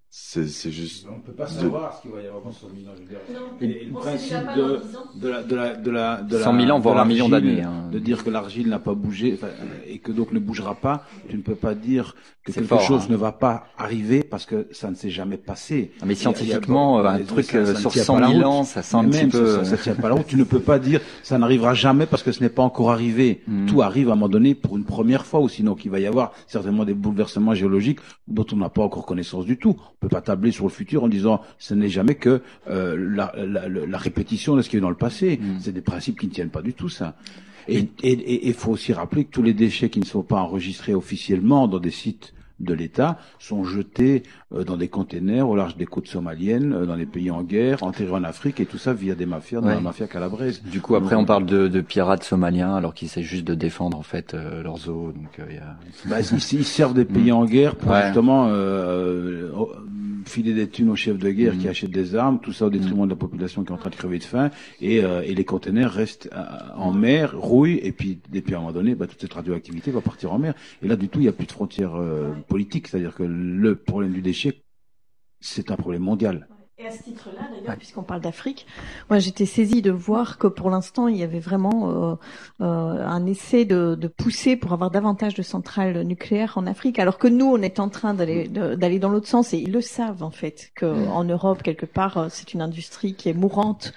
C'est 0.09 0.47
c'est 0.47 0.71
juste. 0.71 1.05
On 1.13 1.19
peut 1.19 1.33
pas 1.33 1.45
de- 1.45 1.49
savoir 1.49 1.93
ce 1.97 2.01
qu'il 2.01 2.11
va 2.11 2.21
y 2.21 2.27
avoir 2.27 2.41
dans 2.41 2.51
100 2.51 2.67
000 2.75 2.89
ans. 2.89 2.93
Je 2.95 3.01
veux 3.01 3.07
dire. 3.09 3.17
Non. 3.33 3.39
Et 3.61 3.85
le 3.85 3.93
principe 3.93 4.37
de, 4.55 4.61
dans 4.61 4.79
10 4.79 4.95
ans. 4.95 4.99
de 5.15 5.27
la, 5.27 5.43
de 5.43 5.55
la, 5.55 5.75
de 5.75 5.91
la, 5.91 6.21
de 6.21 6.37
la, 6.37 6.43
100 6.43 6.59
000 6.59 6.71
ans, 6.71 6.77
de 6.79 6.83
voire 6.83 6.97
un 6.99 7.05
million 7.05 7.29
d'années, 7.29 7.61
hein. 7.61 7.89
De 7.91 7.99
dire 7.99 8.23
que 8.23 8.29
l'argile 8.29 8.67
n'a 8.69 8.79
pas 8.79 8.93
bougé, 8.93 9.33
enfin, 9.37 9.47
et 9.85 9.99
que 9.99 10.11
donc 10.11 10.31
ne 10.31 10.39
bougera 10.39 10.75
pas, 10.75 11.03
tu 11.29 11.35
ne 11.37 11.41
peux 11.41 11.55
pas 11.55 11.75
dire 11.75 12.15
que 12.43 12.51
C'est 12.53 12.61
quelque 12.61 12.69
fort, 12.69 12.81
chose 12.81 13.03
hein. 13.03 13.07
ne 13.11 13.15
va 13.17 13.33
pas 13.33 13.65
arriver 13.77 14.23
parce 14.23 14.45
que 14.45 14.67
ça 14.71 14.89
ne 14.89 14.95
s'est 14.95 15.09
jamais 15.09 15.37
passé. 15.37 15.91
Mais 16.01 16.07
Il 16.07 16.09
y 16.09 16.11
a- 16.13 16.15
scientifiquement, 16.15 16.99
a- 16.99 17.11
un 17.11 17.17
ça- 17.19 17.23
truc 17.25 17.45
ça 17.45 17.57
euh, 17.57 17.73
ne 17.73 17.77
sur 17.77 17.91
tient 17.91 18.03
100 18.03 18.13
pas 18.15 18.19
la 18.21 18.27
000 18.27 18.37
route. 18.37 18.45
ans, 18.47 18.63
ça 18.63 18.81
sent 18.81 18.95
un 18.95 19.03
Mais 19.03 19.09
petit 19.09 19.19
même 19.19 19.29
peu. 19.31 19.45
Ça, 19.57 19.65
ça, 19.65 19.77
ça 19.77 19.83
tient 19.83 19.95
pas 19.95 20.07
la 20.09 20.15
route. 20.15 20.27
Tu 20.27 20.37
ne 20.37 20.43
peux 20.45 20.61
pas 20.61 20.79
dire 20.79 21.01
ça 21.23 21.37
n'arrivera 21.37 21.73
jamais 21.73 22.05
parce 22.05 22.23
que 22.23 22.31
ce 22.31 22.41
n'est 22.41 22.49
pas 22.49 22.63
encore 22.63 22.91
arrivé. 22.91 23.41
Mm. 23.47 23.65
Tout 23.67 23.81
arrive 23.81 24.09
à 24.09 24.13
un 24.13 24.15
moment 24.15 24.29
donné 24.29 24.55
pour 24.55 24.77
une 24.77 24.85
première 24.85 25.25
fois 25.25 25.41
ou 25.41 25.49
sinon 25.49 25.75
qu'il 25.75 25.91
va 25.91 25.99
y 25.99 26.07
avoir 26.07 26.31
certainement 26.47 26.85
des 26.85 26.93
bouleversements 26.93 27.53
géologiques 27.53 27.99
dont 28.29 28.45
on 28.53 28.55
n'a 28.57 28.69
pas 28.69 28.81
encore 28.83 29.05
connaissance 29.05 29.45
du 29.45 29.57
tout. 29.57 29.75
On 29.99 30.05
peut 30.05 30.09
pas 30.09 30.21
tabler 30.21 30.51
sur 30.51 30.65
le 30.65 30.69
futur 30.69 31.03
en 31.03 31.07
disant 31.07 31.41
ce 31.57 31.73
n'est 31.73 31.89
jamais 31.89 32.15
que 32.15 32.41
euh, 32.69 32.95
la, 32.97 33.33
la, 33.35 33.67
la- 33.67 33.85
la 33.87 33.97
répétition 33.97 34.55
de 34.55 34.61
ce 34.61 34.69
qui 34.69 34.77
est 34.77 34.79
dans 34.79 34.89
le 34.91 34.95
passé. 34.95 35.39
Mm. 35.41 35.57
C'est 35.59 35.71
des 35.71 35.81
principes 35.81 36.19
qui 36.19 36.27
ne 36.27 36.31
tiennent 36.31 36.51
pas 36.51 36.61
du 36.61 36.73
tout 36.73 36.89
ça. 36.89 37.15
Et 37.67 37.89
il 38.03 38.53
faut 38.53 38.71
aussi 38.71 38.93
rappeler 38.93 39.25
que 39.25 39.31
tous 39.31 39.41
les 39.41 39.53
déchets 39.53 39.89
qui 39.89 39.99
ne 39.99 40.05
sont 40.05 40.21
pas 40.23 40.39
enregistrés 40.39 40.93
officiellement 40.93 41.67
dans 41.67 41.79
des 41.79 41.91
sites 41.91 42.33
de 42.59 42.73
l'État 42.73 43.19
sont 43.39 43.63
jetés 43.65 44.23
dans 44.51 44.77
des 44.77 44.87
containers 44.87 45.47
au 45.49 45.55
large 45.57 45.75
des 45.75 45.85
côtes 45.85 46.07
somaliennes, 46.07 46.71
euh, 46.73 46.85
dans 46.85 46.95
les 46.95 47.05
pays 47.05 47.29
en 47.31 47.43
guerre, 47.43 47.83
enterrés 47.83 48.11
en 48.13 48.23
Afrique, 48.23 48.59
et 48.61 48.65
tout 48.65 48.77
ça 48.77 48.93
via 48.93 49.13
des 49.13 49.25
mafias, 49.25 49.59
dans 49.59 49.67
Ouais. 49.67 49.73
la 49.73 49.81
mafia 49.81 50.07
calabraise. 50.07 50.61
Du 50.63 50.79
coup, 50.79 50.95
après, 50.95 51.15
Donc, 51.15 51.23
on 51.23 51.25
parle 51.25 51.45
de, 51.45 51.67
de 51.67 51.81
pirates 51.81 52.23
somaliens 52.23 52.73
alors 52.75 52.93
qu'ils 52.93 53.07
essaient 53.07 53.23
juste 53.23 53.43
de 53.45 53.55
défendre 53.55 53.97
en 53.97 54.03
fait 54.03 54.33
euh, 54.33 54.63
leurs 54.63 54.87
eaux. 54.89 55.11
Donc, 55.11 55.39
euh, 55.39 55.53
y 55.53 55.57
a... 55.57 55.77
Bah, 56.09 56.21
ils, 56.21 56.37
ils 56.59 56.63
servent 56.65 56.93
des 56.93 57.03
pays 57.05 57.31
en 57.33 57.43
guerre 57.45 57.75
pour 57.75 57.91
Ouais. 57.91 58.05
justement 58.05 58.47
euh, 58.47 59.49
euh, 59.53 59.65
filer 60.25 60.53
des 60.53 60.67
thunes 60.67 60.89
aux 60.89 60.95
chefs 60.95 61.17
de 61.17 61.29
guerre 61.29 61.57
qui 61.57 61.67
achètent 61.69 61.91
des 61.91 62.15
armes, 62.15 62.39
tout 62.39 62.51
ça 62.53 62.65
au 62.65 62.69
détriment 62.69 63.05
de 63.05 63.09
la 63.11 63.15
population 63.15 63.63
qui 63.63 63.69
est 63.71 63.73
en 63.73 63.77
train 63.77 63.89
de 63.89 63.95
crever 63.95 64.17
de 64.19 64.23
faim, 64.25 64.49
et, 64.81 65.03
euh, 65.03 65.21
et 65.25 65.33
les 65.35 65.45
containers 65.45 65.91
restent 65.91 66.29
euh, 66.33 66.43
en 66.77 66.91
mer, 66.93 67.33
rouillent, 67.37 67.79
et 67.83 67.91
puis, 67.93 68.19
et 68.33 68.41
puis 68.41 68.53
à 68.53 68.57
un 68.57 68.61
moment 68.61 68.73
donné, 68.73 68.93
bah, 68.95 69.07
toute 69.07 69.21
cette 69.21 69.33
radioactivité 69.33 69.89
va 69.91 70.01
partir 70.01 70.33
en 70.33 70.39
mer. 70.39 70.53
Et 70.81 70.87
là, 70.87 70.95
du 70.97 71.07
tout, 71.09 71.19
il 71.19 71.23
n'y 71.23 71.27
a 71.29 71.33
plus 71.33 71.45
de 71.47 71.51
frontières 71.51 71.95
euh, 71.95 72.31
politiques, 72.47 72.87
c'est-à-dire 72.89 73.13
que 73.15 73.23
le 73.23 73.75
problème 73.75 74.11
du 74.11 74.21
déchet, 74.21 74.36
c'est 75.39 75.71
un 75.71 75.75
problème 75.75 76.03
mondial. 76.03 76.47
Et 76.79 76.85
à 76.85 76.91
ce 76.91 77.01
titre-là, 77.01 77.41
d'ailleurs, 77.51 77.75
puisqu'on 77.75 78.03
parle 78.03 78.21
d'Afrique, 78.21 78.67
moi 79.09 79.17
j'étais 79.17 79.47
saisie 79.47 79.81
de 79.81 79.89
voir 79.89 80.37
que 80.37 80.45
pour 80.45 80.69
l'instant 80.69 81.07
il 81.07 81.17
y 81.17 81.23
avait 81.23 81.39
vraiment 81.39 81.89
euh, 81.89 82.15
euh, 82.61 83.03
un 83.03 83.25
essai 83.25 83.65
de, 83.65 83.95
de 83.95 84.07
pousser 84.07 84.55
pour 84.55 84.73
avoir 84.73 84.91
davantage 84.91 85.33
de 85.33 85.41
centrales 85.41 85.99
nucléaires 86.03 86.53
en 86.55 86.67
Afrique, 86.67 86.99
alors 86.99 87.17
que 87.17 87.27
nous 87.27 87.47
on 87.47 87.63
est 87.63 87.79
en 87.79 87.89
train 87.89 88.13
d'aller 88.13 88.47
d'aller 88.47 88.99
dans 88.99 89.09
l'autre 89.09 89.27
sens. 89.27 89.55
Et 89.55 89.57
ils 89.57 89.71
le 89.71 89.81
savent 89.81 90.21
en 90.21 90.29
fait 90.29 90.69
que 90.75 90.85
en 90.85 91.23
Europe 91.23 91.63
quelque 91.63 91.87
part 91.87 92.17
euh, 92.17 92.27
c'est 92.29 92.53
une 92.53 92.61
industrie 92.61 93.15
qui 93.15 93.29
est 93.29 93.33
mourante, 93.33 93.91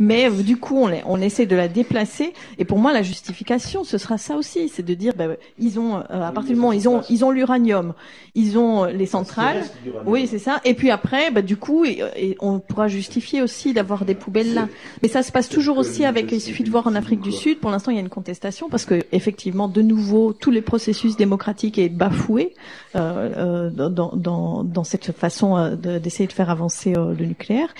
mais 0.00 0.28
euh, 0.28 0.42
du 0.42 0.56
coup 0.56 0.76
on, 0.78 0.90
on 1.06 1.20
essaie 1.20 1.46
de 1.46 1.54
la 1.54 1.68
déplacer 1.68 2.32
et 2.58 2.64
pour 2.64 2.78
moi 2.78 2.92
la 2.92 3.02
justification 3.02 3.84
ce 3.84 3.96
sera 3.98 4.18
ça 4.18 4.34
aussi, 4.34 4.68
c'est 4.68 4.82
de 4.84 4.94
dire 4.94 5.12
bah, 5.16 5.26
ils 5.60 5.78
ont 5.78 5.98
euh, 5.98 6.02
à 6.08 6.32
partir 6.32 6.54
du 6.54 6.56
moment 6.56 6.70
où 6.70 6.72
ils 6.72 6.88
ont 6.88 7.02
ils 7.08 7.24
ont 7.24 7.30
l'uranium, 7.30 7.92
ils 8.34 8.58
ont 8.58 8.84
euh, 8.84 8.90
les 8.90 9.06
centrales. 9.06 9.62
Oui, 10.06 10.26
c'est 10.26 10.38
ça. 10.38 10.60
Et 10.64 10.74
puis 10.74 10.90
après, 10.90 11.30
bah, 11.30 11.42
du 11.42 11.56
coup, 11.56 11.84
et, 11.84 12.00
et 12.16 12.36
on 12.40 12.58
pourra 12.58 12.88
justifier 12.88 13.42
aussi 13.42 13.72
d'avoir 13.72 14.04
des 14.04 14.14
poubelles 14.14 14.54
là. 14.54 14.68
Mais 15.02 15.08
ça 15.08 15.22
se 15.22 15.30
passe 15.30 15.48
toujours 15.48 15.78
aussi 15.78 16.04
avec. 16.04 16.32
Il 16.32 16.40
suffit 16.40 16.62
de 16.64 16.70
voir 16.70 16.86
en 16.86 16.94
Afrique 16.94 17.20
du 17.20 17.32
Sud. 17.32 17.58
Pour 17.60 17.70
l'instant, 17.70 17.90
il 17.90 17.94
y 17.94 17.98
a 17.98 18.02
une 18.02 18.08
contestation 18.08 18.68
parce 18.68 18.84
que 18.86 19.02
effectivement, 19.12 19.68
de 19.68 19.82
nouveau, 19.82 20.32
tous 20.32 20.50
les 20.50 20.62
processus 20.62 21.16
démocratiques 21.16 21.78
est 21.78 21.88
bafoué 21.90 22.54
euh, 22.96 23.68
euh, 23.70 23.88
dans, 23.90 24.12
dans, 24.14 24.64
dans 24.64 24.84
cette 24.84 25.12
façon 25.12 25.56
euh, 25.56 25.76
de- 25.76 25.98
d'essayer 25.98 26.26
de 26.26 26.32
faire 26.32 26.50
avancer 26.50 26.94
euh, 26.96 27.14
le 27.18 27.26
nucléaire. 27.26 27.74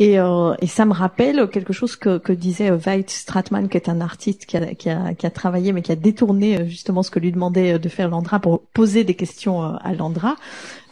Et, 0.00 0.20
euh, 0.20 0.54
et 0.60 0.68
ça 0.68 0.84
me 0.84 0.92
rappelle 0.92 1.48
quelque 1.50 1.72
chose 1.72 1.96
que, 1.96 2.18
que 2.18 2.32
disait 2.32 2.70
euh, 2.70 2.76
Veit 2.76 3.08
Stratman, 3.08 3.68
qui 3.68 3.76
est 3.76 3.88
un 3.88 4.00
artiste 4.00 4.46
qui 4.46 4.56
a, 4.56 4.74
qui, 4.74 4.88
a, 4.88 5.12
qui 5.14 5.26
a 5.26 5.30
travaillé, 5.30 5.72
mais 5.72 5.82
qui 5.82 5.90
a 5.90 5.96
détourné 5.96 6.60
euh, 6.60 6.66
justement 6.66 7.02
ce 7.02 7.10
que 7.10 7.18
lui 7.18 7.32
demandait 7.32 7.74
euh, 7.74 7.78
de 7.78 7.88
faire 7.88 8.08
Landra 8.08 8.38
pour 8.38 8.60
poser 8.60 9.02
des 9.02 9.14
questions 9.14 9.64
euh, 9.64 9.76
à 9.80 9.94
Landra 9.94 10.36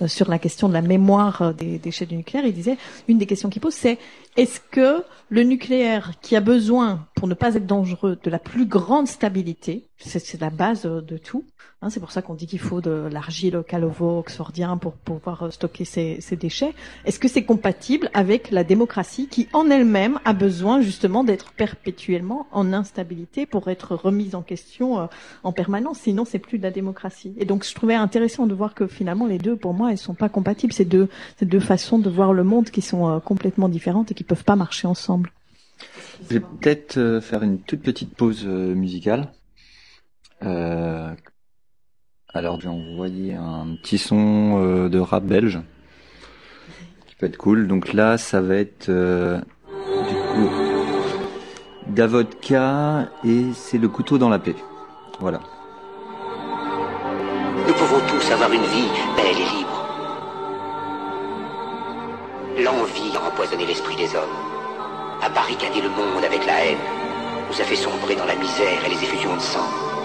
euh, 0.03 0.09
sur 0.09 0.29
la 0.29 0.41
question 0.41 0.69
de 0.69 0.73
la 0.73 0.83
mémoire 0.83 1.41
euh, 1.41 1.53
des 1.53 1.79
déchets 1.79 2.07
du 2.07 2.17
nucléaire. 2.17 2.47
Il 2.47 2.53
disait, 2.53 2.79
une 3.07 3.19
des 3.19 3.27
questions 3.27 3.49
qu'il 3.49 3.63
pose, 3.63 3.75
c'est 3.75 3.99
est-ce 4.37 4.61
que 4.73 5.05
le 5.29 5.43
nucléaire 5.45 6.13
qui 6.21 6.35
a 6.35 6.41
besoin, 6.41 7.07
pour 7.15 7.29
ne 7.29 7.35
pas 7.35 7.55
être 7.55 7.67
dangereux, 7.67 8.19
de 8.21 8.31
la 8.31 8.41
plus 8.41 8.67
grande 8.67 9.07
stabilité, 9.07 9.85
c'est 9.99 10.41
la 10.41 10.51
base 10.51 10.83
de 10.83 11.17
tout, 11.17 11.45
hein, 11.81 11.91
c'est 11.91 12.01
pour 12.01 12.13
ça 12.13 12.23
qu'on 12.23 12.35
dit 12.35 12.47
qu'il 12.47 12.59
faut 12.59 12.81
de 12.81 13.09
l'argile 13.11 13.63
calovo-oxfordien 13.67 14.77
pour 14.77 14.93
pouvoir 14.93 15.53
stocker 15.53 15.85
ces, 15.85 16.19
ces 16.21 16.37
déchets, 16.37 16.75
est-ce 17.05 17.19
que 17.19 17.29
c'est 17.29 17.45
compatible 17.45 18.11
avec 18.13 18.51
la 18.51 18.65
démocratie 18.65 19.29
qui 19.29 19.49
en 19.53 19.71
elle-même 19.71 20.19
a 20.25 20.33
besoin 20.33 20.81
justement 20.81 21.25
d'être 21.25 21.53
perpétuellement 21.53 22.47
en 22.53 22.73
instabilité 22.73 23.47
pour 23.47 23.69
être 23.69 23.95
remise 23.95 24.35
en 24.35 24.43
question 24.43 25.01
euh, 25.01 25.07
en 25.43 25.53
permanence, 25.53 26.01
sinon 26.01 26.25
c'est 26.25 26.39
plus 26.39 26.59
de 26.59 26.63
la 26.63 26.71
démocratie. 26.71 27.35
Et 27.39 27.45
donc 27.45 27.65
je 27.65 27.75
trouvais 27.75 27.95
intéressant 27.95 28.47
de 28.47 28.55
voir 28.55 28.75
que 28.75 28.87
finalement 28.87 29.27
les 29.27 29.39
deux, 29.39 29.57
pour 29.57 29.75
moi, 29.75 29.93
elles 29.93 29.99
sont 29.99 30.15
pas 30.15 30.29
compatibles. 30.29 30.73
C'est 30.73 30.85
deux, 30.85 31.09
c'est 31.39 31.47
deux 31.47 31.61
façons 31.61 31.99
de 31.99 32.11
voir 32.11 32.33
le 32.33 32.45
monde 32.45 32.71
qui 32.71 32.83
sont 32.83 33.09
euh, 33.09 33.19
complètement 33.21 33.69
différentes 33.69 34.11
et 34.11 34.15
qui 34.15 34.25
peuvent 34.25 34.45
pas 34.45 34.57
marcher 34.57 34.87
ensemble. 34.87 35.31
Je 36.29 36.35
vais 36.35 36.41
peut-être 36.41 36.97
euh, 36.99 37.21
faire 37.21 37.43
une 37.43 37.59
toute 37.61 37.81
petite 37.81 38.15
pause 38.15 38.45
musicale. 38.47 39.33
Euh, 40.45 41.15
alors, 42.33 42.61
j'ai 42.61 42.69
envoyé 42.69 43.35
un 43.35 43.77
petit 43.83 43.99
son 43.99 44.61
euh, 44.63 44.89
de 44.89 44.99
rap 44.99 45.25
belge 45.25 45.61
qui 47.07 47.15
peut 47.17 47.27
être 47.27 47.39
cool. 47.39 47.67
Donc 47.67 47.93
là, 47.93 48.19
ça 48.19 48.41
va 48.41 48.57
être 48.57 48.89
euh, 48.89 49.41
du 50.09 50.15
coup 50.15 50.51
Davodka 51.89 53.09
et 53.25 53.47
c'est 53.55 53.79
le 53.79 53.89
couteau 53.89 54.19
dans 54.19 54.29
la 54.29 54.39
paix. 54.39 54.57
Voilà. 55.21 55.41
Nous 57.67 57.75
pouvons 57.75 58.01
tous 58.07 58.31
avoir 58.33 58.53
une 58.53 58.63
vie 58.63 58.89
belle 59.17 59.37
et 59.37 59.57
libre. 59.57 59.67
L'envie 62.63 63.17
a 63.17 63.29
empoisonné 63.29 63.67
l'esprit 63.67 63.97
des 63.97 64.15
hommes, 64.15 64.37
a 65.23 65.29
barricadé 65.29 65.81
le 65.81 65.89
monde 65.89 66.25
avec 66.25 66.45
la 66.47 66.67
haine, 66.67 66.79
nous 67.49 67.61
a 67.61 67.65
fait 67.65 67.77
sombrer 67.77 68.15
dans 68.17 68.27
la 68.27 68.37
misère 68.37 68.85
et 68.85 68.89
les 68.89 69.03
effusions 69.03 69.35
de 69.35 69.41
sang. 69.41 69.96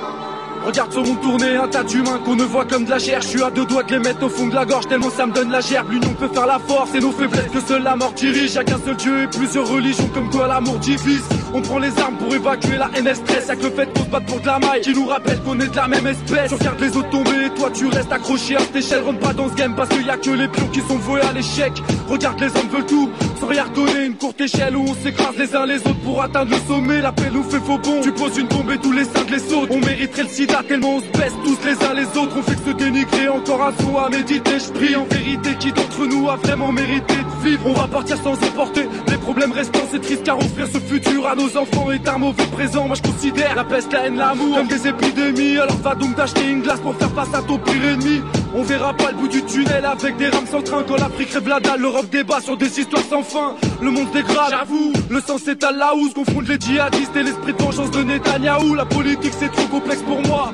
Regarde 0.65 0.93
ce 0.93 0.99
monde 0.99 1.19
tourner, 1.21 1.55
un 1.55 1.67
tas 1.67 1.83
d'humains 1.83 2.19
qu'on 2.23 2.35
ne 2.35 2.43
voit 2.43 2.65
comme 2.65 2.85
de 2.85 2.91
la 2.91 2.99
chair. 2.99 3.21
Je 3.21 3.27
suis 3.27 3.43
à 3.43 3.49
deux 3.49 3.65
doigts 3.65 3.83
de 3.83 3.91
les 3.91 3.99
mettre 3.99 4.23
au 4.23 4.29
fond 4.29 4.47
de 4.47 4.53
la 4.53 4.65
gorge, 4.65 4.87
tellement 4.87 5.09
ça 5.09 5.25
me 5.25 5.33
donne 5.33 5.49
la 5.49 5.59
gerbe. 5.59 5.91
L'union 5.91 6.13
peut 6.13 6.29
faire 6.31 6.45
la 6.45 6.59
force 6.59 6.93
et 6.93 6.99
nos 6.99 7.11
faiblesses 7.11 7.49
que 7.51 7.59
seule 7.59 7.83
la 7.83 7.95
mort 7.95 8.13
dirige. 8.13 8.53
Y'a 8.53 8.63
qu'un 8.63 8.79
seul 8.85 8.95
Dieu 8.95 9.23
et 9.23 9.27
plusieurs 9.27 9.67
religions 9.67 10.09
comme 10.13 10.29
quoi 10.29 10.47
l'amour 10.47 10.77
divise. 10.77 11.23
On 11.53 11.61
prend 11.61 11.79
les 11.79 11.97
armes 11.99 12.15
pour 12.17 12.33
évacuer 12.33 12.77
la 12.77 12.89
haine 12.95 13.13
stress. 13.13 13.47
Que 13.47 13.63
le 13.63 13.71
fait 13.71 13.91
qu'on 13.93 14.03
se 14.03 14.09
batte 14.09 14.25
pour 14.27 14.39
de 14.39 14.45
la 14.45 14.59
maille 14.59 14.81
qui 14.81 14.93
nous 14.93 15.07
rappelle 15.07 15.41
qu'on 15.41 15.59
est 15.59 15.67
de 15.67 15.75
la 15.75 15.87
même 15.87 16.07
espèce. 16.07 16.49
Tu 16.49 16.55
regardes 16.55 16.79
les 16.79 16.95
autres 16.95 17.09
tomber 17.09 17.49
toi 17.55 17.69
tu 17.73 17.87
restes 17.87 18.11
accroché 18.11 18.55
à 18.55 18.59
cette 18.59 18.75
échelle. 18.75 19.03
Rentre 19.03 19.19
pas 19.19 19.33
dans 19.33 19.49
ce 19.49 19.55
game 19.55 19.75
parce 19.75 19.89
qu'il 19.89 20.05
y 20.05 20.09
a 20.09 20.17
que 20.17 20.29
les 20.29 20.47
pions 20.47 20.67
qui 20.67 20.81
sont 20.81 20.97
voués 20.97 21.21
à 21.21 21.33
l'échec. 21.33 21.73
Regarde 22.07 22.39
les 22.39 22.47
hommes 22.47 22.69
veulent 22.71 22.85
tout 22.85 23.09
sans 23.39 23.47
rien. 23.47 23.65
Une 24.03 24.15
courte 24.15 24.39
échelle 24.41 24.75
où 24.75 24.85
on 24.87 24.93
s'écrase 25.03 25.35
les 25.37 25.55
uns 25.55 25.65
les 25.65 25.77
autres 25.77 25.99
pour 26.03 26.21
atteindre 26.21 26.51
le 26.51 26.73
sommet. 26.73 27.01
La 27.01 27.11
paix 27.11 27.29
nous 27.33 27.43
fait 27.43 27.59
faux 27.59 27.77
bon. 27.77 28.01
Tu 28.01 28.11
poses 28.11 28.37
une 28.37 28.47
bombe 28.47 28.71
et 28.71 28.77
tous 28.77 28.91
les 28.91 29.05
cinq 29.05 29.29
les 29.29 29.39
sautent. 29.39 29.69
On 29.71 29.79
mériterait 29.79 30.23
le 30.23 30.29
tellement 30.67 30.95
on 30.95 30.99
se 30.99 31.05
baisse 31.17 31.33
tous 31.43 31.57
les 31.65 31.85
uns 31.85 31.93
les 31.93 32.17
autres. 32.17 32.35
On 32.37 32.43
fait 32.43 32.55
que 32.55 32.69
se 32.71 32.75
dénigrer. 32.75 33.27
Encore 33.29 33.63
un 33.63 33.73
son 33.83 33.97
à 33.97 34.09
méditer. 34.09 34.51
Je 34.59 34.95
en 34.95 35.05
vérité 35.05 35.55
qui 35.59 35.71
d'entre 35.71 36.05
nous 36.05 36.29
a 36.29 36.35
vraiment 36.35 36.71
mérité 36.71 37.13
de 37.15 37.49
vivre? 37.49 37.63
On 37.65 37.73
va 37.73 37.87
partir 37.87 38.17
sans 38.17 38.33
emporter 38.33 38.87
les 39.31 39.39
problèmes 39.39 39.51
restants. 39.57 39.87
C'est 39.91 40.01
triste 40.01 40.23
car 40.23 40.37
offrir 40.37 40.67
ce 40.67 40.77
futur 40.79 41.27
à 41.27 41.35
nos 41.35 41.57
enfants 41.57 41.91
est 41.91 42.07
un 42.07 42.17
mauvais 42.17 42.45
présent. 42.47 42.87
Moi 42.87 42.95
je 42.95 43.01
considère 43.01 43.55
la 43.55 43.63
peste, 43.63 43.93
la 43.93 44.05
haine, 44.05 44.17
l'amour 44.17 44.57
comme 44.57 44.67
des 44.67 44.87
épidémies. 44.87 45.57
Alors 45.57 45.77
va 45.77 45.95
donc 45.95 46.15
t'acheter 46.15 46.49
une 46.49 46.61
glace 46.61 46.79
pour 46.79 46.95
faire 46.95 47.11
face 47.11 47.33
à 47.33 47.41
ton 47.41 47.57
pire 47.57 47.83
ennemi. 47.83 48.21
On 48.53 48.63
verra 48.63 48.93
pas 48.93 49.11
le 49.11 49.17
bout 49.17 49.27
du 49.27 49.43
tunnel 49.43 49.85
avec 49.85 50.17
des 50.17 50.27
rames 50.27 50.47
sans 50.47 50.61
train. 50.61 50.83
Quand 50.83 50.97
l'Afrique 50.97 51.31
rêve 51.31 51.47
la 51.47 51.59
dalle, 51.59 51.79
l'Europe 51.79 52.09
débat 52.09 52.41
sur 52.41 52.57
des 52.57 52.79
histoires 52.79 53.03
sans 53.09 53.23
fin. 53.23 53.55
Le 53.81 53.91
monde 53.91 54.11
dégrade, 54.11 54.49
j'avoue. 54.51 54.91
Le 55.09 55.21
sang 55.21 55.37
s'étale 55.37 55.77
là 55.77 55.93
où 55.95 56.09
se 56.09 56.13
confondent 56.13 56.47
les 56.47 56.59
djihadistes 56.59 57.15
et 57.15 57.23
l'esprit 57.23 57.53
de 57.53 57.63
vengeance 57.63 57.91
de 57.91 58.03
Netanyahou. 58.03 58.75
La 58.75 58.85
politique 58.85 59.33
c'est 59.39 59.51
trop 59.51 59.67
complexe 59.67 60.01
pour 60.01 60.21
moi. 60.27 60.51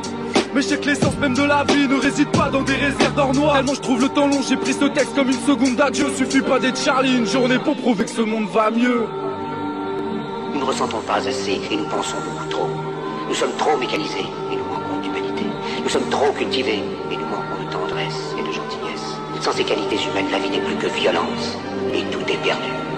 Mais 0.57 0.63
je 0.63 0.69
sais 0.69 0.79
que 0.79 0.87
l'essence 0.87 1.15
même 1.17 1.35
de 1.35 1.43
la 1.43 1.63
vie 1.65 1.87
ne 1.87 1.93
réside 1.93 2.31
pas 2.31 2.49
dans 2.49 2.63
des 2.63 2.73
réserves 2.73 3.13
d'or 3.13 3.31
noir. 3.31 3.57
Tellement 3.57 3.75
je 3.75 3.79
trouve 3.79 4.01
le 4.01 4.09
temps 4.09 4.25
long, 4.25 4.41
j'ai 4.41 4.57
pris 4.57 4.73
ce 4.73 4.85
texte 4.85 5.13
comme 5.13 5.27
une 5.27 5.45
seconde 5.45 5.75
d'adieu. 5.75 6.07
Suffit 6.17 6.41
pas 6.41 6.57
d'être 6.57 6.81
Charlie 6.81 7.15
une 7.15 7.27
journée 7.27 7.59
pour 7.59 7.77
prouver 7.77 8.05
que 8.05 8.09
ce 8.09 8.21
monde 8.21 8.49
va 8.49 8.71
mieux. 8.71 9.05
Nous 10.51 10.59
ne 10.59 10.65
ressentons 10.65 11.01
pas 11.01 11.17
assez 11.17 11.61
et 11.71 11.75
nous 11.75 11.85
pensons 11.85 12.17
beaucoup 12.25 12.49
trop. 12.49 12.69
Nous 13.29 13.35
sommes 13.35 13.55
trop 13.59 13.77
mécanisés 13.77 14.25
et 14.51 14.55
nous 14.55 14.63
manquons 14.63 14.99
d'humanité. 14.99 15.43
Nous 15.83 15.89
sommes 15.89 16.09
trop 16.09 16.31
cultivés 16.31 16.81
et 17.11 17.15
nous 17.15 17.27
manquons 17.27 17.63
de 17.63 17.71
tendresse 17.71 18.33
et 18.39 18.41
de 18.41 18.51
gentillesse. 18.51 19.13
Sans 19.41 19.51
ces 19.51 19.63
qualités 19.63 19.97
humaines, 20.09 20.31
la 20.31 20.39
vie 20.39 20.49
n'est 20.49 20.61
plus 20.61 20.75
que 20.77 20.87
violence 20.87 21.55
et 21.93 22.01
tout 22.09 22.31
est 22.31 22.41
perdu. 22.43 22.96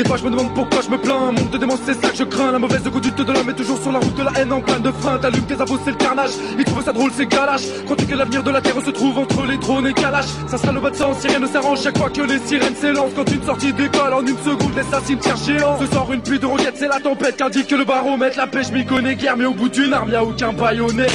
Des 0.00 0.08
fois 0.08 0.16
je 0.16 0.24
me 0.24 0.30
demande 0.30 0.54
pourquoi 0.54 0.80
je 0.80 0.88
me 0.88 0.96
plains. 0.96 1.30
Monde 1.30 1.50
de 1.50 1.66
c'est 1.84 1.92
ça 1.92 2.08
que 2.08 2.16
je 2.16 2.24
crains. 2.24 2.52
La 2.52 2.58
mauvaise 2.58 2.82
conduite 2.90 3.18
de 3.18 3.30
l'homme 3.30 3.50
est 3.50 3.54
toujours 3.54 3.76
sur 3.76 3.92
la 3.92 3.98
route 3.98 4.14
de 4.14 4.22
la 4.22 4.30
haine 4.38 4.50
en 4.50 4.62
plein 4.62 4.80
de 4.80 4.90
frein. 4.90 5.18
T'allumes 5.18 5.44
tes 5.44 5.60
abos, 5.60 5.78
c'est 5.84 5.90
le 5.90 5.98
carnage. 5.98 6.30
Ils 6.58 6.64
trouvent 6.64 6.82
ça 6.82 6.94
drôle, 6.94 7.10
c'est 7.14 7.26
galache. 7.26 7.66
Crois-tu 7.84 8.06
que 8.06 8.14
l'avenir 8.14 8.42
de 8.42 8.50
la 8.50 8.62
terre 8.62 8.80
se 8.82 8.90
trouve 8.92 9.18
entre 9.18 9.44
les 9.44 9.58
drones 9.58 9.86
et 9.86 9.92
Kalash 9.92 10.24
Ça 10.46 10.56
sera 10.56 10.72
le 10.72 10.80
bas 10.80 10.88
de 10.88 10.96
sens 10.96 11.18
rien 11.22 11.38
ne 11.38 11.46
s'arrange. 11.46 11.82
Chaque 11.82 11.98
fois 11.98 12.08
que 12.08 12.22
les 12.22 12.38
sirènes 12.38 12.76
s'élancent. 12.76 13.12
Quand 13.14 13.30
une 13.30 13.42
sortie 13.42 13.74
d'école 13.74 14.14
en 14.14 14.22
une 14.22 14.38
seconde 14.38 14.74
laisse 14.74 14.90
un 14.90 15.04
cimetière 15.04 15.36
géant. 15.36 15.78
Ce 15.78 15.86
soir, 15.86 16.10
une 16.10 16.22
pluie 16.22 16.38
de 16.38 16.46
roquettes, 16.46 16.76
c'est 16.78 16.88
la 16.88 16.98
tempête 16.98 17.36
qu'indique 17.36 17.66
que 17.66 17.76
le 17.76 17.84
baromètre. 17.84 18.38
La 18.38 18.46
pêche 18.46 18.70
m'y 18.72 18.86
connaît 18.86 19.16
guère, 19.16 19.36
mais 19.36 19.44
au 19.44 19.52
bout 19.52 19.68
d'une 19.68 19.92
arme, 19.92 20.08
y'a 20.08 20.24
aucun 20.24 20.54
baïonnet. 20.54 21.08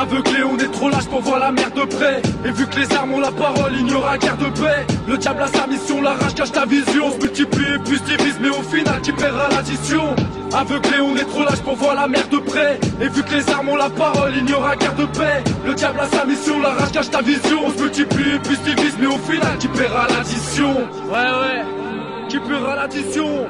Aveuglé, 0.00 0.44
on 0.44 0.56
est 0.58 0.70
trop 0.70 0.90
lâche 0.90 1.06
pour 1.06 1.22
voir 1.22 1.40
la 1.40 1.50
mer 1.50 1.72
de 1.72 1.82
près. 1.82 2.22
Et 2.44 2.52
vu 2.52 2.68
que 2.68 2.76
les 2.78 2.94
armes 2.94 3.14
ont 3.14 3.18
la 3.18 3.32
parole, 3.32 3.72
il 3.76 3.84
n'y 3.84 3.94
aura 3.94 4.16
guère 4.16 4.36
de 4.36 4.44
paix. 4.44 4.86
Le 5.08 5.18
diable 5.18 5.42
a 5.42 5.48
sa 5.48 5.66
mission, 5.66 6.00
la 6.00 6.12
rage 6.14 6.36
cache 6.36 6.52
ta 6.52 6.64
vision. 6.66 7.10
Se 7.10 7.16
multiplie 7.18 7.74
et 7.74 7.78
puis 7.80 7.98
se 7.98 8.04
divise, 8.04 8.38
mais 8.40 8.48
au 8.48 8.62
final, 8.62 9.00
qui 9.02 9.10
paiera 9.10 9.48
l'addition? 9.48 10.14
Aveuglé, 10.56 11.00
on 11.00 11.16
est 11.16 11.24
trop 11.24 11.42
lâche 11.42 11.62
pour 11.64 11.74
voir 11.74 11.96
la 11.96 12.06
mer 12.06 12.28
de 12.28 12.38
près. 12.38 12.78
Et 13.00 13.08
vu 13.08 13.24
que 13.24 13.34
les 13.34 13.50
armes 13.50 13.70
ont 13.70 13.76
la 13.76 13.90
parole, 13.90 14.34
il 14.36 14.44
n'y 14.44 14.52
aura 14.52 14.76
guère 14.76 14.94
de 14.94 15.04
paix. 15.04 15.42
Le 15.66 15.74
diable 15.74 15.98
a 15.98 16.06
sa 16.06 16.24
mission, 16.24 16.60
la 16.60 16.74
rage 16.74 16.92
cache 16.92 17.10
ta 17.10 17.20
vision. 17.20 17.58
On 17.66 17.70
se 17.70 17.82
multiplie 17.82 18.36
et 18.36 18.38
puis 18.38 18.54
se 18.54 18.62
divise, 18.62 18.96
mais 19.00 19.06
au 19.06 19.18
final, 19.18 19.58
qui 19.58 19.66
paiera 19.66 20.06
l'addition? 20.08 20.76
Ouais, 21.10 21.32
ouais, 21.40 22.28
qui 22.28 22.38
paiera 22.38 22.76
l'addition? 22.76 23.48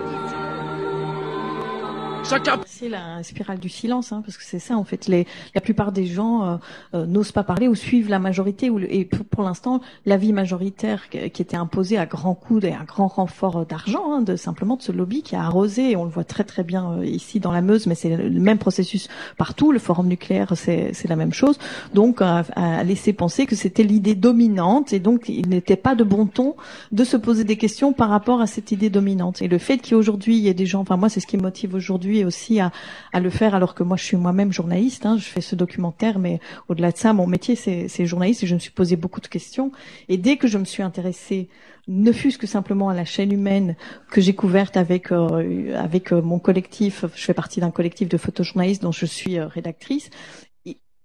C'est 2.67 2.91
la 2.91 3.23
spirale 3.23 3.59
du 3.59 3.71
silence, 3.71 4.13
hein, 4.13 4.23
parce 4.23 4.37
que 4.37 4.45
c'est 4.45 4.59
ça 4.59 4.77
en 4.77 4.85
fait. 4.85 5.07
Les, 5.07 5.27
la 5.55 5.63
plupart 5.63 5.93
des 5.93 6.05
gens 6.05 6.45
euh, 6.45 6.57
euh, 6.95 7.07
n'osent 7.07 7.33
pas 7.33 7.43
parler 7.43 7.69
ou 7.69 7.75
suivent 7.75 8.11
la 8.11 8.19
majorité. 8.19 8.69
Ou 8.69 8.81
et 8.81 9.07
pour, 9.07 9.25
pour 9.25 9.43
l'instant, 9.45 9.81
l'avis 10.05 10.35
majoritaire 10.35 11.09
qui, 11.09 11.19
était 11.19 11.57
imposé 11.57 11.97
à 11.97 12.05
grands 12.05 12.35
coups 12.35 12.65
et 12.65 12.73
à 12.73 12.85
grand 12.85 13.07
renfort 13.07 13.65
d'argent, 13.65 14.13
hein, 14.13 14.21
de 14.21 14.37
simplement 14.37 14.77
de 14.77 14.83
ce 14.83 14.93
lobby 14.93 15.23
qui 15.23 15.37
a 15.37 15.43
arrosé. 15.43 15.93
Et 15.93 15.97
on 15.97 16.05
le 16.05 16.11
voit 16.11 16.25
très 16.25 16.45
très 16.45 16.65
bien 16.65 16.99
euh, 16.99 17.07
ici 17.07 17.41
dans 17.41 17.51
la 17.51 17.63
Meuse, 17.63 17.87
mais 17.87 17.95
c'est 17.95 18.15
le 18.15 18.41
même 18.41 18.59
processus 18.59 19.09
partout. 19.39 19.73
Le 19.73 19.79
forum 19.79 20.09
nucléaire, 20.09 20.53
c'est 20.55 20.91
c'est 20.93 21.09
la 21.09 21.17
même 21.17 21.33
chose. 21.33 21.59
Donc, 21.95 22.21
à, 22.21 22.45
à 22.57 22.85
laisser 22.85 23.15
penser 23.15 23.47
que 23.47 23.57
c'était 23.57 23.85
l'idée 23.85 24.15
dominante, 24.15 24.93
et 24.93 25.01
donc 25.01 25.31
il 25.31 25.49
n'était 25.49 25.77
pas 25.77 25.95
de 25.95 26.05
bon 26.05 26.27
ton 26.27 26.57
de 26.93 27.05
se 27.05 27.17
poser 27.17 27.45
des 27.45 27.57
questions 27.57 27.95
par 27.95 28.11
rapport 28.11 28.43
à 28.43 28.47
cette 28.47 28.71
idée 28.71 28.91
dominante. 28.91 29.41
Et 29.41 29.49
le 29.49 29.59
fait 29.59 29.79
qu'aujourd'hui 29.79 30.37
il 30.37 30.43
y 30.43 30.49
ait 30.49 30.55
des 30.55 30.67
gens, 30.67 30.81
enfin 30.81 30.99
moi 30.99 31.09
c'est 31.09 31.21
ce 31.21 31.27
qui 31.27 31.39
me 31.39 31.43
motive 31.43 31.75
aujourd'hui 31.75 32.18
aussi 32.25 32.61
à, 32.61 32.73
à 33.13 33.21
le 33.21 33.31
faire, 33.31 33.55
alors 33.55 33.75
que 33.75 33.83
moi 33.83 33.97
je 33.97 34.05
suis 34.05 34.17
moi-même 34.17 34.53
journaliste, 34.53 35.07
hein, 35.07 35.17
je 35.19 35.25
fais 35.25 35.41
ce 35.41 35.55
documentaire, 35.55 36.19
mais 36.19 36.41
au-delà 36.69 36.93
de 36.93 36.97
ça, 36.97 37.13
mon 37.13 37.27
métier 37.27 37.57
c'est 37.57 38.07
journaliste 38.07 38.43
et 38.43 38.47
je 38.47 38.55
me 38.55 38.61
suis 38.61 38.71
posé 38.71 38.97
beaucoup 38.97 39.21
de 39.21 39.27
questions. 39.27 39.73
Et 40.09 40.17
dès 40.17 40.37
que 40.37 40.49
je 40.49 40.59
me 40.59 40.65
suis 40.65 40.83
intéressée 40.83 41.49
ne 41.89 42.13
fût-ce 42.13 42.39
que 42.39 42.47
simplement 42.47 42.91
à 42.91 42.95
la 42.95 43.07
chaîne 43.07 43.33
humaine 43.33 43.75
que 44.11 44.21
j'ai 44.21 44.35
couverte 44.35 44.77
avec 44.77 45.11
euh, 45.11 45.75
avec 45.75 46.13
euh, 46.13 46.21
mon 46.21 46.39
collectif, 46.39 47.07
je 47.15 47.25
fais 47.25 47.35
partie 47.35 47.61
d'un 47.61 47.71
collectif 47.71 48.09
de 48.09 48.19
photojournalistes 48.19 48.83
dont 48.83 48.93
je 48.93 49.07
suis 49.07 49.39
euh, 49.39 49.47
rédactrice, 49.47 50.11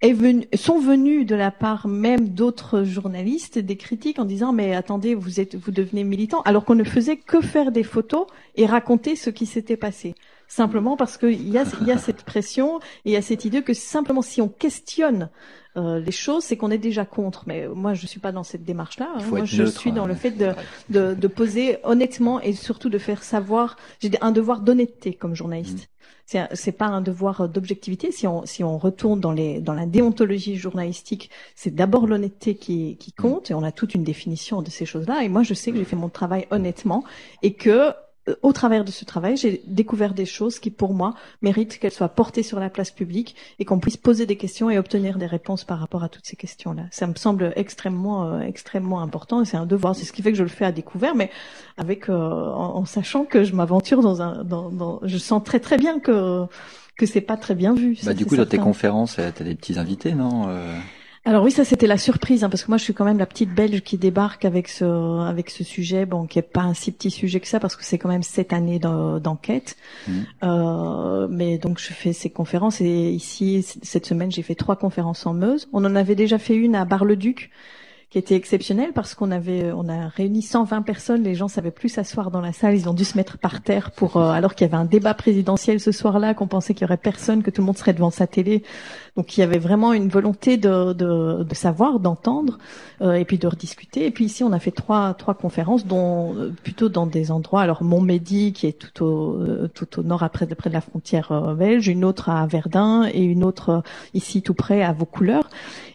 est 0.01 0.11
venu, 0.11 0.45
sont 0.53 0.80
venus 0.80 1.26
de 1.26 1.36
la 1.36 1.51
part 1.51 1.88
même 1.88 2.28
d'autres 2.28 2.84
journalistes 2.84 3.57
des 3.57 3.78
critiques 3.78 4.20
en 4.20 4.26
disant 4.26 4.51
mais 4.51 4.76
attendez 4.76 5.16
vous 5.16 5.39
êtes 5.39 5.55
vous 5.55 5.72
devenez 5.72 6.03
militant 6.03 6.41
alors 6.41 6.66
qu'on 6.66 6.76
ne 6.76 6.84
faisait 6.84 7.16
que 7.16 7.39
faire 7.39 7.72
des 7.72 7.84
photos 7.84 8.28
et 8.55 8.66
raconter 8.66 9.16
ce 9.16 9.30
qui 9.30 9.45
s'était 9.45 9.78
passé 9.78 10.16
simplement 10.56 10.95
parce 10.97 11.18
qu'il 11.18 11.49
y 11.49 11.58
a 11.58 11.64
y 11.82 11.91
a 11.91 11.97
cette 11.97 12.24
pression 12.24 12.80
et 13.06 13.10
il 13.10 13.14
y 13.14 13.18
a 13.18 13.22
cette 13.22 13.43
idée 13.45 13.62
que 13.64 13.74
simplement 13.74 14.22
si 14.22 14.41
on 14.41 14.49
questionne 14.49 15.30
euh, 15.76 15.99
les 15.99 16.12
choses, 16.12 16.43
c'est 16.43 16.56
qu'on 16.56 16.70
est 16.70 16.78
déjà 16.78 17.04
contre. 17.04 17.45
Mais 17.47 17.68
moi, 17.68 17.95
je 17.95 18.06
suis 18.06 18.20
pas 18.20 18.32
dans 18.32 18.43
cette 18.43 18.64
démarche-là. 18.64 19.10
hein. 19.16 19.24
Moi, 19.30 19.43
je 19.45 19.64
neutre, 19.64 19.80
suis 19.80 19.91
dans 19.91 20.04
hein. 20.04 20.08
le 20.08 20.14
fait 20.14 20.30
de, 20.32 20.51
de, 20.89 21.16
de 21.16 21.28
poser 21.28 21.78
honnêtement 21.84 22.39
et 22.41 22.54
surtout 22.54 22.89
de 22.89 22.99
faire 22.99 23.24
savoir. 23.24 23.76
J'ai 23.99 24.12
un 24.22 24.32
devoir 24.32 24.60
d'honnêteté 24.62 25.16
comme 25.16 25.34
journaliste. 25.36 25.89
C'est 26.28 26.38
un- 26.39 26.49
C'est 26.54 26.74
pas 26.74 26.86
un 26.86 27.01
devoir 27.01 27.49
d'objectivité. 27.49 28.12
Si 28.12 28.28
on 28.28 28.45
si 28.45 28.64
on 28.64 28.78
retourne 28.78 29.20
dans 29.20 29.32
les 29.32 29.60
dans 29.62 29.74
la 29.74 29.88
déontologie 29.88 30.58
journalistique, 30.58 31.32
c'est 31.56 31.74
d'abord 31.74 32.06
l'honnêteté 32.06 32.54
qui 32.56 32.95
qui 32.97 33.12
compte 33.12 33.49
et 33.49 33.56
on 33.56 33.64
a 33.64 33.72
toute 33.72 33.95
une 33.95 34.04
définition 34.04 34.62
de 34.62 34.70
ces 34.70 34.86
choses-là. 34.86 35.24
Et 35.24 35.30
moi, 35.30 35.41
je 35.43 35.56
sais 35.56 35.72
que 35.72 35.78
j'ai 35.80 35.86
fait 35.86 35.95
mon 35.95 36.10
travail 36.10 36.45
honnêtement 36.51 37.04
et 37.41 37.54
que 37.54 37.70
euh, 37.70 37.91
au 38.41 38.53
travers 38.53 38.86
de 38.86 38.91
ce 38.91 39.03
travail, 39.05 39.36
j'ai 39.36 39.61
découvert 39.67 40.13
des 40.13 40.26
choses 40.26 40.59
qui, 40.59 40.69
pour 40.69 40.93
moi, 40.93 41.13
méritent 41.41 41.78
qu'elles 41.78 41.91
soient 41.91 42.09
portées 42.09 42.43
sur 42.43 42.59
la 42.59 42.69
place 42.69 42.91
publique 42.91 43.36
et 43.59 43.65
qu'on 43.65 43.80
puisse 43.80 43.97
poser 43.97 44.26
des 44.26 44.38
questions 44.38 44.69
et 44.69 44.78
obtenir 44.78 45.17
des 45.17 45.26
réponses 45.26 45.63
par 45.65 45.80
rapport 45.80 46.03
à 46.03 46.09
toutes 46.09 46.26
ces 46.26 46.36
questions-là. 46.36 46.84
Ça 46.91 47.07
me 47.07 47.15
semble 47.15 47.51
extrêmement, 47.55 48.26
euh, 48.26 48.39
extrêmement 48.39 49.01
important 49.01 49.41
et 49.41 49.45
c'est 49.45 49.57
un 49.57 49.65
devoir. 49.65 49.95
C'est 49.95 50.05
ce 50.05 50.13
qui 50.13 50.21
fait 50.21 50.32
que 50.32 50.38
je 50.38 50.43
le 50.43 50.49
fais 50.49 50.65
à 50.65 50.71
découvert, 50.71 51.15
mais 51.15 51.30
avec 51.78 52.09
euh, 52.09 52.13
en, 52.13 52.78
en 52.78 52.86
sachant 52.86 53.26
que 53.26 53.43
je 53.43 53.53
m'aventure 53.55 54.01
dans 54.01 54.21
un, 54.21 54.43
dans, 54.43 54.69
dans, 54.71 54.99
je 55.03 55.17
sens 55.17 55.43
très 55.43 55.59
très 55.59 55.78
bien 55.78 55.99
que 55.99 56.45
que 56.95 57.05
c'est 57.07 57.21
pas 57.21 57.38
très 57.38 57.55
bien 57.55 57.74
vu. 57.74 57.95
ça, 57.95 58.07
Bah, 58.07 58.13
du 58.13 58.26
coup, 58.26 58.36
dans 58.36 58.45
tes 58.45 58.59
conférences, 58.59 59.15
t'as 59.15 59.43
des 59.43 59.55
petits 59.55 59.80
invités, 59.80 60.13
non 60.13 60.47
Euh, 60.47 60.78
Alors 61.26 61.45
oui, 61.45 61.51
ça 61.51 61.63
c'était 61.63 61.88
la 61.88 61.97
surprise, 61.97 62.43
hein, 62.43 62.49
parce 62.49 62.63
que 62.65 62.67
moi 62.69 62.78
je 62.78 62.84
suis 62.84 62.93
quand 62.93 63.05
même 63.05 63.17
la 63.17 63.26
petite 63.26 63.53
Belge 63.55 63.80
qui 63.82 63.97
débarque 63.97 64.43
avec 64.43 64.67
ce 64.67 64.84
avec 65.26 65.49
ce 65.51 65.63
sujet, 65.63 66.05
bon, 66.05 66.26
qui 66.28 66.38
est 66.38 66.41
pas 66.41 66.63
un 66.63 66.74
si 66.74 66.91
petit 66.91 67.11
sujet 67.11 67.39
que 67.39 67.47
ça, 67.47 67.61
parce 67.61 67.78
que 67.78 67.86
c'est 67.86 67.97
quand 67.97 68.09
même 68.09 68.24
sept 68.24 68.51
années 68.51 68.78
d'en- 68.78 69.19
d'enquête. 69.21 69.78
Mhm. 70.09 70.26
Euh, 70.43 71.28
mais 71.30 71.57
donc 71.57 71.80
je 71.80 71.93
fais 71.93 72.11
ces 72.11 72.30
conférences 72.30 72.82
et 72.82 73.09
ici 73.11 73.65
cette 73.84 74.05
semaine 74.05 74.32
j'ai 74.34 74.41
fait 74.41 74.55
trois 74.55 74.76
conférences 74.76 75.26
en 75.26 75.34
Meuse. 75.34 75.69
On 75.71 75.86
en 75.86 75.95
avait 75.95 76.15
déjà 76.15 76.38
fait 76.38 76.55
une 76.55 76.76
à 76.76 76.84
Bar-le-Duc 76.84 77.51
qui 78.09 78.19
était 78.19 78.36
exceptionnelle 78.36 78.91
parce 78.93 79.15
qu'on 79.15 79.32
avait 79.32 79.71
on 79.71 79.88
a 79.89 80.07
réuni 80.09 80.41
120 80.43 80.82
personnes, 80.84 81.24
les 81.24 81.34
gens 81.36 81.47
savaient 81.47 81.71
plus 81.71 81.89
s'asseoir 81.89 82.30
dans 82.32 82.41
la 82.41 82.51
salle, 82.53 82.76
ils 82.76 82.88
ont 82.88 82.93
dû 82.93 83.05
se 83.05 83.17
mettre 83.17 83.38
par 83.39 83.61
terre 83.63 83.89
pour 83.91 84.17
euh, 84.17 84.30
alors 84.30 84.53
qu'il 84.55 84.67
y 84.67 84.69
avait 84.69 84.78
un 84.80 84.86
débat 84.86 85.13
présidentiel 85.15 85.80
ce 85.80 85.91
soir-là, 85.93 86.34
qu'on 86.36 86.47
pensait 86.47 86.74
qu'il 86.76 86.84
y 86.84 86.86
aurait 86.86 86.97
personne, 86.97 87.41
que 87.41 87.49
tout 87.49 87.61
le 87.61 87.65
monde 87.65 87.78
serait 87.78 87.93
devant 87.93 88.11
sa 88.11 88.28
télé. 88.28 88.61
Donc 89.16 89.38
il 89.38 89.41
y 89.41 89.43
avait 89.43 89.59
vraiment 89.59 89.93
une 89.93 90.09
volonté 90.09 90.57
de, 90.57 90.93
de, 90.93 91.43
de 91.43 91.55
savoir, 91.55 91.99
d'entendre 91.99 92.57
euh, 93.01 93.14
et 93.14 93.26
puis 93.26 93.38
de 93.38 93.45
rediscuter. 93.45 94.07
Et 94.07 94.11
puis 94.11 94.26
ici 94.26 94.43
on 94.43 94.51
a 94.51 94.59
fait 94.59 94.72
trois 94.72 95.14
trois 95.14 95.36
conférences, 95.36 95.86
dont 95.86 96.36
euh, 96.36 96.51
plutôt 96.64 96.89
dans 96.89 97.05
des 97.05 97.30
endroits. 97.30 97.61
Alors 97.61 97.84
Montmédy 97.84 98.53
qui 98.53 98.66
est 98.66 98.78
tout 98.78 99.03
au 99.03 99.38
euh, 99.38 99.70
tout 99.74 99.99
au 99.99 100.03
nord 100.03 100.24
après 100.24 100.47
près 100.47 100.70
de 100.70 100.74
la 100.74 100.82
frontière 100.82 101.32
euh, 101.32 101.53
belge, 101.53 101.88
une 101.88 102.05
autre 102.05 102.30
à 102.30 102.47
Verdun 102.47 103.07
et 103.14 103.22
une 103.22 103.43
autre 103.43 103.84
ici 104.16 104.41
tout 104.41 104.55
près 104.55 104.82
à 104.82 104.93
Vaucouleurs. 104.93 105.47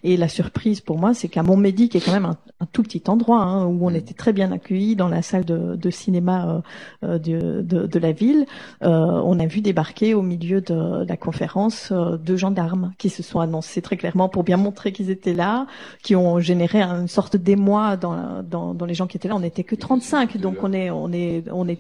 Et 0.05 0.16
la 0.16 0.29
surprise 0.29 0.81
pour 0.81 0.97
moi, 0.97 1.12
c'est 1.12 1.27
qu'à 1.27 1.43
Montmédy, 1.43 1.89
qui 1.89 1.97
est 1.97 2.01
quand 2.01 2.12
même 2.12 2.25
un, 2.25 2.37
un 2.61 2.66
tout 2.66 2.85
petit 2.85 3.03
endroit 3.09 3.43
hein, 3.43 3.66
où 3.66 3.85
on 3.85 3.91
était 3.93 4.14
très 4.14 4.33
bien 4.33 4.53
accueillis 4.53 4.95
dans 4.95 5.09
la 5.09 5.23
salle 5.23 5.45
de, 5.45 5.75
de 5.75 5.91
cinéma 5.91 6.62
de, 7.03 7.16
de, 7.19 7.87
de 7.87 7.99
la 7.99 8.12
ville, 8.12 8.47
euh, 8.85 9.21
on 9.25 9.41
a 9.41 9.47
vu 9.47 9.61
débarquer 9.61 10.14
au 10.14 10.23
milieu 10.23 10.61
de 10.61 11.05
la 11.05 11.16
conférence 11.16 11.93
deux 11.93 12.37
gendarmes 12.37 12.93
qui 12.97 13.08
se 13.11 13.23
sont 13.23 13.41
annoncés 13.41 13.83
très 13.83 13.97
clairement 13.97 14.29
pour 14.29 14.45
bien 14.45 14.57
montrer 14.57 14.93
qu'ils 14.93 15.11
étaient 15.11 15.35
là, 15.35 15.67
qui 16.03 16.17
ont 16.17 16.41
généré 16.41 16.83
une 16.83 17.09
sorte 17.09 17.37
d'émoi 17.37 17.97
dans, 17.97 18.43
dans, 18.43 18.75
dans 18.75 18.87
les 18.87 18.95
gens 18.95 19.07
qui 19.07 19.17
étaient 19.17 19.29
là. 19.29 19.37
On 19.37 19.41
n'était 19.41 19.65
que 19.65 19.75
35, 19.75 20.37
donc 20.39 20.57
on 20.63 20.73
est 20.73 20.91
on 20.91 21.13
est 21.13 21.45
on 21.51 21.69
est 21.69 21.79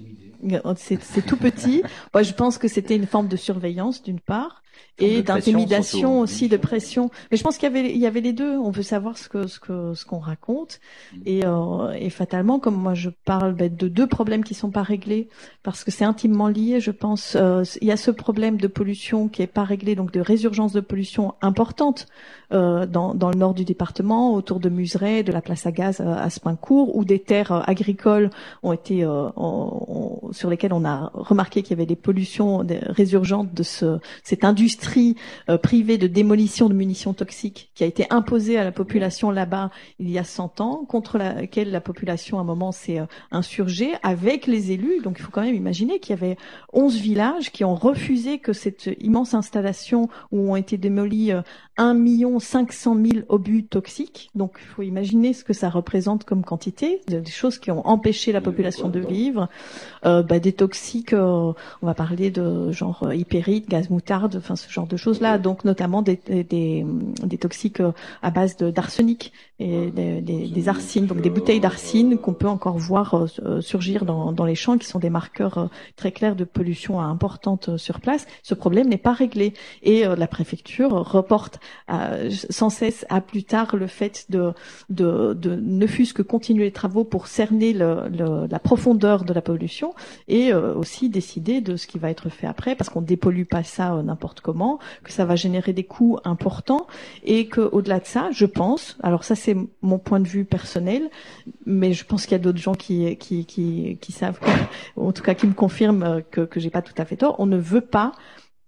c'est 0.76 1.26
tout 1.26 1.36
petit. 1.36 1.82
Moi, 2.14 2.22
je 2.22 2.32
pense 2.32 2.58
que 2.58 2.68
c'était 2.68 2.94
une 2.96 3.06
forme 3.06 3.28
de 3.28 3.36
surveillance 3.36 4.02
d'une 4.02 4.20
part 4.20 4.62
et 5.00 5.22
d'intimidation 5.22 6.20
aussi, 6.20 6.48
de 6.48 6.56
pression. 6.56 7.10
Mais 7.30 7.36
je 7.36 7.42
pense 7.44 7.56
qu'il 7.56 7.68
y 7.68 7.70
avait 7.76 7.90
il 7.90 7.98
y 7.98 8.06
avait 8.06 8.20
les 8.20 8.32
deux. 8.32 8.58
On 8.58 8.70
veut 8.70 8.82
savoir 8.82 9.16
ce 9.16 9.28
que 9.28 9.46
ce 9.46 9.60
que 9.60 9.94
ce 9.94 10.04
qu'on 10.04 10.18
raconte 10.18 10.80
et 11.24 11.44
euh, 11.46 11.92
et 11.92 12.10
fatalement, 12.10 12.58
comme 12.58 12.74
moi 12.76 12.94
je 12.94 13.10
parle 13.24 13.54
ben, 13.54 13.72
de 13.74 13.88
deux 13.88 14.06
problèmes 14.06 14.42
qui 14.44 14.54
sont 14.54 14.70
pas 14.70 14.82
réglés 14.82 15.28
parce 15.62 15.84
que 15.84 15.90
c'est 15.90 16.04
intimement 16.04 16.48
lié, 16.48 16.80
je 16.80 16.90
pense. 16.90 17.36
euh, 17.36 17.62
il 17.80 17.86
y 17.88 17.92
a 17.92 17.96
ce 17.96 18.10
problème 18.10 18.56
de 18.56 18.66
pollution 18.66 19.28
qui 19.28 19.42
est 19.42 19.46
pas 19.46 19.64
réglé, 19.64 19.94
donc 19.94 20.12
de 20.12 20.20
résurgence 20.20 20.72
de 20.72 20.80
pollution 20.80 21.34
importante 21.42 22.06
euh, 22.52 22.86
dans, 22.86 23.14
dans 23.14 23.30
le 23.30 23.36
nord 23.36 23.54
du 23.54 23.64
département, 23.64 24.32
autour 24.34 24.58
de 24.60 24.68
Museray, 24.68 25.22
de 25.22 25.32
la 25.32 25.42
place 25.42 25.66
à 25.66 25.72
gaz 25.72 26.00
euh, 26.00 26.06
à 26.14 26.30
Spincourt, 26.30 26.96
où 26.96 27.04
des 27.04 27.18
terres 27.20 27.52
euh, 27.52 27.60
agricoles 27.66 28.30
ont 28.62 28.72
été 28.72 29.04
euh, 29.04 29.28
en- 29.36 30.28
sur 30.32 30.48
lesquelles 30.50 30.72
on 30.72 30.84
a 30.84 31.10
remarqué 31.14 31.62
qu'il 31.62 31.72
y 31.72 31.78
avait 31.78 31.86
des 31.86 31.96
pollutions 31.96 32.64
des 32.64 32.78
résurgentes 32.78 33.52
de 33.54 33.62
ce, 33.62 33.98
cette 34.22 34.44
industrie 34.44 34.67
euh, 35.48 35.58
privée 35.58 35.98
de 35.98 36.06
démolition 36.06 36.68
de 36.68 36.74
munitions 36.74 37.14
toxiques 37.14 37.70
qui 37.74 37.84
a 37.84 37.86
été 37.86 38.06
imposée 38.10 38.58
à 38.58 38.64
la 38.64 38.72
population 38.72 39.30
là-bas 39.30 39.70
il 39.98 40.10
y 40.10 40.18
a 40.18 40.24
100 40.24 40.60
ans, 40.60 40.84
contre 40.88 41.18
laquelle 41.18 41.70
la 41.70 41.80
population 41.80 42.38
à 42.38 42.42
un 42.42 42.44
moment 42.44 42.72
s'est 42.72 42.98
euh, 43.00 43.06
insurgée 43.30 43.92
avec 44.02 44.46
les 44.46 44.72
élus. 44.72 45.00
Donc 45.02 45.16
il 45.18 45.22
faut 45.22 45.30
quand 45.30 45.42
même 45.42 45.54
imaginer 45.54 45.98
qu'il 46.00 46.10
y 46.10 46.18
avait 46.18 46.36
11 46.72 46.96
villages 46.96 47.50
qui 47.52 47.64
ont 47.64 47.74
refusé 47.74 48.38
que 48.38 48.52
cette 48.52 48.90
immense 49.00 49.34
installation 49.34 50.08
où 50.32 50.50
ont 50.50 50.56
été 50.56 50.76
démolis 50.76 51.32
euh, 51.32 51.42
1 51.76 51.94
million 51.94 52.38
500 52.40 52.96
000 52.96 53.24
obus 53.28 53.64
toxiques. 53.64 54.30
Donc, 54.34 54.58
il 54.60 54.66
faut 54.66 54.82
imaginer 54.82 55.32
ce 55.32 55.44
que 55.44 55.52
ça 55.52 55.70
représente 55.70 56.24
comme 56.24 56.42
quantité, 56.44 57.02
de- 57.06 57.20
des 57.20 57.30
choses 57.30 57.58
qui 57.58 57.70
ont 57.70 57.86
empêché 57.86 58.32
la 58.32 58.40
population 58.40 58.88
de 58.88 58.98
vivre. 58.98 59.48
Euh, 60.04 60.24
bah, 60.24 60.40
des 60.40 60.52
toxiques, 60.52 61.12
euh, 61.12 61.52
on 61.82 61.86
va 61.86 61.94
parler 61.94 62.30
de 62.32 62.72
genre 62.72 63.12
hypérite, 63.14 63.68
gaz 63.68 63.90
moutarde, 63.90 64.34
enfin 64.36 64.56
ce 64.58 64.70
genre 64.70 64.86
de 64.86 64.96
choses-là, 64.96 65.38
donc 65.38 65.64
notamment 65.64 66.02
des, 66.02 66.18
des, 66.26 66.44
des, 66.44 67.38
toxiques 67.38 67.82
à 68.22 68.30
base 68.30 68.56
d'arsenic 68.56 69.32
et 69.58 69.90
des, 69.90 70.20
des, 70.20 70.68
arsines, 70.68 71.06
donc 71.06 71.20
des 71.20 71.30
bouteilles 71.30 71.60
d'arsine 71.60 72.18
qu'on 72.18 72.34
peut 72.34 72.48
encore 72.48 72.78
voir 72.78 73.26
surgir 73.60 74.04
dans, 74.04 74.32
dans 74.32 74.44
les 74.44 74.54
champs, 74.54 74.78
qui 74.78 74.86
sont 74.86 74.98
des 74.98 75.10
marqueurs 75.10 75.68
très 75.96 76.12
clairs 76.12 76.36
de 76.36 76.44
pollution 76.44 77.00
importante 77.00 77.76
sur 77.76 78.00
place. 78.00 78.26
Ce 78.42 78.54
problème 78.54 78.88
n'est 78.88 78.98
pas 78.98 79.12
réglé 79.12 79.54
et 79.82 80.04
la 80.04 80.26
préfecture 80.26 80.90
reporte 80.90 81.60
sans 82.50 82.70
cesse 82.70 83.04
à 83.08 83.20
plus 83.20 83.44
tard 83.44 83.76
le 83.76 83.86
fait 83.86 84.26
de, 84.30 84.52
de, 84.90 85.34
de 85.34 85.56
ne 85.56 85.86
fût-ce 85.86 86.14
que 86.14 86.22
continuer 86.22 86.64
les 86.64 86.72
travaux 86.72 87.04
pour 87.04 87.26
cerner 87.26 87.72
le, 87.72 88.08
le, 88.08 88.46
la 88.46 88.58
profondeur 88.58 89.24
de 89.24 89.32
la 89.32 89.42
pollution 89.42 89.94
et 90.28 90.52
aussi 90.54 91.08
décider 91.08 91.60
de 91.60 91.76
ce 91.76 91.86
qui 91.86 91.98
va 91.98 92.10
être 92.10 92.28
fait 92.28 92.46
après, 92.46 92.74
parce 92.74 92.90
qu'on 92.90 93.02
dépollue 93.02 93.44
pas 93.44 93.62
ça 93.62 93.94
euh, 93.94 94.02
n'importe 94.02 94.40
comment, 94.40 94.47
que 95.02 95.12
ça 95.12 95.24
va 95.24 95.36
générer 95.36 95.72
des 95.72 95.84
coûts 95.84 96.18
importants 96.24 96.86
et 97.24 97.46
que 97.46 97.60
au-delà 97.60 98.00
de 98.00 98.06
ça, 98.06 98.28
je 98.32 98.46
pense, 98.46 98.96
alors 99.02 99.24
ça 99.24 99.34
c'est 99.34 99.56
mon 99.82 99.98
point 99.98 100.20
de 100.20 100.28
vue 100.28 100.44
personnel, 100.44 101.10
mais 101.66 101.92
je 101.92 102.04
pense 102.04 102.24
qu'il 102.24 102.32
y 102.32 102.40
a 102.40 102.42
d'autres 102.42 102.58
gens 102.58 102.74
qui, 102.74 103.16
savent, 104.10 104.38
en 104.96 105.12
tout 105.12 105.22
cas 105.22 105.34
qui 105.34 105.46
me 105.46 105.54
confirment 105.54 106.22
que, 106.30 106.48
j'ai 106.56 106.70
pas 106.70 106.82
tout 106.82 106.94
à 106.98 107.04
fait 107.04 107.16
tort. 107.16 107.36
On 107.38 107.46
ne 107.46 107.58
veut 107.58 107.80
pas 107.80 108.12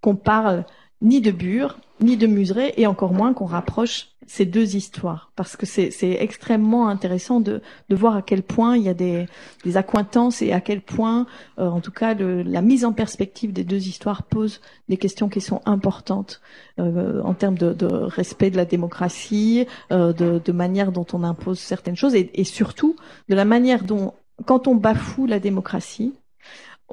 qu'on 0.01 0.15
parle 0.15 0.65
ni 1.01 1.19
de 1.21 1.31
Bure, 1.31 1.79
ni 1.99 2.17
de 2.17 2.27
Museret, 2.27 2.73
et 2.77 2.87
encore 2.87 3.13
moins 3.13 3.33
qu'on 3.33 3.45
rapproche 3.45 4.10
ces 4.27 4.45
deux 4.45 4.75
histoires, 4.75 5.31
parce 5.35 5.57
que 5.57 5.65
c'est 5.65 5.91
extrêmement 6.01 6.87
intéressant 6.87 7.39
de, 7.39 7.61
de, 7.89 7.95
voir 7.95 8.15
à 8.15 8.21
quel 8.21 8.43
point 8.43 8.77
il 8.77 8.83
y 8.83 8.89
a 8.89 8.93
des, 8.93 9.25
des 9.63 9.77
accointances 9.77 10.41
et 10.41 10.51
à 10.53 10.61
quel 10.61 10.81
point, 10.81 11.25
euh, 11.59 11.67
en 11.67 11.81
tout 11.81 11.91
cas, 11.91 12.13
le, 12.13 12.43
la 12.43 12.61
mise 12.61 12.85
en 12.85 12.93
perspective 12.93 13.51
des 13.51 13.63
deux 13.63 13.87
histoires 13.87 14.23
pose 14.23 14.61
des 14.89 14.97
questions 14.97 15.27
qui 15.27 15.41
sont 15.41 15.61
importantes 15.65 16.41
euh, 16.79 17.21
en 17.23 17.33
termes 17.33 17.57
de, 17.57 17.73
de, 17.73 17.87
respect 17.87 18.51
de 18.51 18.57
la 18.57 18.65
démocratie, 18.65 19.65
euh, 19.91 20.13
de, 20.13 20.39
de, 20.43 20.51
manière 20.51 20.91
dont 20.91 21.07
on 21.13 21.23
impose 21.23 21.59
certaines 21.59 21.95
choses, 21.95 22.15
et, 22.15 22.29
et 22.33 22.43
surtout 22.43 22.95
de 23.27 23.35
la 23.35 23.45
manière 23.45 23.83
dont, 23.83 24.13
quand 24.45 24.67
on 24.67 24.75
bafoue 24.75 25.25
la 25.25 25.39
démocratie, 25.39 26.13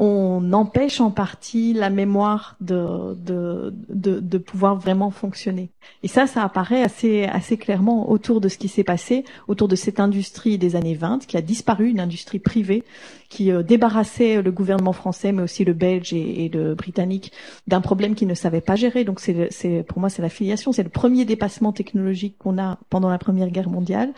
on 0.00 0.52
empêche 0.52 1.00
en 1.00 1.10
partie 1.10 1.72
la 1.72 1.90
mémoire 1.90 2.56
de, 2.60 3.14
de, 3.14 3.74
de, 3.88 4.20
de, 4.20 4.38
pouvoir 4.38 4.76
vraiment 4.76 5.10
fonctionner. 5.10 5.70
Et 6.04 6.08
ça, 6.08 6.28
ça 6.28 6.44
apparaît 6.44 6.82
assez, 6.82 7.24
assez 7.24 7.56
clairement 7.56 8.08
autour 8.08 8.40
de 8.40 8.48
ce 8.48 8.58
qui 8.58 8.68
s'est 8.68 8.84
passé, 8.84 9.24
autour 9.48 9.66
de 9.66 9.74
cette 9.74 9.98
industrie 9.98 10.56
des 10.56 10.76
années 10.76 10.94
20, 10.94 11.26
qui 11.26 11.36
a 11.36 11.42
disparu, 11.42 11.88
une 11.88 11.98
industrie 11.98 12.38
privée 12.38 12.84
qui 13.28 13.52
euh, 13.52 13.62
débarrassait 13.62 14.40
le 14.40 14.50
gouvernement 14.50 14.92
français, 14.92 15.32
mais 15.32 15.42
aussi 15.42 15.64
le 15.64 15.74
belge 15.74 16.12
et, 16.12 16.50
le 16.52 16.74
britannique, 16.74 17.32
d'un 17.66 17.80
problème 17.80 18.14
qu'ils 18.14 18.28
ne 18.28 18.34
savaient 18.34 18.60
pas 18.60 18.74
gérer. 18.74 19.04
Donc 19.04 19.20
c'est, 19.20 19.84
pour 19.86 20.00
moi, 20.00 20.08
c'est 20.08 20.22
la 20.22 20.28
filiation, 20.28 20.72
c'est 20.72 20.82
le 20.82 20.88
premier 20.88 21.24
dépassement 21.24 21.72
technologique 21.72 22.36
qu'on 22.38 22.58
a 22.58 22.78
pendant 22.88 23.10
la 23.10 23.18
Première 23.18 23.50
Guerre 23.50 23.68
mondiale. 23.68 24.12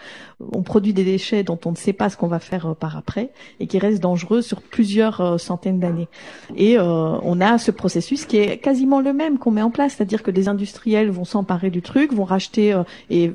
On 0.53 0.63
produit 0.63 0.93
des 0.93 1.05
déchets 1.05 1.43
dont 1.43 1.59
on 1.65 1.73
ne 1.73 1.77
sait 1.77 1.93
pas 1.93 2.09
ce 2.09 2.17
qu'on 2.17 2.29
va 2.29 2.39
faire 2.39 2.67
euh, 2.67 2.75
par 2.75 2.97
après 2.97 3.31
et 3.59 3.67
qui 3.67 3.79
restent 3.79 4.03
dangereux 4.03 4.43
sur 4.43 4.63
plusieurs 4.63 5.21
euh, 5.21 5.39
centaines 5.39 5.81
d'années. 5.81 6.09
Et 6.57 6.79
on 6.79 7.41
a 7.41 7.59
ce 7.59 7.71
processus 7.71 8.25
qui 8.27 8.37
est 8.39 8.59
quasiment 8.59 9.01
le 9.01 9.13
même 9.13 9.39
qu'on 9.39 9.51
met 9.51 9.63
en 9.63 9.71
place, 9.71 9.95
c'est-à-dire 9.95 10.23
que 10.23 10.31
des 10.31 10.49
industriels 10.49 11.11
vont 11.11 11.25
s'emparer 11.25 11.71
du 11.71 11.83
truc, 11.83 12.13
vont 12.13 12.25
racheter 12.25 12.81
et 13.09 13.33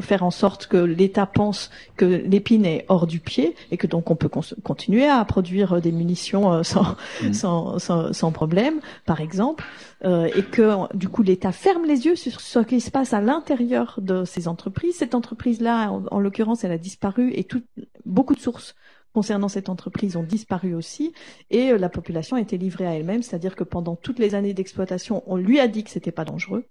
faire 0.00 0.22
en 0.22 0.30
sorte 0.30 0.66
que 0.66 0.76
l'État 0.76 1.26
pense 1.26 1.70
que 1.96 2.04
l'épine 2.04 2.64
est 2.64 2.84
hors 2.88 3.06
du 3.06 3.20
pied 3.20 3.54
et 3.70 3.76
que 3.76 3.86
donc 3.86 4.10
on 4.10 4.16
peut 4.16 4.30
continuer 4.62 5.03
à 5.08 5.24
produire 5.24 5.80
des 5.80 5.92
munitions 5.92 6.52
euh, 6.52 6.60
mm. 6.60 7.32
sans, 7.32 7.78
sans, 7.78 8.12
sans, 8.12 8.32
problème, 8.32 8.80
par 9.06 9.20
exemple, 9.20 9.64
euh, 10.04 10.28
et 10.34 10.42
que 10.42 10.94
du 10.96 11.08
coup 11.08 11.22
l'État 11.22 11.52
ferme 11.52 11.84
les 11.84 12.06
yeux 12.06 12.16
sur 12.16 12.40
ce 12.40 12.58
qui 12.60 12.80
se 12.80 12.90
passe 12.90 13.12
à 13.12 13.20
l'intérieur 13.20 13.98
de 14.00 14.24
ces 14.24 14.48
entreprises. 14.48 14.96
Cette 14.96 15.14
entreprise-là, 15.14 15.90
en, 16.10 16.20
l'occurrence, 16.20 16.64
elle 16.64 16.72
a 16.72 16.78
disparu 16.78 17.32
et 17.34 17.44
tout, 17.44 17.62
beaucoup 18.04 18.34
de 18.34 18.40
sources 18.40 18.74
concernant 19.12 19.48
cette 19.48 19.68
entreprise 19.68 20.16
ont 20.16 20.24
disparu 20.24 20.74
aussi 20.74 21.12
et 21.50 21.70
euh, 21.70 21.78
la 21.78 21.88
population 21.88 22.36
a 22.36 22.40
été 22.40 22.58
livrée 22.58 22.86
à 22.86 22.94
elle-même, 22.94 23.22
c'est-à-dire 23.22 23.54
que 23.54 23.64
pendant 23.64 23.94
toutes 23.94 24.18
les 24.18 24.34
années 24.34 24.54
d'exploitation, 24.54 25.22
on 25.26 25.36
lui 25.36 25.60
a 25.60 25.68
dit 25.68 25.84
que 25.84 25.90
c'était 25.90 26.12
pas 26.12 26.24
dangereux 26.24 26.66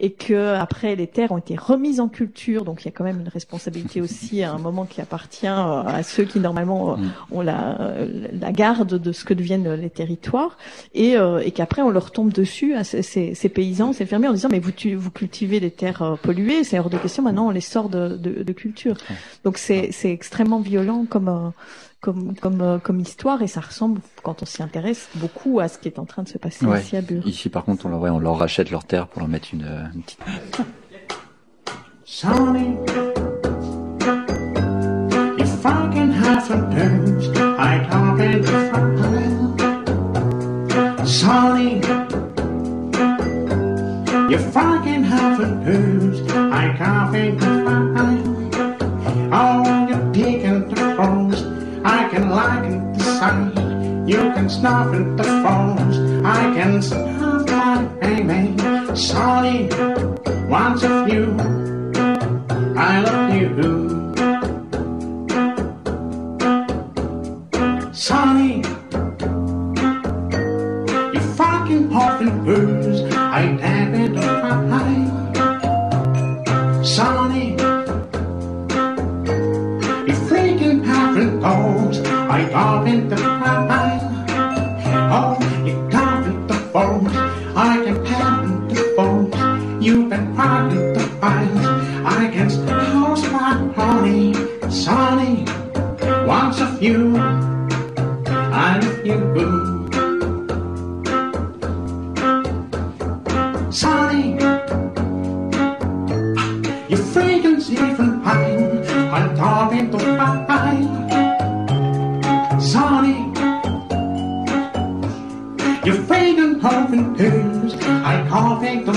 et 0.00 0.12
que 0.12 0.54
après 0.54 0.94
les 0.94 1.06
terres 1.06 1.32
ont 1.32 1.38
été 1.38 1.56
remises 1.56 1.98
en 1.98 2.08
culture, 2.08 2.64
donc 2.64 2.82
il 2.82 2.84
y 2.84 2.88
a 2.88 2.92
quand 2.92 3.04
même 3.04 3.20
une 3.20 3.28
responsabilité 3.28 4.00
aussi 4.00 4.42
à 4.42 4.52
un 4.52 4.58
moment 4.58 4.84
qui 4.84 5.00
appartient 5.00 5.46
euh, 5.46 5.82
à 5.82 6.02
ceux 6.02 6.24
qui 6.24 6.38
normalement 6.38 6.92
euh, 6.92 6.96
mm. 6.96 7.12
ont 7.32 7.40
la, 7.40 7.80
euh, 7.80 8.28
la 8.32 8.52
garde 8.52 8.94
de 8.94 9.12
ce 9.12 9.24
que 9.24 9.34
deviennent 9.34 9.74
les 9.74 9.90
territoires, 9.90 10.56
et, 10.94 11.14
et 11.44 11.50
qu'après 11.50 11.82
on 11.82 11.90
leur 11.90 12.10
tombe 12.10 12.32
dessus 12.32 12.74
à 12.74 12.84
ces, 12.84 13.02
ces, 13.02 13.48
paysans, 13.48 13.92
ces 13.92 14.06
fermiers 14.06 14.28
en 14.28 14.32
disant 14.32 14.48
mais 14.50 14.60
vous, 14.60 14.72
vous 14.96 15.10
cultivez 15.10 15.60
des 15.60 15.70
terres 15.70 16.16
polluées, 16.22 16.64
c'est 16.64 16.78
hors 16.78 16.90
de 16.90 16.98
question, 16.98 17.22
maintenant 17.22 17.48
on 17.48 17.50
les 17.50 17.60
sort 17.60 17.88
de, 17.88 18.16
de, 18.16 18.42
de 18.42 18.52
culture. 18.52 18.96
Donc 19.44 19.58
c'est 19.58 19.90
extrêmement 20.04 20.60
violent 20.60 21.06
comme 21.08 21.52
comme, 22.00 22.34
comme, 22.36 22.60
euh, 22.60 22.78
comme 22.78 23.00
histoire 23.00 23.42
et 23.42 23.46
ça 23.48 23.60
ressemble, 23.60 24.00
quand 24.22 24.42
on 24.42 24.46
s'y 24.46 24.62
intéresse, 24.62 25.08
beaucoup 25.16 25.60
à 25.60 25.68
ce 25.68 25.78
qui 25.78 25.88
est 25.88 25.98
en 25.98 26.04
train 26.04 26.22
de 26.22 26.28
se 26.28 26.38
passer 26.38 26.64
ici 26.66 26.96
à 26.96 27.02
Bure. 27.02 27.26
Ici, 27.26 27.48
par 27.48 27.64
contre, 27.64 27.86
on 27.86 27.88
leur, 27.88 28.00
ouais, 28.00 28.10
on 28.10 28.20
leur 28.20 28.38
rachète 28.38 28.70
leur 28.70 28.84
terre 28.84 29.08
pour 29.08 29.20
leur 29.20 29.28
mettre 29.28 29.48
une, 29.52 29.64
euh, 29.64 29.84
une 29.94 30.02
petite. 30.02 30.20
Sonny, 32.04 32.76
if 35.38 35.64
I 35.64 35.88
can 35.92 36.10
have 36.10 36.42
some 36.46 36.70
terms, 36.70 37.28
I 37.58 37.80
talk 37.90 38.18
in 38.20 38.40
the 38.40 38.48
Sonny, 41.06 41.80
if 44.30 44.56
I 44.56 44.78
can 44.84 45.02
have 45.04 45.36
some 45.36 45.64
terms, 45.64 46.20
I 46.32 46.74
can't 46.78 47.12
think 47.12 47.42
of 47.42 47.58
All 49.30 49.86
you're 49.88 50.12
taking 50.14 50.68
the 50.70 50.94
phones 50.96 51.47
I 51.88 52.06
can 52.10 52.28
liken 52.28 52.92
the 52.92 53.04
sun. 53.18 54.06
You 54.06 54.18
can 54.34 54.50
snuff 54.50 54.94
at 54.94 55.16
the 55.16 55.24
phones. 55.24 55.96
I 56.22 56.42
can 56.56 56.82
snuff 56.82 57.48
my 57.48 57.84
baby. 58.02 58.42
Sorry, 58.94 59.68
once 60.48 60.82
of 60.84 61.08
you. 61.08 61.34
I 62.76 63.00
love 63.00 63.34
you. 63.40 63.50
Sonny, 67.92 68.62
you 71.14 71.20
fucking 71.38 71.92
often 71.92 72.44
booze. 72.44 73.00
I 73.14 73.56
damn 73.60 73.94
it 73.94 74.16
high. 74.16 75.17
I 82.58 82.60
got 82.60 82.88
in 82.88 83.08
the 83.08 83.27
carpenters, 116.60 117.74
I 117.84 118.26
carving 118.28 118.84
the 118.84 118.92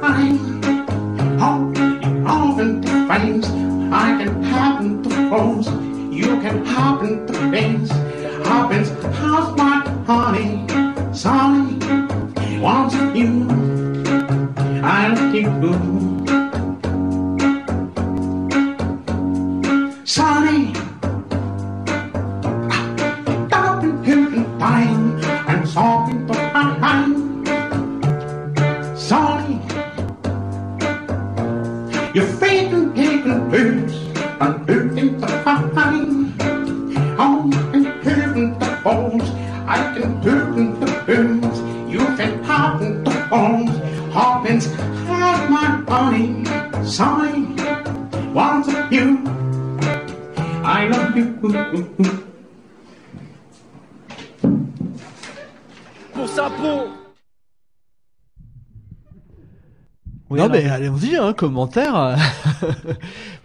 pine, 0.00 0.60
carving, 1.38 2.24
carving 2.24 2.80
the 2.80 3.06
frames, 3.06 3.46
I 3.92 4.16
can 4.18 4.42
happen 4.42 5.02
to 5.02 5.30
bones, 5.30 5.66
you 6.14 6.40
can 6.40 6.64
happen 6.64 7.26
to 7.26 7.50
things, 7.50 7.90
happens, 8.46 8.90
how's 9.16 9.56
my 9.56 9.80
honey, 10.06 10.66
some 11.12 11.55
allons-y, 60.96 61.16
hein, 61.16 61.32
commentaire. 61.32 61.94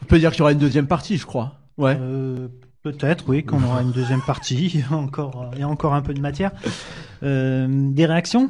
On 0.01 0.05
peut 0.05 0.19
dire 0.19 0.31
qu'il 0.31 0.39
y 0.39 0.41
aura 0.41 0.51
une 0.51 0.59
deuxième 0.59 0.87
partie, 0.87 1.17
je 1.17 1.25
crois. 1.25 1.53
Ouais. 1.77 1.97
Euh, 1.99 2.47
Peut-être, 2.83 3.25
oui, 3.27 3.43
qu'on 3.43 3.63
aura 3.63 3.83
une 3.83 3.91
deuxième 3.91 4.21
partie. 4.21 4.67
Il 4.73 4.79
y 4.79 4.83
a 4.83 4.95
encore, 4.95 5.51
il 5.53 5.59
y 5.59 5.63
a 5.63 5.67
encore 5.67 5.93
un 5.93 6.01
peu 6.01 6.15
de 6.15 6.19
matière. 6.19 6.51
Euh, 7.21 7.67
des 7.69 8.07
réactions? 8.07 8.49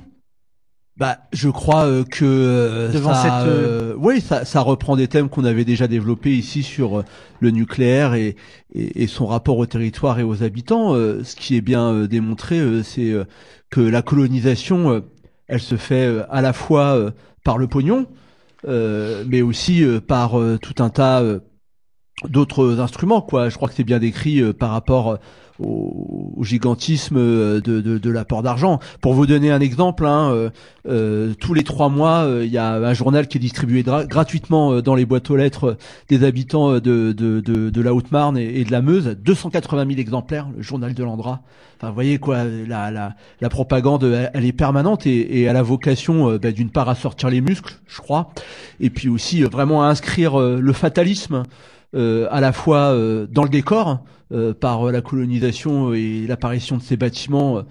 Bah, 0.95 1.18
je 1.34 1.49
crois 1.49 1.86
euh, 1.86 2.04
que 2.04 2.24
euh, 2.24 2.91
Devant 2.91 3.14
ça, 3.14 3.22
cette, 3.22 3.32
euh, 3.49 3.91
euh, 3.91 3.95
oui, 3.97 4.22
ça, 4.22 4.45
ça 4.45 4.62
reprend 4.62 4.95
des 4.95 5.08
thèmes 5.08 5.30
qu'on 5.30 5.43
avait 5.43 5.66
déjà 5.66 5.88
développés 5.88 6.32
ici 6.32 6.64
sur 6.64 6.99
euh, 6.99 7.06
le 7.39 7.52
nucléaire 7.52 8.14
et, 8.14 8.36
et, 8.74 9.04
et 9.04 9.08
son 9.08 9.26
rapport 9.26 9.58
au 9.58 9.66
territoire 9.66 10.20
et 10.20 10.24
aux 10.24 10.43
habitants. 10.43 10.93
Euh, 10.95 11.24
ce 11.24 11.36
qui 11.36 11.58
est 11.58 11.62
bien 11.62 11.91
euh, 11.91 12.08
démontré, 12.08 12.60
euh, 12.60 12.84
c'est 12.84 13.12
euh, 13.12 13.26
que 13.70 13.82
la 13.82 14.02
colonisation, 14.02 14.91
euh, 14.91 15.02
elle 15.47 15.62
se 15.62 15.76
fait 15.76 16.06
euh, 16.06 16.24
à 16.30 16.41
la 16.41 16.54
fois 16.54 16.95
euh, 16.95 17.12
par 17.43 17.58
le 17.58 17.68
pognon, 17.68 18.02
euh, 18.02 18.06
mais 18.66 19.41
aussi 19.41 19.84
euh, 19.84 19.99
par 19.99 20.39
euh, 20.39 20.57
tout 20.57 20.84
un 20.84 20.89
tas 20.89 21.22
euh, 21.22 21.39
d'autres 22.30 22.80
instruments 22.80 23.22
quoi. 23.22 23.49
Je 23.49 23.55
crois 23.55 23.67
que 23.67 23.76
c'est 23.76 23.84
bien 23.84 23.99
décrit 23.99 24.41
euh, 24.41 24.53
par 24.53 24.72
rapport 24.72 25.11
euh, 25.11 25.15
au, 25.59 26.34
au 26.38 26.43
gigantisme 26.43 27.17
euh, 27.17 27.61
de, 27.61 27.82
de, 27.82 27.97
de 27.97 28.09
l'apport 28.09 28.43
d'argent. 28.43 28.80
Pour 29.01 29.13
vous 29.13 29.26
donner 29.26 29.51
un 29.51 29.59
exemple 29.59 30.05
hein, 30.05 30.49
euh, 30.88 31.34
tous 31.39 31.53
les 31.53 31.63
trois 31.63 31.89
mois 31.89 32.28
il 32.41 32.49
y 32.49 32.57
a 32.57 32.74
un 32.74 32.93
journal 32.93 33.28
qui 33.28 33.38
est 33.38 33.41
distribué 33.41 33.84
gratuitement 33.84 34.82
dans 34.82 34.95
les 34.95 35.05
boîtes 35.05 35.30
aux 35.30 35.36
lettres 35.36 35.78
des 36.09 36.24
habitants 36.24 36.74
de, 36.74 36.80
de, 36.80 37.11
de, 37.13 37.69
de 37.69 37.82
la 37.82 37.93
Haute-Marne 37.93 38.38
et, 38.38 38.63
de 38.63 38.72
la 38.72 38.82
Meuse. 38.82 39.17
280 39.24 39.86
000 39.88 39.99
exemplaires 39.99 40.47
le 40.55 40.61
journal 40.61 40.93
de 40.93 41.03
l'Andra. 41.03 41.41
Enfin 41.78 41.89
vous 41.89 41.95
voyez 41.95 42.17
quoi 42.19 42.43
la, 42.43 42.91
la, 42.91 43.15
la 43.39 43.49
propagande 43.49 44.03
elle, 44.34 44.45
est 44.45 44.51
permanente 44.51 45.05
et, 45.05 45.19
et 45.19 45.43
elle 45.43 45.57
a 45.57 45.63
vocation 45.63 46.38
bah, 46.38 46.51
d'une 46.51 46.69
part 46.69 46.89
à 46.89 46.95
sortir 46.95 47.30
les 47.30 47.41
muscles 47.41 47.80
je 47.88 47.97
crois 48.01 48.32
et 48.80 48.89
puis 48.89 49.09
aussi 49.09 49.43
vraiment 49.43 49.84
à 49.84 49.88
inscrire 49.88 50.38
le 50.39 50.74
fatalisme 50.74 51.43
à 51.94 52.42
la 52.42 52.52
fois 52.54 52.94
euh, 52.94 53.28
dans 53.30 53.44
le 53.44 53.50
décor 53.50 54.04
euh, 54.32 54.54
par 54.54 54.88
euh, 54.88 54.92
la 54.92 55.02
colonisation 55.02 55.94
et 55.94 56.26
l'apparition 56.28 56.78
de 56.78 56.82
ces 56.82 56.98
bâtiments 56.98 57.58
euh, 57.58 57.62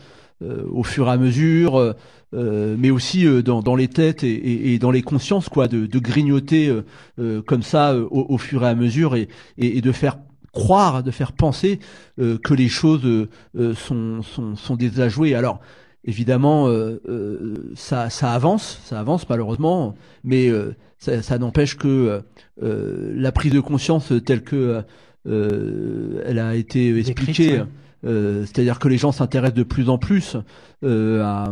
euh, 0.43 0.65
au 0.71 0.83
fur 0.83 1.09
et 1.09 1.11
à 1.11 1.17
mesure, 1.17 1.79
euh, 1.79 1.93
euh, 2.35 2.77
mais 2.79 2.91
aussi 2.91 3.27
euh, 3.27 3.43
dans, 3.43 3.61
dans 3.63 3.77
les 3.77 3.89
têtes 3.89 4.25
et, 4.25 4.33
et, 4.33 4.75
et 4.75 4.79
dans 4.79 4.91
les 4.91 5.03
consciences, 5.03 5.49
quoi, 5.49 5.69
de, 5.69 5.87
de 5.87 5.99
grignoter 5.99 6.69
euh, 6.69 6.83
euh, 7.19 7.43
comme 7.43 7.63
ça 7.63 7.93
euh, 7.93 8.07
au, 8.11 8.27
au 8.29 8.39
fur 8.39 8.63
et 8.65 8.69
à 8.69 8.75
mesure 8.75 9.17
et, 9.17 9.29
et, 9.59 9.81
de 9.81 9.93
faire 9.93 10.19
croire, 10.53 11.03
de 11.03 11.11
faire 11.11 11.33
penser 11.33 11.79
euh, 12.19 12.39
que 12.39 12.55
les 12.55 12.69
choses 12.69 13.05
euh, 13.05 13.29
euh, 13.59 13.75
sont, 13.75 14.23
sont, 14.23 14.57
sont 14.57 14.77
désajouées. 14.77 15.35
Alors 15.35 15.61
évidemment, 16.05 16.69
euh, 16.69 17.01
euh, 17.09 17.73
ça, 17.75 18.11
ça 18.11 18.33
avance, 18.33 18.81
ça 18.85 18.99
avance 18.99 19.29
malheureusement, 19.29 19.95
mais 20.25 20.49
euh, 20.49 20.75
ça, 21.01 21.23
ça 21.23 21.39
n'empêche 21.39 21.77
que 21.77 22.23
euh, 22.63 23.13
la 23.17 23.33
prise 23.33 23.53
de 23.53 23.61
conscience 23.61 24.13
telle 24.25 24.43
que 24.43 24.85
euh, 25.27 26.23
elle 26.27 26.39
a 26.39 26.55
été 26.55 26.97
expliquée, 26.97 27.59
ouais. 27.61 27.67
Euh, 28.05 28.47
c'est-à-dire 28.47 28.79
que 28.79 28.89
les 28.89 28.97
gens 28.97 29.13
s'intéressent 29.13 29.59
de 29.59 29.63
plus 29.63 29.91
en 29.91 29.99
plus 29.99 30.37
euh, 30.85 31.45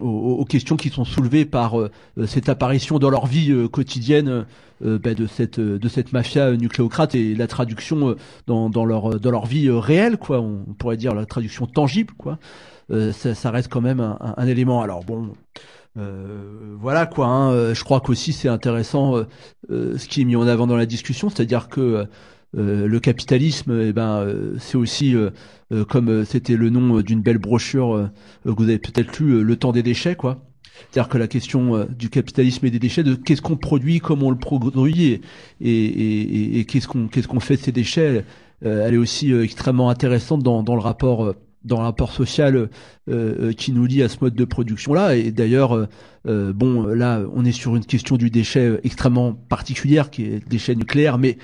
aux, 0.00 0.44
questions 0.44 0.76
qui 0.76 0.88
sont 0.90 1.04
soulevées 1.04 1.44
par 1.44 1.80
euh, 1.80 1.90
cette 2.26 2.48
apparition 2.48 2.98
dans 2.98 3.10
leur 3.10 3.26
vie 3.26 3.52
quotidienne 3.70 4.46
ben, 4.80 5.14
de 5.14 5.26
cette 5.26 5.58
de 5.58 5.88
cette 5.88 6.12
mafia 6.12 6.52
nucléocrate 6.52 7.14
et 7.14 7.34
la 7.34 7.46
traduction 7.46 8.16
dans, 8.46 8.68
dans 8.68 8.84
leur 8.84 9.18
dans 9.18 9.30
leur 9.30 9.46
vie 9.46 9.70
réelle 9.70 10.18
quoi. 10.18 10.40
On 10.40 10.74
pourrait 10.78 10.96
dire 10.96 11.14
la 11.14 11.26
traduction 11.26 11.66
tangible 11.66 12.12
quoi. 12.18 12.38
Ça, 12.90 13.50
reste 13.50 13.68
quand 13.68 13.80
même 13.80 14.00
un, 14.00 14.46
élément. 14.46 14.82
Alors 14.82 15.04
bon 15.04 15.32
voilà 15.96 17.06
quoi. 17.06 17.26
hein, 17.26 17.72
je 17.72 17.82
crois 17.82 18.00
qu'aussi 18.00 18.32
c'est 18.32 18.48
intéressant 18.48 19.14
ce 19.70 20.08
qui 20.08 20.20
est 20.20 20.24
mis 20.24 20.36
en 20.36 20.46
avant 20.46 20.66
dans 20.66 20.76
la 20.76 20.86
discussion, 20.86 21.30
c'est-à-dire 21.30 21.68
que 21.68 22.06
euh, 22.56 22.86
le 22.86 23.00
capitalisme, 23.00 23.80
eh 23.80 23.92
ben, 23.92 24.18
euh, 24.18 24.56
c'est 24.58 24.76
aussi 24.76 25.14
euh, 25.14 25.30
euh, 25.72 25.84
comme 25.84 26.24
c'était 26.24 26.56
le 26.56 26.70
nom 26.70 27.00
d'une 27.00 27.20
belle 27.20 27.38
brochure 27.38 28.10
que 28.44 28.50
vous 28.50 28.64
avez 28.64 28.78
peut-être 28.78 29.18
lu, 29.18 29.42
le 29.42 29.56
temps 29.56 29.72
des 29.72 29.82
déchets, 29.82 30.16
quoi. 30.16 30.44
C'est-à-dire 30.90 31.08
que 31.08 31.18
la 31.18 31.28
question 31.28 31.86
du 31.96 32.10
capitalisme 32.10 32.66
et 32.66 32.70
des 32.70 32.80
déchets, 32.80 33.04
de 33.04 33.14
qu'est-ce 33.14 33.42
qu'on 33.42 33.56
produit, 33.56 34.00
comment 34.00 34.26
on 34.26 34.30
le 34.30 34.38
produit, 34.38 35.04
et, 35.04 35.20
et, 35.60 35.70
et, 35.70 36.58
et 36.58 36.64
qu'est-ce 36.64 36.88
qu'on 36.88 37.06
qu'est-ce 37.06 37.28
qu'on 37.28 37.38
fait 37.38 37.56
de 37.56 37.60
ces 37.60 37.70
déchets, 37.70 38.24
elle 38.60 38.94
est 38.94 38.98
aussi 38.98 39.32
extrêmement 39.32 39.88
intéressante 39.88 40.42
dans, 40.42 40.64
dans 40.64 40.74
le 40.74 40.80
rapport 40.80 41.32
dans 41.64 41.78
le 41.78 41.84
rapport 41.84 42.12
social 42.12 42.56
euh, 42.56 42.68
euh, 43.10 43.52
qui 43.52 43.72
nous 43.72 43.84
lie 43.84 44.02
à 44.02 44.08
ce 44.08 44.16
mode 44.20 44.34
de 44.34 44.44
production 44.44 44.94
là 44.94 45.14
et 45.14 45.30
d'ailleurs 45.30 45.74
euh, 45.74 45.86
euh, 46.26 46.52
bon 46.54 46.86
là 46.86 47.20
on 47.34 47.44
est 47.44 47.52
sur 47.52 47.76
une 47.76 47.84
question 47.84 48.16
du 48.16 48.30
déchet 48.30 48.80
extrêmement 48.82 49.32
particulière 49.32 50.10
qui 50.10 50.24
est 50.24 50.42
le 50.42 50.48
déchet 50.48 50.74
nucléaire 50.74 51.18
mais 51.18 51.36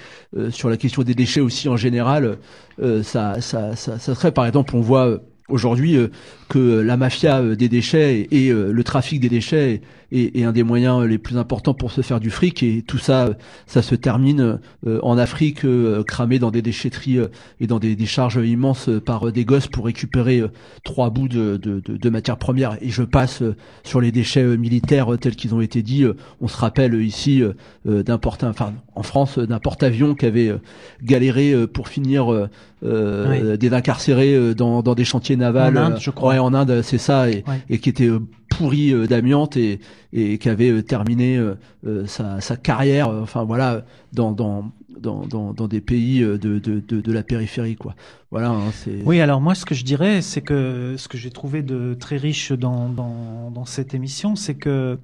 sur 0.51 0.71
la 0.71 0.79
question 0.79 1.03
des 1.03 1.14
déchets 1.14 1.41
aussi 1.41 1.68
en 1.68 1.77
général 1.77 2.39
ça, 3.03 3.43
ça, 3.43 3.77
ça, 3.77 3.99
serait 3.99 4.33
par 4.33 4.47
exemple 4.47 4.75
on 4.75 4.81
voit 4.81 5.21
aujourd'hui 5.49 5.99
que 6.49 6.81
la 6.81 6.97
mafia 6.97 7.43
des 7.55 7.68
déchets 7.68 8.27
et, 8.31 8.51
le 8.51 8.85
trafic 8.85 9.21
des 9.21 9.29
déchets 9.29 9.83
est, 10.13 10.37
est 10.39 10.45
un 10.45 10.53
des 10.53 10.63
moyens 10.63 11.05
les 11.07 11.19
plus 11.19 11.37
importants 11.39 11.75
pour 11.75 11.91
se 11.91 12.01
faire 12.01 12.21
du 12.21 12.31
fric 12.31 12.63
et 12.63 12.83
tout 12.87 12.99
ça 12.99 13.27
euh, 13.27 13.35
ça 13.67 13.83
se 13.83 13.95
termine 13.95 14.59
euh, 14.87 14.99
en 15.03 15.19
Afrique 15.19 15.65
euh, 15.65 16.03
cramé 16.05 16.39
dans 16.39 16.51
des 16.51 16.63
déchetteries 16.63 17.19
euh, 17.19 17.29
et 17.61 17.67
dans 17.67 17.79
des, 17.79 17.97
des 17.97 18.07
charges 18.07 18.37
immenses 18.45 18.89
euh, 18.89 19.01
par 19.01 19.29
euh, 19.29 19.33
des 19.33 19.45
gosses 19.45 19.67
pour 19.69 19.85
récupérer 19.87 20.41
euh, 20.41 20.49
trois 20.85 21.11
bouts 21.11 21.29
de, 21.29 21.57
de, 21.57 21.81
de, 21.81 21.97
de 21.97 22.11
matières 22.11 22.39
premières 22.39 22.77
et 22.81 22.91
je 22.91 23.03
passe 23.03 23.43
euh, 23.43 23.57
sur 23.85 24.01
les 24.01 24.13
déchets 24.13 24.43
euh, 24.43 24.57
militaires 24.57 25.13
euh, 25.13 25.17
tels 25.17 25.37
qu'ils 25.37 25.55
ont 25.55 25.61
été 25.61 25.83
dits 25.83 26.05
Euh, 26.05 26.15
on 26.41 26.49
se 26.49 26.57
rappelle 26.57 26.95
euh, 26.95 27.03
ici 27.03 27.43
euh, 27.43 27.53
euh, 27.89 28.03
d'un 28.03 28.19
porte 28.19 28.45
enfin 28.45 28.73
en 28.95 29.03
France 29.03 29.39
euh, 29.39 29.47
d'un 29.47 29.59
porte-avions 29.59 30.15
qui 30.15 30.27
avait 30.27 30.49
euh, 30.49 30.59
galéré 31.03 31.53
euh, 31.53 31.67
pour 31.67 31.89
finir 31.89 32.33
euh, 32.33 32.49
euh, 32.85 33.57
des 33.57 33.73
incarcérés 33.73 34.35
euh, 34.35 34.55
dans, 34.55 34.83
dans 34.83 34.95
des 34.95 35.05
chantiers 35.05 35.37
navals 35.37 35.77
En 35.79 35.83
Inde, 35.83 35.93
euh, 35.95 36.01
je 36.01 36.11
crois. 36.11 36.31
ouais, 36.33 36.39
en 36.39 36.55
Inde 36.55 36.81
c'est 36.83 36.99
ça 36.99 37.29
et, 37.31 37.45
Ouais. 37.49 37.61
et 37.69 37.79
qui 37.79 37.89
était 37.89 38.09
euh, 38.09 38.21
pourri 38.61 38.93
euh, 38.93 39.07
d'amiante 39.07 39.57
et, 39.57 39.81
et 40.13 40.37
qui 40.37 40.51
avait 40.51 40.69
euh, 40.69 40.83
terminé 40.83 41.39
euh, 41.39 42.07
sa, 42.07 42.57
carrière 42.59 43.09
enfin 43.09 43.43
voilà 43.45 43.87
dans 44.13 44.35
des 45.71 45.81
pays 45.81 46.21
de, 46.21 47.13
la 47.13 47.23
périphérie 47.23 47.77
quoi 47.77 47.95
voilà 48.31 48.51
hein, 48.51 48.71
Oui, 49.07 49.19
alors 49.23 49.41
moi, 49.41 49.55
ce 49.55 49.65
que 49.65 49.75
je 49.75 49.83
dirais, 49.83 50.21
c'est 50.21 50.43
que 50.43 50.95
ce 50.99 51.09
que 51.09 51.17
j'ai 51.17 51.31
trouvé 51.31 51.63
de 51.63 51.97
très 51.99 52.19
riche 52.19 52.53
dans, 52.53 53.65
cette 53.65 53.95
émission, 53.95 54.37
c'est 54.37 54.55
que 54.55 54.99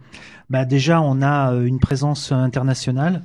bah, 0.51 0.67
déjà, 0.67 1.01
on 1.01 1.23
a 1.23 1.53
une 1.55 1.81
présence 1.81 2.31
internationale. 2.31 3.23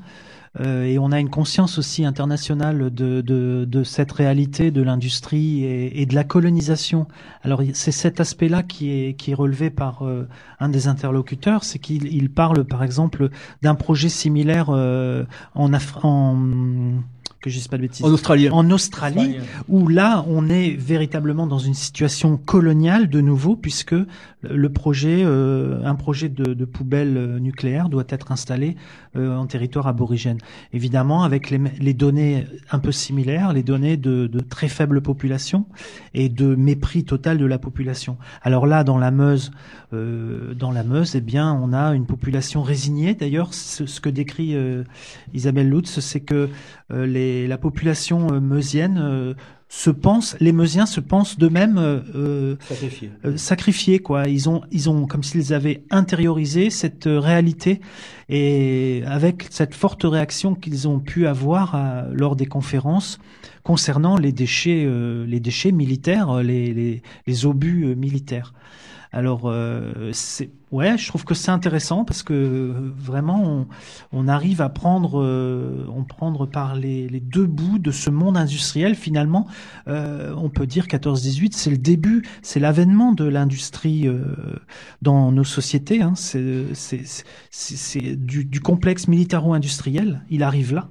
Euh, 0.59 0.83
et 0.83 0.99
on 0.99 1.11
a 1.11 1.19
une 1.19 1.29
conscience 1.29 1.77
aussi 1.77 2.03
internationale 2.03 2.93
de, 2.93 3.21
de, 3.21 3.65
de 3.65 3.83
cette 3.83 4.11
réalité 4.11 4.69
de 4.71 4.81
l'industrie 4.81 5.63
et, 5.63 6.05
de 6.05 6.13
la 6.13 6.23
colonisation. 6.25 7.07
Alors 7.41 7.61
c'est 7.73 7.91
cet 7.93 8.19
aspect-là 8.19 8.61
qui 8.63 8.91
est, 8.91 9.13
qui 9.13 9.31
est 9.31 9.33
relevé 9.33 9.69
par 9.69 10.05
euh, 10.05 10.27
un 10.59 10.69
des 10.69 10.87
interlocuteurs, 10.87 11.63
c'est 11.63 11.79
qu'il 11.79 12.07
il 12.13 12.29
parle 12.29 12.65
par 12.65 12.83
exemple 12.83 13.29
d'un 13.61 13.75
projet 13.75 14.09
similaire 14.09 14.67
euh, 14.69 15.23
en, 15.55 15.71
Af- 15.71 15.99
en 16.03 17.01
que 17.41 17.49
je 17.49 17.55
dise 17.57 17.67
pas 17.67 17.77
de 17.77 17.81
bêtises. 17.81 18.05
En 18.05 18.11
Australie. 18.11 18.49
En 18.49 18.69
Australie, 18.69 19.37
où 19.67 19.87
là, 19.87 20.23
on 20.27 20.47
est 20.49 20.71
véritablement 20.71 21.47
dans 21.47 21.57
une 21.59 21.73
situation 21.73 22.37
coloniale 22.37 23.09
de 23.09 23.19
nouveau, 23.19 23.55
puisque 23.55 23.95
le 24.43 24.69
projet, 24.69 25.23
euh, 25.23 25.83
un 25.83 25.95
projet 25.95 26.29
de, 26.29 26.53
de 26.53 26.65
poubelle 26.65 27.17
euh, 27.17 27.39
nucléaire 27.39 27.89
doit 27.89 28.05
être 28.09 28.31
installé 28.31 28.75
euh, 29.15 29.35
en 29.35 29.45
territoire 29.45 29.87
aborigène. 29.87 30.37
Évidemment, 30.73 31.23
avec 31.23 31.49
les, 31.49 31.59
les 31.79 31.93
données 31.93 32.45
un 32.71 32.79
peu 32.79 32.91
similaires, 32.91 33.53
les 33.53 33.63
données 33.63 33.97
de, 33.97 34.27
de 34.27 34.39
très 34.39 34.67
faible 34.67 35.01
population 35.01 35.65
et 36.13 36.29
de 36.29 36.55
mépris 36.55 37.03
total 37.03 37.37
de 37.37 37.45
la 37.45 37.59
population. 37.59 38.17
Alors 38.41 38.65
là, 38.65 38.83
dans 38.83 38.97
la 38.97 39.11
Meuse, 39.11 39.51
euh, 39.93 40.53
dans 40.53 40.71
la 40.71 40.83
Meuse, 40.83 41.15
eh 41.15 41.21
bien, 41.21 41.53
on 41.53 41.73
a 41.73 41.93
une 41.93 42.05
population 42.05 42.63
résignée. 42.63 43.13
D'ailleurs, 43.13 43.53
ce, 43.53 43.85
ce 43.85 43.99
que 43.99 44.09
décrit 44.09 44.55
euh, 44.55 44.83
Isabelle 45.33 45.69
Lutz, 45.69 45.99
c'est 45.99 46.21
que 46.21 46.35
euh, 46.35 46.47
les, 46.91 47.47
la 47.47 47.57
population 47.57 48.27
euh, 48.33 48.39
meusienne 48.39 48.99
euh, 49.01 49.33
se 49.73 49.89
pense, 49.89 50.35
les 50.41 50.51
Meusiens 50.51 50.85
se 50.85 50.99
pensent 50.99 51.37
d'eux-mêmes 51.37 51.77
euh, 51.77 52.01
euh, 52.13 52.55
Sacrifiés. 52.67 53.11
euh, 53.23 53.37
sacrifiés, 53.37 53.99
quoi. 53.99 54.27
Ils 54.27 54.49
ont, 54.49 54.61
ils 54.69 54.89
ont 54.89 55.07
comme 55.07 55.23
s'ils 55.23 55.53
avaient 55.53 55.85
intériorisé 55.91 56.69
cette 56.69 57.07
euh, 57.07 57.21
réalité 57.21 57.79
et 58.27 59.01
avec 59.05 59.47
cette 59.49 59.73
forte 59.73 60.03
réaction 60.03 60.55
qu'ils 60.55 60.89
ont 60.89 60.99
pu 60.99 61.25
avoir 61.25 61.75
à- 61.75 62.03
lors 62.11 62.35
des 62.35 62.47
conférences 62.47 63.17
concernant 63.63 64.17
les 64.17 64.33
déchets, 64.33 64.83
euh, 64.85 65.25
les 65.25 65.39
déchets 65.39 65.71
militaires, 65.71 66.29
euh, 66.31 66.43
les, 66.43 66.73
les, 66.73 67.01
les 67.25 67.45
obus 67.45 67.85
euh, 67.85 67.95
militaires. 67.95 68.53
Alors, 69.13 69.41
euh, 69.45 70.13
ouais, 70.71 70.97
je 70.97 71.07
trouve 71.07 71.25
que 71.25 71.33
c'est 71.33 71.51
intéressant 71.51 72.05
parce 72.05 72.23
que 72.23 72.33
euh, 72.33 72.93
vraiment, 72.95 73.43
on, 73.43 73.67
on 74.13 74.27
arrive 74.29 74.61
à 74.61 74.69
prendre, 74.69 75.21
euh, 75.21 75.85
on 75.93 76.05
prendre 76.05 76.45
par 76.45 76.75
les, 76.75 77.09
les 77.09 77.19
deux 77.19 77.45
bouts 77.45 77.77
de 77.77 77.91
ce 77.91 78.09
monde 78.09 78.37
industriel. 78.37 78.95
Finalement, 78.95 79.47
euh, 79.89 80.33
on 80.37 80.49
peut 80.49 80.65
dire 80.65 80.85
14-18, 80.85 81.51
c'est 81.51 81.71
le 81.71 81.77
début, 81.77 82.23
c'est 82.41 82.61
l'avènement 82.61 83.11
de 83.11 83.25
l'industrie 83.25 84.07
euh, 84.07 84.23
dans 85.01 85.33
nos 85.33 85.43
sociétés. 85.43 86.01
Hein. 86.01 86.13
C'est 86.15 88.15
du, 88.15 88.45
du 88.45 88.59
complexe 88.61 89.09
militaro-industriel. 89.09 90.23
Il 90.29 90.41
arrive 90.41 90.73
là. 90.73 90.87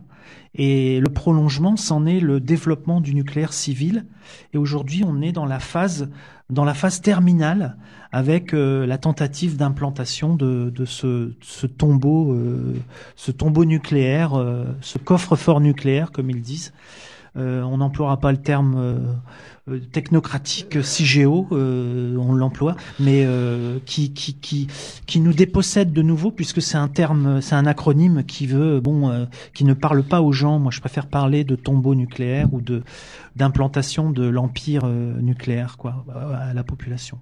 Et 0.55 1.01
le 1.01 1.09
prolongement, 1.09 1.77
c'en 1.77 2.07
est 2.07 2.21
le 2.21 2.41
développement 2.41 3.01
du 3.01 3.15
nucléaire 3.15 3.53
civil. 3.53 4.07
Et 4.53 4.59
aujourd'hui, 4.59 5.05
on 5.07 5.23
est 5.23 5.33
dans 5.33 5.47
la 5.47 5.61
phase, 5.61 6.11
dans 6.49 6.65
la 6.65 6.75
phase 6.75 7.01
terminale 7.01 7.77
avec 8.13 8.53
euh, 8.53 8.87
la 8.87 8.99
tentative 8.99 9.57
d'implantation 9.57 10.35
de, 10.35 10.71
de 10.71 10.85
ce, 10.85 11.33
ce 11.41 11.67
tombeau, 11.67 12.33
euh, 12.33 12.75
ce 13.15 13.31
tombeau 13.31 13.65
nucléaire, 13.65 14.35
euh, 14.35 14.65
ce 14.81 14.99
coffre-fort 14.99 15.61
nucléaire, 15.61 16.11
comme 16.11 16.31
ils 16.31 16.43
disent. 16.43 16.73
Euh, 17.37 17.63
on 17.63 17.79
n'emploiera 17.79 18.19
pas 18.19 18.33
le 18.33 18.39
terme 18.39 18.75
euh, 18.77 18.99
euh, 19.69 19.79
technocratique 19.79 20.83
CIGEO, 20.83 21.49
on 21.51 22.33
l'emploie, 22.33 22.77
mais 22.99 23.27
qui, 23.87 24.13
qui, 24.13 24.35
qui, 24.35 24.67
qui 25.07 25.21
nous 25.21 25.33
dépossède 25.33 25.93
de 25.93 26.03
nouveau, 26.03 26.31
puisque 26.31 26.63
c'est 26.63 26.77
un 26.77 26.89
terme, 26.89 27.41
c'est 27.41 27.55
un 27.55 27.67
acronyme 27.67 28.25
qui 28.25 28.47
veut, 28.47 28.81
bon, 28.81 29.27
qui 29.55 29.65
ne 29.65 29.75
parle 29.75 30.03
pas 30.03 30.23
aux 30.23 30.33
gens. 30.33 30.59
Moi, 30.59 30.71
je 30.73 30.81
préfère 30.81 31.07
parler 31.07 31.45
de 31.45 31.57
tombeau 31.57 31.95
nucléaire 31.95 32.53
ou 32.53 32.61
de 32.61 32.83
d'implantation 33.37 34.11
de 34.11 34.27
l'empire 34.27 34.87
nucléaire, 34.87 35.77
quoi, 35.77 36.05
à 36.35 36.53
la 36.53 36.65
population. 36.65 37.19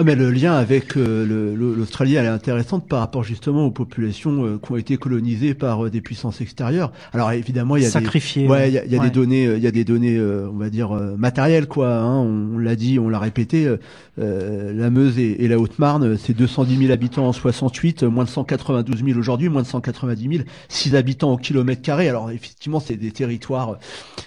Ah 0.00 0.04
mais 0.04 0.14
le 0.14 0.30
lien 0.30 0.54
avec 0.54 0.96
euh, 0.96 1.56
l'Australie, 1.56 2.14
elle 2.14 2.26
est 2.26 2.28
intéressante 2.28 2.86
par 2.86 3.00
rapport 3.00 3.24
justement 3.24 3.66
aux 3.66 3.72
populations 3.72 4.44
euh, 4.44 4.60
qui 4.64 4.72
ont 4.72 4.76
été 4.76 4.96
colonisées 4.96 5.54
par 5.54 5.84
euh, 5.84 5.90
des 5.90 6.00
puissances 6.00 6.40
extérieures. 6.40 6.92
Alors 7.12 7.32
évidemment, 7.32 7.76
il 7.76 7.82
y 7.82 7.86
a 7.86 7.90
Sacrifiées, 7.90 8.44
des, 8.44 8.48
ouais, 8.48 8.68
il 8.68 8.74
y 8.74 8.78
a, 8.78 8.84
il 8.84 8.92
y 8.92 8.94
a 8.94 9.00
ouais. 9.00 9.04
des 9.06 9.10
données, 9.10 9.44
il 9.44 9.62
y 9.62 9.66
a 9.66 9.72
des 9.72 9.84
données, 9.84 10.20
on 10.20 10.56
va 10.56 10.70
dire 10.70 10.92
matérielles 11.16 11.66
quoi. 11.66 11.96
Hein, 11.96 12.16
on 12.18 12.48
on 12.58 12.58
l'a 12.58 12.76
dit, 12.76 12.98
on 12.98 13.08
l'a 13.08 13.18
répété. 13.18 13.72
la 14.16 14.90
Meuse 14.90 15.18
et, 15.18 15.44
et 15.44 15.48
la 15.48 15.58
Haute-Marne, 15.58 16.16
c'est 16.16 16.34
210 16.34 16.76
000 16.76 16.92
habitants 16.92 17.28
en 17.28 17.32
68, 17.32 18.02
euh, 18.02 18.10
moins 18.10 18.24
de 18.24 18.28
192 18.28 19.04
000 19.04 19.18
aujourd'hui, 19.18 19.48
moins 19.48 19.62
de 19.62 19.66
190 19.66 20.28
000, 20.28 20.44
6 20.68 20.94
habitants 20.96 21.32
au 21.32 21.36
kilomètre 21.36 21.82
carré. 21.82 22.08
Alors 22.08 22.30
effectivement, 22.30 22.80
c'est 22.80 22.96
des 22.96 23.12
territoires 23.12 23.78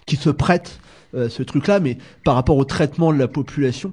qui 0.06 0.16
se 0.16 0.30
prêtent 0.30 0.80
euh, 1.14 1.30
ce 1.30 1.44
truc-là, 1.44 1.80
mais 1.80 1.98
par 2.24 2.36
rapport 2.36 2.58
au 2.58 2.64
traitement 2.64 3.12
de 3.12 3.20
la 3.20 3.28
population. 3.28 3.92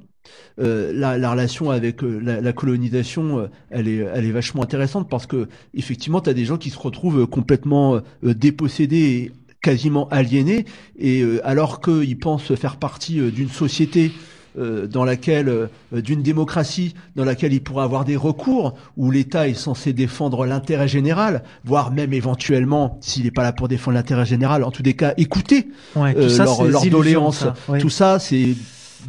Euh, 0.61 0.93
la, 0.93 1.19
la 1.19 1.31
relation 1.31 1.71
avec 1.71 2.03
euh, 2.03 2.21
la, 2.23 2.41
la 2.41 2.53
colonisation, 2.53 3.39
euh, 3.39 3.47
elle 3.71 3.87
est, 3.87 4.05
elle 4.13 4.25
est 4.25 4.33
vachement 4.33 4.63
intéressante 4.65 5.09
parce 5.09 5.27
que 5.27 5.49
effectivement, 5.75 6.21
tu 6.21 6.31
as 6.31 6.35
des 6.35 6.45
gens 6.45 6.57
qui 6.57 6.71
se 6.71 6.79
retrouvent 6.79 7.21
euh, 7.21 7.27
complètement 7.27 7.95
euh, 7.95 8.01
dépossédés 8.35 8.97
et 8.97 9.33
quasiment 9.63 10.09
aliénés, 10.09 10.65
et 10.99 11.23
euh, 11.23 11.41
alors 11.45 11.81
qu'ils 11.81 12.19
pensent 12.19 12.55
faire 12.57 12.77
partie 12.77 13.21
euh, 13.21 13.31
d'une 13.31 13.51
société 13.51 14.11
dans 14.57 15.05
laquelle, 15.05 15.69
d'une 15.93 16.21
démocratie 16.23 16.95
dans 17.15 17.25
laquelle 17.25 17.53
il 17.53 17.63
pourrait 17.63 17.85
avoir 17.85 18.05
des 18.05 18.17
recours, 18.17 18.75
où 18.97 19.13
l'État 19.13 19.47
est 19.47 19.55
censé 19.55 19.93
défendre 19.93 20.47
l'intérêt 20.47 20.89
général, 20.89 21.45
voire 21.65 21.93
même 21.93 22.13
éventuellement, 22.13 22.99
s'il 23.01 23.23
n'est 23.23 23.31
pas 23.31 23.45
là 23.45 23.53
pour 23.53 23.69
défendre 23.69 23.95
l'intérêt 23.95 24.27
général, 24.27 24.65
en 24.65 24.73
tous 24.73 24.83
des 24.83 24.95
cas, 24.95 25.15
écouter 25.17 25.69
Ouais, 25.95 26.13
tout 26.13 26.23
euh, 26.23 26.29
ça, 26.29 26.45
leur, 26.45 26.57
c'est 26.57 26.65
des 26.65 26.71
leur 26.71 26.83
illusions, 26.83 26.99
doléance. 26.99 27.39
ça, 27.39 27.55
oui. 27.69 27.79
Tout 27.79 27.91
ça, 27.91 28.19
c'est 28.19 28.57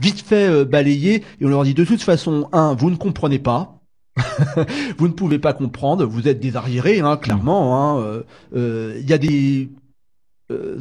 vite 0.01 0.21
fait 0.21 0.47
euh, 0.47 0.65
balayé 0.65 1.23
et 1.39 1.45
on 1.45 1.49
leur 1.49 1.63
dit 1.63 1.73
de 1.73 1.85
toute 1.85 2.01
façon, 2.01 2.49
un, 2.51 2.73
vous 2.73 2.89
ne 2.89 2.95
comprenez 2.95 3.39
pas. 3.39 3.75
vous 4.97 5.07
ne 5.07 5.13
pouvez 5.13 5.39
pas 5.39 5.53
comprendre, 5.53 6.05
vous 6.05 6.27
êtes 6.27 6.39
des 6.39 6.57
hein, 7.05 7.17
clairement. 7.17 7.77
hein, 7.77 8.01
euh, 8.01 8.23
euh, 8.55 8.97
Il 9.01 9.09
y 9.09 9.13
a 9.13 9.17
des 9.17 9.69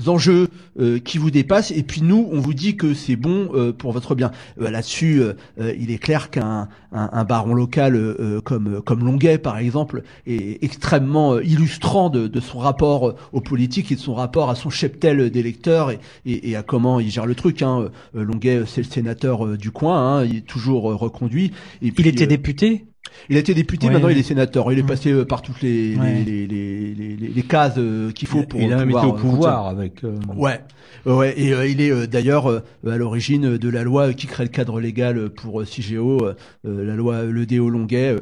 enjeux 0.07 0.49
euh, 0.81 0.99
qui 0.99 1.19
vous 1.19 1.31
dépassent 1.31 1.71
et 1.71 1.83
puis 1.83 2.03
nous 2.03 2.29
on 2.33 2.41
vous 2.41 2.55
dit 2.55 2.77
que 2.77 2.95
c'est 2.95 3.16
bon 3.16 3.51
euh, 3.55 3.73
pour 3.73 3.93
votre 3.93 4.14
bien. 4.14 4.31
Euh, 4.61 4.71
là-dessus 4.71 5.21
euh, 5.21 5.35
euh, 5.61 5.75
il 5.79 5.91
est 5.91 5.99
clair 5.99 6.31
qu'un 6.31 6.69
un, 6.93 7.11
un 7.12 7.25
baron 7.25 7.55
local 7.55 7.95
euh, 7.97 8.41
comme 8.41 8.81
comme 8.83 9.05
Longuet 9.05 9.39
par 9.39 9.59
exemple 9.59 10.03
est 10.27 10.62
extrêmement 10.64 11.35
euh, 11.35 11.45
illustrant 11.45 12.09
de, 12.11 12.27
de 12.29 12.41
son 12.41 12.59
rapport 12.59 13.09
euh, 13.09 13.16
aux 13.33 13.41
politiques 13.41 13.93
et 13.93 13.97
de 13.97 14.01
son 14.01 14.14
rapport 14.14 14.51
à 14.51 14.55
son 14.55 14.71
cheptel 14.71 15.31
d'électeurs 15.31 15.91
et, 15.91 15.99
et, 16.25 16.51
et 16.51 16.57
à 16.57 16.62
comment 16.62 17.01
il 17.01 17.11
gère 17.11 17.27
le 17.27 17.35
truc 17.35 17.62
hein. 17.62 17.91
Euh, 18.16 18.25
Longuet 18.25 18.62
c'est 18.66 18.83
le 18.83 18.89
sénateur 18.91 19.45
euh, 19.47 19.57
du 19.57 19.71
coin 19.71 19.99
hein, 20.21 20.25
il 20.25 20.37
est 20.37 20.47
toujours 20.47 20.91
euh, 20.91 20.95
reconduit. 20.95 21.53
Et 21.83 21.93
puis, 21.93 22.05
Il 22.05 22.07
était 22.07 22.25
euh, 22.25 22.29
député? 22.29 22.87
Il 23.29 23.37
a 23.37 23.41
été 23.41 23.55
député, 23.55 23.87
Ouais, 23.87 23.93
maintenant 23.93 24.09
il 24.09 24.19
est 24.19 24.23
sénateur. 24.23 24.73
Il 24.73 24.79
est 24.79 24.83
passé 24.83 25.11
euh, 25.13 25.25
par 25.25 25.43
toutes 25.43 25.61
les, 25.63 25.91
les- 25.95 25.97
Ouais. 25.99 26.23
les, 26.25 26.47
les, 26.47 26.95
les, 26.95 27.17
les- 27.17 27.29
les 27.29 27.43
cases 27.43 27.75
euh, 27.79 28.11
qu'il 28.13 28.29
faut 28.29 28.43
pour 28.43 28.61
il 28.61 28.73
a 28.73 28.77
même 28.77 28.91
été 28.91 28.99
au 29.01 29.15
euh, 29.15 29.19
pouvoir 29.19 29.67
avec. 29.67 30.03
Ouais, 30.37 30.61
ouais, 31.07 31.35
et 31.39 31.51
il 31.71 31.81
est 31.81 32.07
d'ailleurs 32.07 32.49
à 32.87 32.97
l'origine 32.97 33.57
de 33.59 33.69
la 33.69 33.83
loi 33.83 34.13
qui 34.13 34.27
crée 34.27 34.45
le 34.45 34.51
cadre 34.51 34.81
légal 34.81 35.31
pour 35.31 35.65
CIGEO, 35.67 36.31
la 36.65 36.95
loi 36.95 37.25
Le 37.25 37.47
Déo 37.47 37.69
Longuet, 37.71 38.17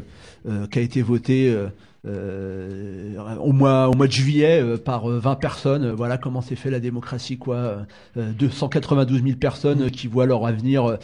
qui 0.71 0.79
a 0.79 0.83
été 0.83 1.03
votée 1.03 1.55
euh, 2.09 3.15
au 3.41 3.51
mois 3.53 3.89
au 3.89 3.95
mois 3.95 4.07
de 4.07 4.13
juillet 4.13 4.61
euh, 4.63 4.77
par 4.77 5.11
euh, 5.11 5.19
20 5.19 5.35
personnes. 5.37 5.91
Voilà 5.91 6.19
comment 6.19 6.41
s'est 6.41 6.55
fait 6.55 6.71
la 6.71 6.79
démocratie, 6.79 7.37
quoi. 7.37 7.57
Euh, 7.57 7.77
euh, 8.17 8.31
292 8.39 9.23
000 9.25 9.37
personnes 9.39 9.83
euh, 9.83 9.89
qui 9.89 10.07
voient 10.07 10.27
leur 10.27 10.47
avenir 10.47 10.99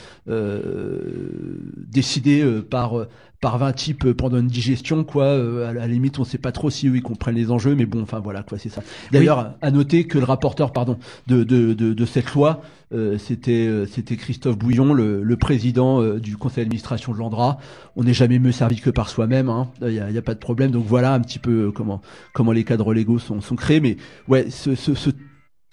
décidé 1.91 2.45
par 2.71 3.07
par 3.43 3.59
20 3.59 3.73
types 3.75 4.07
euh, 4.07 4.15
pendant 4.15 4.39
une 4.39 4.47
digestion, 4.47 5.05
quoi. 5.05 5.25
Euh, 5.27 5.69
à 5.69 5.75
la 5.75 5.87
limite, 5.87 6.19
on 6.19 6.25
sait 6.25 6.39
pas 6.39 6.53
trop 6.53 6.71
si 6.71 6.89
eux 6.89 6.97
ils 6.97 7.03
comprennent 7.03 7.35
les 7.35 7.51
enjeux, 7.51 7.75
mais 7.75 7.85
bon, 7.85 8.01
enfin 8.03 8.21
voilà, 8.21 8.43
quoi, 8.43 8.57
c'est 8.57 8.71
ça. 8.71 8.83
D'ailleurs, 9.11 9.55
à 9.61 9.71
noter 9.71 10.05
que 10.07 10.17
le 10.19 10.25
rapporteur, 10.25 10.73
pardon, 10.73 10.97
de 11.27 11.45
de 11.45 11.75
de, 11.75 11.93
de 11.93 12.07
cette 12.07 12.33
loi, 12.33 12.63
euh, 12.95 13.19
c'était 13.19 13.67
euh, 13.67 13.85
c'était 13.87 14.17
Christophe 14.17 14.57
Bouillon, 14.57 14.95
le, 14.95 15.23
le 15.23 15.37
président 15.37 16.01
euh, 16.01 16.19
du 16.21 16.37
conseil 16.39 16.65
d'administration 16.65 17.13
de 17.13 17.19
l'Andra. 17.19 17.59
On 17.97 18.05
n'est 18.05 18.15
jamais 18.15 18.39
mieux 18.39 18.53
servi 18.53 18.77
que 18.81 18.91
par 18.91 19.09
soi-même, 19.11 19.51
hein. 19.51 19.69
Il 19.83 19.93
y 19.93 20.01
a, 20.01 20.11
y 20.11 20.19
a 20.19 20.23
pas 20.23 20.35
de 20.35 20.39
problème. 20.41 20.71
Donc 20.71 20.87
voilà 20.87 21.13
un 21.13 21.21
petit 21.21 21.39
peu 21.39 21.71
comment 21.73 22.01
comment 22.33 22.53
les 22.53 22.65
cadres 22.65 22.95
légaux 22.95 23.19
sont 23.19 23.41
sont 23.43 23.57
créés, 23.57 23.81
mais 23.81 23.97
ouais, 24.29 24.51
ce 24.51 24.75
ce, 24.75 24.95
ce 24.95 25.11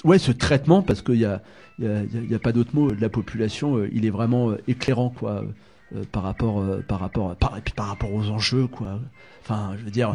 ouais 0.04 0.18
ce 0.18 0.32
traitement 0.32 0.82
parce 0.82 1.02
qu'il 1.02 1.16
y 1.20 1.26
a 1.26 1.42
il 1.78 1.86
y 1.86 1.88
a, 1.88 1.94
y 1.94 1.98
a- 2.18 2.22
il 2.24 2.32
y 2.32 2.36
a 2.36 2.40
pas 2.40 2.52
d'autre 2.52 2.72
mot 2.74 2.92
de 2.92 3.00
la 3.00 3.10
population, 3.10 3.86
il 3.92 4.06
est 4.06 4.10
vraiment 4.10 4.54
éclairant, 4.68 5.12
quoi. 5.12 5.44
Euh, 5.96 6.04
par 6.12 6.24
rapport 6.24 6.60
euh, 6.62 6.82
par 6.88 7.00
rapport 7.00 7.36
par, 7.38 7.58
et 7.58 7.62
puis 7.62 7.74
par 7.74 7.88
rapport 7.88 8.14
aux 8.14 8.30
enjeux 8.30 8.68
quoi. 8.68 9.00
Enfin 9.42 9.76
je 9.78 9.84
veux 9.86 9.92
dire 9.92 10.14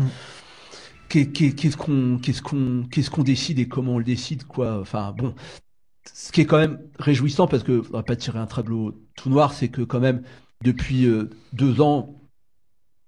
qu'est- 1.08 1.30
qu'est-ce 1.32 1.76
qu'on 1.76 2.18
qu'est-ce 2.22 2.42
qu'on 2.42 2.86
qu'est-ce 2.90 3.10
qu'on 3.10 3.22
décide 3.22 3.58
et 3.58 3.68
comment 3.68 3.94
on 3.94 3.98
le 3.98 4.04
décide 4.04 4.44
quoi. 4.44 4.80
Enfin 4.80 5.12
bon 5.16 5.34
ce 6.12 6.32
qui 6.32 6.42
est 6.42 6.46
quand 6.46 6.58
même 6.58 6.80
réjouissant 6.98 7.46
parce 7.46 7.62
que 7.62 7.82
faudrait 7.82 8.02
pas 8.04 8.16
tirer 8.16 8.38
un 8.38 8.46
tableau 8.46 9.02
tout 9.16 9.30
noir 9.30 9.52
c'est 9.54 9.68
que 9.70 9.82
quand 9.82 10.00
même 10.00 10.22
depuis 10.62 11.06
euh, 11.06 11.30
deux 11.52 11.80
ans 11.80 12.20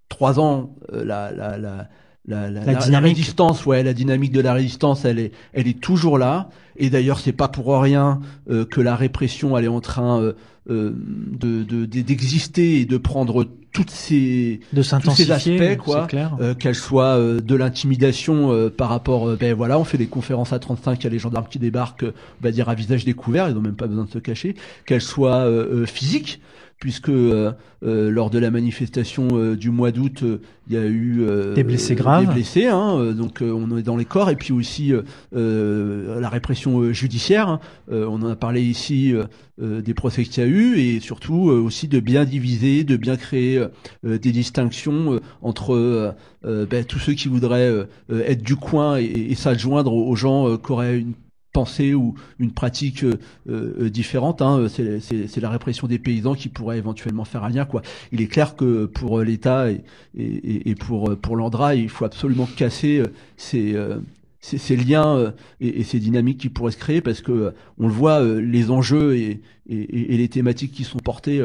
trois 0.08 0.40
ans 0.40 0.76
la 0.90 1.30
la 1.32 1.58
la 1.58 1.88
la, 2.28 2.50
la, 2.50 2.64
La 2.64 2.74
dynamique. 2.74 3.16
résistance, 3.16 3.66
ouais, 3.66 3.82
la 3.82 3.92
dynamique 3.94 4.32
de 4.32 4.40
la 4.40 4.52
résistance, 4.52 5.04
elle 5.04 5.18
est, 5.18 5.32
elle 5.52 5.68
est 5.68 5.80
toujours 5.80 6.18
là. 6.18 6.48
Et 6.76 6.90
d'ailleurs, 6.90 7.20
c'est 7.20 7.32
pas 7.32 7.48
pour 7.48 7.80
rien 7.80 8.20
euh, 8.50 8.64
que 8.64 8.80
la 8.80 8.96
répression, 8.96 9.56
elle 9.56 9.64
est 9.64 9.68
en 9.68 9.80
train 9.80 10.20
euh, 10.20 10.32
euh, 10.68 10.92
de 11.40 11.62
de- 11.62 11.86
de- 11.86 12.00
d'exister 12.02 12.80
et 12.80 12.84
de 12.84 12.96
prendre 12.98 13.46
toutes 13.72 13.90
ces 13.90 14.60
De 14.72 14.82
tous 14.82 15.10
ces 15.14 15.30
aspects, 15.30 15.76
quoi, 15.78 16.06
euh, 16.40 16.54
qu'elle 16.54 16.74
soit 16.74 17.16
euh, 17.18 17.40
de 17.40 17.54
l'intimidation 17.54 18.52
euh, 18.52 18.70
par 18.70 18.88
rapport, 18.88 19.36
ben 19.36 19.54
voilà, 19.54 19.78
on 19.78 19.84
fait 19.84 19.98
des 19.98 20.06
conférences 20.06 20.52
à 20.52 20.58
35, 20.58 21.00
il 21.00 21.04
y 21.04 21.06
a 21.06 21.10
les 21.10 21.18
gendarmes 21.18 21.46
qui 21.48 21.58
débarquent, 21.58 22.04
on 22.06 22.42
va 22.44 22.50
dire 22.50 22.68
à 22.68 22.74
visage 22.74 23.04
découvert, 23.04 23.48
ils 23.48 23.54
n'ont 23.54 23.60
même 23.60 23.76
pas 23.76 23.86
besoin 23.86 24.04
de 24.04 24.10
se 24.10 24.18
cacher, 24.18 24.54
qu'elle 24.86 25.02
soit 25.02 25.46
physique, 25.86 26.40
puisque 26.78 27.08
euh, 27.08 27.52
euh, 27.84 28.10
lors 28.10 28.28
de 28.30 28.38
la 28.38 28.50
manifestation 28.50 29.28
euh, 29.32 29.56
du 29.56 29.70
mois 29.70 29.92
d'août, 29.92 30.20
euh, 30.22 30.40
il 30.68 30.74
y 30.74 30.76
a 30.76 30.84
eu 30.84 31.22
euh, 31.22 31.54
Des 31.54 31.64
blessés 31.64 31.94
graves. 31.94 32.26
des 32.26 32.32
blessés, 32.34 32.66
hein, 32.66 32.96
euh, 32.98 33.12
donc 33.12 33.40
euh, 33.40 33.50
on 33.50 33.76
est 33.78 33.82
dans 33.82 33.96
les 33.96 34.04
corps, 34.04 34.28
et 34.30 34.36
puis 34.36 34.52
aussi 34.52 34.92
la 35.32 36.28
répression 36.28 36.92
judiciaire. 36.92 37.48
hein. 37.48 37.60
Euh, 37.90 38.06
on 38.08 38.16
en 38.22 38.28
a 38.30 38.36
parlé 38.36 38.62
ici 38.62 39.14
des 39.58 39.94
procès 39.94 40.24
qu'il 40.24 40.42
y 40.42 40.46
a 40.46 40.48
eu, 40.48 40.76
et 40.78 41.00
surtout 41.00 41.50
euh, 41.50 41.60
aussi 41.60 41.88
de 41.88 41.98
bien 42.00 42.24
diviser, 42.24 42.84
de 42.84 42.96
bien 42.96 43.16
créer 43.16 43.64
des 44.04 44.32
distinctions 44.32 45.14
euh, 45.14 45.20
entre 45.40 46.14
ben, 46.44 46.84
tous 46.84 46.98
ceux 46.98 47.14
qui 47.14 47.28
voudraient 47.28 47.86
être 48.10 48.42
du 48.42 48.56
coin 48.56 48.98
et, 48.98 49.04
et 49.04 49.34
s'adjoindre 49.34 49.92
aux, 49.92 50.08
aux 50.08 50.16
gens 50.16 50.48
euh, 50.48 50.56
qui 50.58 50.72
auraient 50.72 50.98
une 50.98 51.14
pensée 51.56 51.94
ou 51.94 52.14
une 52.38 52.52
pratique 52.52 53.02
euh, 53.02 53.18
euh, 53.48 53.88
différente. 53.88 54.42
Hein. 54.42 54.66
C'est, 54.68 55.40
la 55.40 55.48
répression 55.48 55.86
des 55.86 55.98
paysans 55.98 56.34
qui 56.34 56.50
pourrait 56.50 56.76
éventuellement 56.76 57.24
faire 57.24 57.44
un 57.44 57.48
lien. 57.48 57.64
Quoi. 57.64 57.80
Il 58.12 58.20
est 58.20 58.26
clair 58.26 58.56
que 58.56 58.84
pour 58.84 59.20
euh, 59.20 59.24
l'État 59.24 59.68
et, 59.70 60.74
pour, 60.74 61.16
pour 61.16 61.34
l'Andra, 61.34 61.74
il 61.74 61.88
faut 61.88 62.04
absolument 62.04 62.46
casser 62.58 63.02
ces, 63.38 63.74
ces, 64.40 64.76
liens 64.76 65.32
et, 65.60 65.82
ces 65.82 65.98
dynamiques 65.98 66.40
qui 66.40 66.50
pourraient 66.50 66.72
se 66.72 66.76
créer 66.76 67.00
parce 67.00 67.22
que 67.22 67.54
on 67.78 67.86
le 67.86 67.92
voit, 67.92 68.22
les 68.22 68.70
enjeux 68.70 69.16
et 69.16 69.40
les 69.66 70.28
thématiques 70.28 70.72
qui 70.72 70.84
sont 70.84 70.98
portées. 70.98 71.42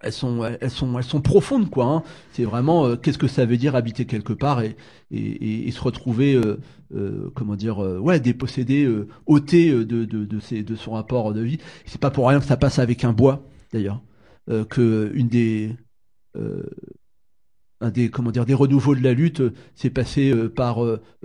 Elles 0.00 0.12
sont 0.12 0.44
elles 0.60 0.70
sont 0.70 0.98
elles 0.98 1.04
sont 1.04 1.20
profondes 1.20 1.70
quoi. 1.70 1.86
Hein. 1.86 2.02
C'est 2.32 2.44
vraiment 2.44 2.86
euh, 2.86 2.96
qu'est-ce 2.96 3.18
que 3.18 3.28
ça 3.28 3.46
veut 3.46 3.56
dire 3.56 3.74
habiter 3.74 4.06
quelque 4.06 4.32
part 4.32 4.60
et 4.60 4.76
et, 5.10 5.68
et, 5.68 5.70
se 5.70 5.80
retrouver 5.80 6.34
euh, 6.34 6.58
euh, 6.94 7.30
comment 7.34 7.56
dire 7.56 7.82
euh, 7.82 7.98
ouais 7.98 8.20
dépossédé 8.20 8.88
ôté 9.26 9.70
de 9.70 9.84
de 9.84 10.24
de, 10.24 10.40
ses, 10.40 10.62
de 10.62 10.76
son 10.76 10.92
rapport 10.92 11.32
de 11.32 11.40
vie. 11.40 11.58
C'est 11.86 12.00
pas 12.00 12.10
pour 12.10 12.28
rien 12.28 12.40
que 12.40 12.46
ça 12.46 12.56
passe 12.56 12.78
avec 12.78 13.04
un 13.04 13.12
bois 13.12 13.48
d'ailleurs 13.72 14.02
que 14.70 15.10
une 15.14 15.28
des 15.28 15.76
un 17.80 17.90
des 17.90 18.10
comment 18.10 18.30
dire 18.30 18.46
des 18.46 18.54
renouveaux 18.54 18.94
de 18.94 19.02
la 19.02 19.12
lutte 19.12 19.42
s'est 19.74 19.90
passé 19.90 20.32
par 20.54 20.78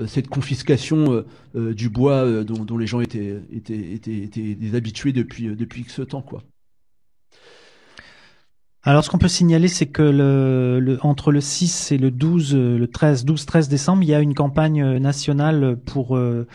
cette 0.07 0.27
confiscation 0.27 1.23
du 1.53 1.89
bois 1.89 2.43
dont, 2.43 2.65
dont 2.65 2.77
les 2.77 2.87
gens 2.87 3.01
étaient 3.01 3.41
étaient 3.51 3.93
étaient, 3.93 4.17
étaient 4.23 4.75
habitués 4.75 5.13
depuis 5.13 5.55
depuis 5.55 5.81
X 5.81 6.01
temps 6.07 6.23
quoi. 6.23 6.43
Alors, 8.83 9.03
ce 9.03 9.09
qu'on 9.11 9.19
peut 9.19 9.27
signaler, 9.27 9.67
c'est 9.67 9.85
que 9.85 10.01
le, 10.01 10.79
le- 10.79 10.97
entre 11.05 11.31
le 11.31 11.39
6 11.39 11.91
et 11.91 11.97
le 11.99 12.09
12, 12.09 12.55
euh, 12.55 12.77
le 12.79 12.87
13, 12.87 13.25
12-13 13.25 13.67
décembre, 13.69 14.01
il 14.01 14.09
y 14.09 14.13
a 14.15 14.19
une 14.21 14.33
campagne 14.33 14.81
euh, 14.81 14.99
nationale 14.99 15.77
pour 15.85 16.17
euh, 16.17 16.47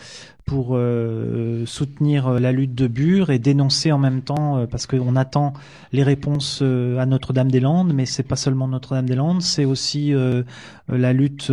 pour 0.46 0.70
euh, 0.76 1.66
soutenir 1.66 2.28
euh, 2.28 2.38
la 2.38 2.52
lutte 2.52 2.74
de 2.74 2.86
Bure 2.86 3.30
et 3.30 3.38
dénoncer 3.40 3.90
en 3.92 3.98
même 3.98 4.22
temps, 4.22 4.58
euh, 4.58 4.66
parce 4.66 4.86
qu'on 4.86 5.16
attend 5.16 5.52
les 5.92 6.02
réponses 6.04 6.62
à 6.62 7.04
Notre-Dame-des-Landes, 7.06 7.92
mais 7.92 8.06
c'est 8.06 8.22
pas 8.22 8.36
seulement 8.36 8.68
Notre-Dame-des-Landes, 8.68 9.42
c'est 9.42 9.64
aussi 9.64 10.12
la 10.88 11.12
lutte 11.12 11.50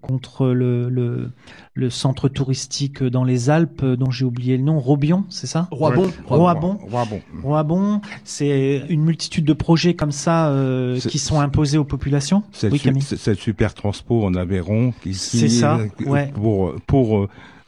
contre 0.00 0.46
le, 0.48 0.88
le 0.88 1.30
le 1.76 1.90
centre 1.90 2.28
touristique 2.28 3.02
dans 3.02 3.24
les 3.24 3.50
Alpes, 3.50 3.84
dont 3.84 4.12
j'ai 4.12 4.24
oublié 4.24 4.56
le 4.56 4.62
nom, 4.62 4.78
Robion, 4.78 5.24
c'est 5.28 5.48
ça? 5.48 5.66
Roibon. 5.72 6.08
Roibon. 6.28 6.78
Roibon. 6.88 7.20
Roibon, 7.42 8.00
c'est 8.22 8.84
une 8.88 9.02
multitude 9.02 9.44
de 9.44 9.54
projets 9.54 9.94
comme 9.94 10.12
ça 10.12 10.50
euh, 10.50 11.00
qui 11.00 11.18
sont 11.18 11.40
imposés 11.40 11.76
aux 11.76 11.84
populations. 11.84 12.44
Cette, 12.52 12.70
Oui, 12.72 12.78
su- 12.78 13.16
cette 13.16 13.40
super 13.40 13.74
transpo 13.74 14.24
en 14.24 14.34
Aveyron 14.34 14.92
qui 15.02 15.14
C'est 15.14 15.48
ça, 15.48 15.80
ouais. 16.06 16.30
pour 16.32 16.74
pour 16.86 17.26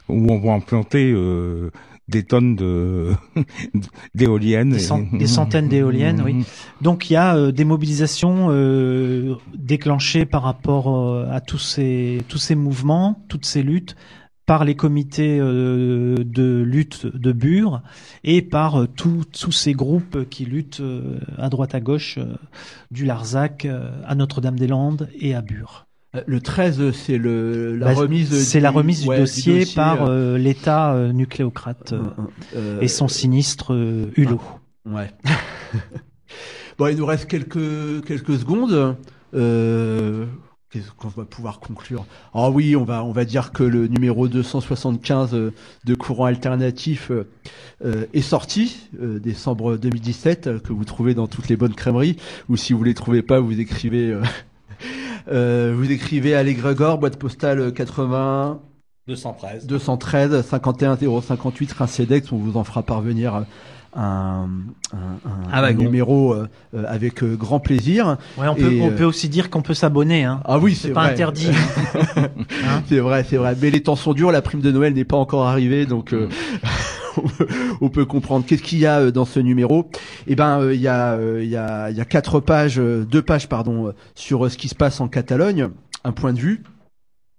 où 0.09 0.31
on 0.31 0.39
va 0.39 0.53
implanter 0.53 1.11
euh, 1.11 1.71
des 2.07 2.23
tonnes 2.23 2.55
de 2.55 3.11
d'éoliennes 4.15 4.71
Des, 4.71 4.77
et- 4.77 4.79
cent- 4.79 5.03
des 5.11 5.27
centaines 5.27 5.67
d'éoliennes, 5.67 6.21
oui. 6.23 6.45
Donc 6.81 7.09
il 7.09 7.13
y 7.13 7.15
a 7.17 7.35
euh, 7.35 7.51
des 7.51 7.65
mobilisations 7.65 8.47
euh, 8.49 9.35
déclenchées 9.57 10.25
par 10.25 10.43
rapport 10.43 10.95
euh, 10.95 11.27
à 11.31 11.41
tous 11.41 11.57
ces 11.59 12.21
tous 12.27 12.37
ces 12.37 12.55
mouvements, 12.55 13.23
toutes 13.27 13.45
ces 13.45 13.63
luttes 13.63 13.95
par 14.45 14.63
les 14.63 14.75
comités 14.75 15.39
de 15.39 16.63
lutte 16.65 17.05
de 17.05 17.33
Bure 17.33 17.81
et 18.23 18.41
par 18.41 18.85
tous 18.95 19.51
ces 19.51 19.73
groupes 19.73 20.23
qui 20.29 20.45
luttent 20.45 20.81
à 21.37 21.49
droite 21.49 21.75
à 21.75 21.81
gauche 21.81 22.17
du 22.89 23.03
Larzac 23.03 23.67
à 24.05 24.15
Notre-Dame-des-Landes 24.15 25.09
et 25.19 25.35
à 25.35 25.41
Bure. 25.41 25.86
Euh, 26.15 26.21
Le 26.25 26.39
13, 26.41 26.91
c'est 26.91 27.17
le 27.17 27.75
la 27.75 27.87
Bah, 27.87 27.93
remise. 27.93 28.43
C'est 28.43 28.59
du- 28.59 28.63
la 28.63 28.71
remise 28.71 29.01
du, 29.01 29.07
ouais, 29.09 29.19
dossier, 29.19 29.65
par 29.75 30.03
euh, 30.03 30.09
euh, 30.09 30.37
l'État 30.37 30.93
euh, 30.93 31.11
nucléocrate 31.11 31.93
euh, 32.55 32.79
et 32.81 32.87
son 32.87 33.07
sinistre 33.07 33.73
Hulot. 34.15 34.41
Ouais. 34.85 35.11
bon, 36.77 36.87
il 36.87 36.97
nous 36.97 37.05
reste 37.05 37.25
quelques 37.25 38.05
quelques 38.05 38.37
secondes. 38.39 38.95
Qu'est-ce 40.69 40.91
qu'on 40.91 41.07
va 41.07 41.23
pouvoir 41.23 41.59
conclure? 41.61 42.05
Ah 42.33 42.49
oui, 42.49 42.75
on 42.75 42.83
va 42.83 43.03
on 43.05 43.13
va 43.13 43.23
dire 43.23 43.51
que 43.53 43.63
le 43.63 43.87
numéro 43.87 44.27
275 44.27 45.33
euh, 45.33 45.53
de 45.85 45.95
courant 45.95 46.25
alternatif 46.25 47.11
est 48.13 48.21
sorti 48.21 48.89
décembre 48.93 49.77
2017 49.77 50.47
euh, 50.47 50.59
que 50.59 50.73
vous 50.73 50.83
trouvez 50.83 51.13
dans 51.13 51.27
toutes 51.27 51.47
les 51.47 51.55
bonnes 51.55 51.73
crèmeries 51.75 52.17
ou 52.49 52.57
si 52.57 52.73
vous 52.73 52.83
les 52.83 52.93
trouvez 52.95 53.21
pas, 53.21 53.39
vous 53.39 53.59
écrivez 53.59 54.13
euh, 55.31 55.73
vous 55.75 55.91
écrivez 55.91 56.35
à 56.35 56.43
l'Égrégor, 56.43 56.97
boîte 56.97 57.17
postale 57.17 57.71
80 57.73 58.59
213. 59.07 59.67
213 59.67 60.41
51 60.45 60.97
058 61.21 61.71
Rincedex, 61.73 62.31
on 62.31 62.37
vous 62.37 62.57
en 62.57 62.63
fera 62.63 62.83
parvenir 62.83 63.35
euh, 63.35 63.41
un, 63.95 64.49
un, 64.93 64.97
un- 64.97 65.49
Un 65.53 65.57
un 65.57 65.61
wagon. 65.61 65.81
numéro 65.83 66.33
euh, 66.33 66.47
avec 66.87 67.23
euh, 67.23 67.35
grand 67.35 67.59
plaisir. 67.61 68.17
Ouais, 68.37 68.47
on 68.49 68.53
peut, 68.55 68.71
Et, 68.73 68.81
on 68.81 68.91
peut 68.91 69.05
aussi 69.05 69.29
dire 69.29 69.49
qu'on 69.49 69.61
peut 69.61 69.73
s'abonner. 69.73 70.25
Hein. 70.25 70.41
Ah 70.45 70.59
oui, 70.59 70.75
c'est 70.75 70.89
pas 70.91 71.03
vrai. 71.03 71.11
interdit. 71.13 71.47
Hein 72.17 72.81
c'est 72.89 72.99
vrai, 72.99 73.23
c'est 73.27 73.37
vrai. 73.37 73.55
Mais 73.61 73.69
les 73.69 73.81
temps 73.81 73.95
sont 73.95 74.13
durs, 74.13 74.31
la 74.31 74.41
prime 74.41 74.59
de 74.61 74.71
Noël 74.71 74.93
n'est 74.93 75.05
pas 75.05 75.15
encore 75.17 75.47
arrivée, 75.47 75.85
donc 75.85 76.13
euh, 76.13 76.27
on 77.81 77.89
peut- 77.89 78.05
comprendre. 78.05 78.45
Qu'est-ce 78.45 78.63
qu'il 78.63 78.79
y 78.79 78.85
a 78.85 78.99
euh, 78.99 79.11
dans 79.11 79.25
ce 79.25 79.39
numéro? 79.39 79.89
Eh 80.27 80.35
ben, 80.35 80.61
euh, 80.61 80.73
il 80.75 80.81
y 80.81 80.87
a, 80.87 81.13
euh, 81.13 81.43
il 81.43 81.49
y 81.49 81.57
a, 81.57 81.89
il 81.89 81.97
y 81.97 82.01
a 82.01 82.05
quatre 82.05 82.39
pages, 82.39 82.77
deux 82.77 83.21
pages, 83.21 83.49
pardon, 83.49 83.93
sur 84.15 84.49
ce 84.49 84.57
qui 84.57 84.67
se 84.67 84.75
passe 84.75 85.01
en 85.01 85.07
Catalogne, 85.07 85.69
un 86.03 86.11
point 86.11 86.33
de 86.33 86.39
vue 86.39 86.63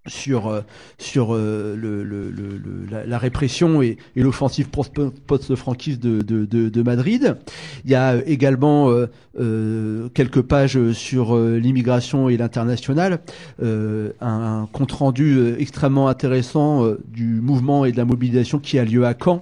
sur 0.08 0.48
euh, 0.48 0.62
sur 0.98 1.34
euh, 1.34 1.76
le, 1.76 2.02
le, 2.02 2.30
le, 2.30 3.06
la, 3.06 3.18
répression 3.18 3.82
et, 3.82 3.98
l'offensive 4.16 4.68
post- 4.70 5.10
post-franquiste 5.26 6.00
de, 6.00 6.22
de, 6.22 6.44
de, 6.44 6.68
de 6.68 6.82
Madrid. 6.82 7.36
Il 7.84 7.90
y 7.90 7.94
a 7.94 8.16
également 8.26 8.90
euh, 8.90 9.06
euh, 9.38 10.08
quelques 10.14 10.42
pages 10.42 10.92
sur 10.92 11.36
euh, 11.36 11.58
l'immigration 11.58 12.28
et 12.28 12.36
l'international, 12.36 13.20
euh, 13.62 14.10
un, 14.20 14.62
un 14.62 14.66
compte 14.66 14.92
rendu 14.92 15.36
euh, 15.36 15.56
extrêmement 15.58 16.08
intéressant 16.08 16.84
du 17.06 17.40
mouvement 17.40 17.84
et 17.84 17.92
de 17.92 17.96
la 17.96 18.04
mobilisation 18.04 18.58
qui 18.58 18.78
a 18.78 18.84
lieu 18.84 19.06
à 19.06 19.14
Caen 19.14 19.40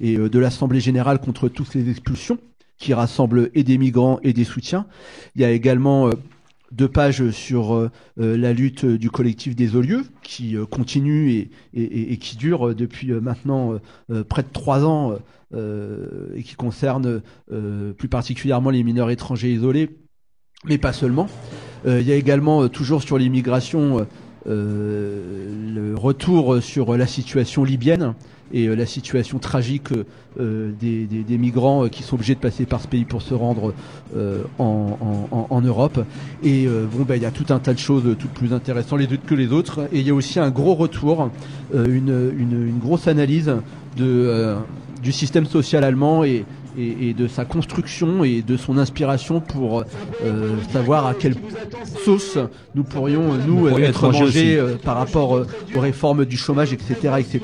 et 0.00 0.16
de 0.16 0.38
l'Assemblée 0.38 0.80
générale 0.80 1.18
contre 1.20 1.48
toutes 1.48 1.74
les 1.74 1.90
expulsions 1.90 2.38
qui 2.78 2.92
rassemble 2.92 3.50
et 3.54 3.62
des 3.62 3.78
migrants 3.78 4.18
et 4.22 4.32
des 4.32 4.44
soutiens. 4.44 4.86
Il 5.36 5.42
y 5.42 5.44
a 5.44 5.50
également 5.50 6.10
deux 6.74 6.88
pages 6.88 7.30
sur 7.30 7.74
euh, 7.74 7.90
euh, 8.20 8.36
la 8.36 8.52
lutte 8.52 8.84
du 8.84 9.10
collectif 9.10 9.54
des 9.54 9.76
Olieux 9.76 10.04
qui 10.22 10.56
euh, 10.56 10.66
continue 10.66 11.30
et, 11.30 11.50
et- 11.74 12.16
qui 12.18 12.36
dure 12.36 12.68
euh, 12.68 12.74
depuis 12.74 13.12
euh, 13.12 13.20
maintenant 13.20 13.72
euh, 13.74 13.78
euh, 14.10 14.24
près 14.24 14.42
de 14.42 14.48
trois 14.52 14.84
ans 14.84 15.12
euh, 15.12 15.16
euh, 15.54 16.34
et 16.34 16.42
qui 16.42 16.54
concerne 16.56 17.22
euh, 17.52 17.92
plus 17.92 18.08
particulièrement 18.08 18.70
les 18.70 18.82
mineurs 18.82 19.10
étrangers 19.10 19.52
isolés, 19.52 19.90
mais 20.64 20.78
pas 20.78 20.92
seulement. 20.92 21.28
Euh, 21.86 22.00
il 22.00 22.08
y 22.08 22.12
a 22.12 22.16
également 22.16 22.62
euh, 22.62 22.68
toujours 22.68 23.02
sur 23.02 23.18
l'immigration 23.18 23.98
euh, 24.00 24.02
euh, 24.02 24.04
le 24.46 25.94
retour 25.96 26.62
sur 26.62 26.96
la 26.96 27.06
situation 27.06 27.64
libyenne 27.64 28.14
et 28.52 28.66
euh, 28.68 28.74
la 28.76 28.86
situation 28.86 29.38
tragique 29.38 29.88
euh, 30.38 30.70
des, 30.78 31.06
des- 31.06 31.22
des 31.22 31.38
migrants 31.38 31.84
euh, 31.84 31.88
qui 31.88 32.02
sont 32.02 32.14
obligés 32.16 32.34
de 32.34 32.40
passer 32.40 32.66
par 32.66 32.80
ce 32.82 32.88
pays 32.88 33.04
pour 33.04 33.22
se 33.22 33.32
rendre 33.34 33.72
euh, 34.16 34.42
en, 34.58 34.98
en- 35.32 35.46
en- 35.50 35.60
Europe. 35.62 36.04
Et 36.42 36.66
euh, 36.66 36.84
bon, 36.92 37.04
ben, 37.04 37.16
il 37.16 37.22
y 37.22 37.26
a 37.26 37.30
tout 37.30 37.46
un 37.52 37.58
tas 37.58 37.72
de 37.72 37.78
choses 37.78 38.04
euh, 38.06 38.14
toutes 38.14 38.32
plus 38.32 38.52
intéressantes 38.52 39.00
les 39.00 39.06
unes 39.06 39.18
que 39.26 39.34
les 39.34 39.50
autres. 39.50 39.88
Et 39.92 40.00
il 40.00 40.06
y 40.06 40.10
a 40.10 40.14
aussi 40.14 40.38
un 40.38 40.50
gros 40.50 40.74
retour, 40.74 41.30
euh, 41.74 41.86
une, 41.86 42.32
une, 42.38 42.68
une 42.68 42.78
grosse 42.78 43.08
analyse 43.08 43.46
de, 43.96 44.04
euh, 44.04 44.56
du 45.02 45.10
système 45.10 45.46
social 45.46 45.82
allemand 45.84 46.22
et, 46.22 46.44
et, 46.78 47.08
et 47.10 47.14
de 47.14 47.26
sa 47.26 47.44
construction 47.44 48.24
et 48.24 48.42
de 48.42 48.56
son 48.56 48.78
inspiration 48.78 49.40
pour 49.40 49.84
euh, 50.24 50.56
savoir 50.72 51.06
à 51.06 51.14
quelle 51.14 51.34
sauce 52.04 52.38
nous 52.74 52.84
pourrions, 52.84 53.34
nous, 53.46 53.54
Nous 53.60 53.68
pourrions 53.68 53.86
être 53.86 54.04
être 54.04 54.12
mangés 54.12 54.56
euh, 54.56 54.76
par 54.76 54.96
rapport 54.96 55.36
euh, 55.36 55.46
aux 55.74 55.80
réformes 55.80 56.24
du 56.24 56.36
chômage, 56.36 56.72
etc. 56.72 56.94
etc. 57.18 57.40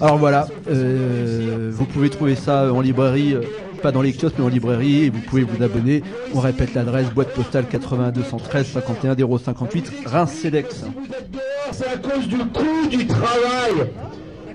Alors 0.00 0.18
voilà, 0.18 0.48
euh, 0.70 1.70
vous 1.72 1.84
pouvez 1.84 2.10
trouver 2.10 2.34
ça 2.34 2.72
en 2.72 2.80
librairie, 2.80 3.34
euh, 3.34 3.42
pas 3.82 3.92
dans 3.92 4.02
les 4.02 4.12
kiosques, 4.12 4.36
mais 4.38 4.44
en 4.44 4.48
librairie, 4.48 5.04
et 5.04 5.10
vous 5.10 5.20
pouvez 5.20 5.42
vous 5.42 5.62
abonner. 5.62 6.02
On 6.34 6.40
répète 6.40 6.74
l'adresse, 6.74 7.10
boîte 7.10 7.32
postale 7.34 7.66
8213 7.72 8.66
51 8.66 9.16
058, 9.16 9.92
Reims 10.06 10.32
Cedex. 10.32 10.84
C'est 11.72 11.86
à 11.86 11.96
cause 11.96 12.28
du 12.28 12.36
coût 12.38 12.86
du 12.90 13.06
travail. 13.06 13.90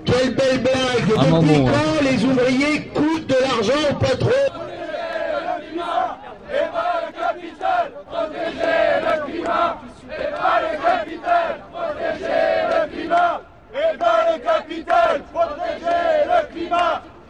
Quelle 0.08 0.34
belle 0.34 0.60
blague 0.62 1.18
Un 1.18 1.22
Depuis 1.22 1.30
moment, 1.30 1.70
quand 1.70 1.76
hein. 1.76 2.02
les 2.02 2.24
ouvriers 2.24 2.80
coûtent 2.94 3.26
de 3.26 3.34
l'argent 3.34 3.90
au 3.90 3.94
patron 3.94 4.30
Et 6.50 6.66
pas 6.72 7.00
le 7.04 7.12
capital, 7.12 7.92
protéger 8.06 8.78
le 9.04 9.24
climat. 9.26 9.78
Et 10.10 10.30
pas 10.32 10.60
le 10.62 10.70
capital, 10.82 11.60
protéger 11.70 12.48
le 12.70 12.80
climat. 12.90 13.40
Et 13.74 13.98
pas 13.98 14.20
le 14.32 14.38
capital, 14.42 15.22
protéger 15.30 16.24
le 16.24 16.54
climat. 16.54 17.02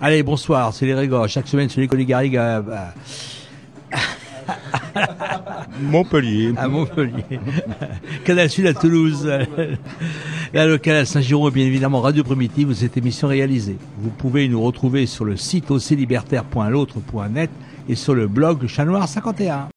Allez, 0.00 0.22
bonsoir, 0.22 0.72
c'est 0.72 0.86
les 0.86 0.94
Régors. 0.94 1.28
Chaque 1.28 1.48
semaine, 1.48 1.68
c'est 1.68 1.80
les 1.80 2.04
Garrigue. 2.06 2.36
euh, 2.36 2.62
bah. 2.62 2.94
Montpellier. 5.82 6.54
À 6.56 6.68
Montpellier. 6.68 7.40
Canal 8.24 8.48
Sud 8.48 8.66
à 8.66 8.74
Toulouse. 8.74 9.28
La 10.54 10.66
locale 10.66 10.98
à 10.98 11.04
Saint-Giron 11.04 11.48
et 11.48 11.50
bien 11.50 11.66
évidemment 11.66 12.00
Radio 12.00 12.22
Primitive 12.22 12.68
où 12.68 12.74
cette 12.74 12.96
émission 12.96 13.26
réalisée. 13.26 13.76
Vous 13.98 14.10
pouvez 14.10 14.48
nous 14.48 14.62
retrouver 14.62 15.06
sur 15.06 15.24
le 15.24 15.36
site 15.36 15.70
aussi 15.72 15.96
libertaire.l'autre.net 15.96 17.50
et 17.88 17.94
sur 17.96 18.14
le 18.14 18.28
blog 18.28 18.62
Le 18.62 18.68
Chat 18.68 18.84
Noir 18.84 19.08
51. 19.08 19.66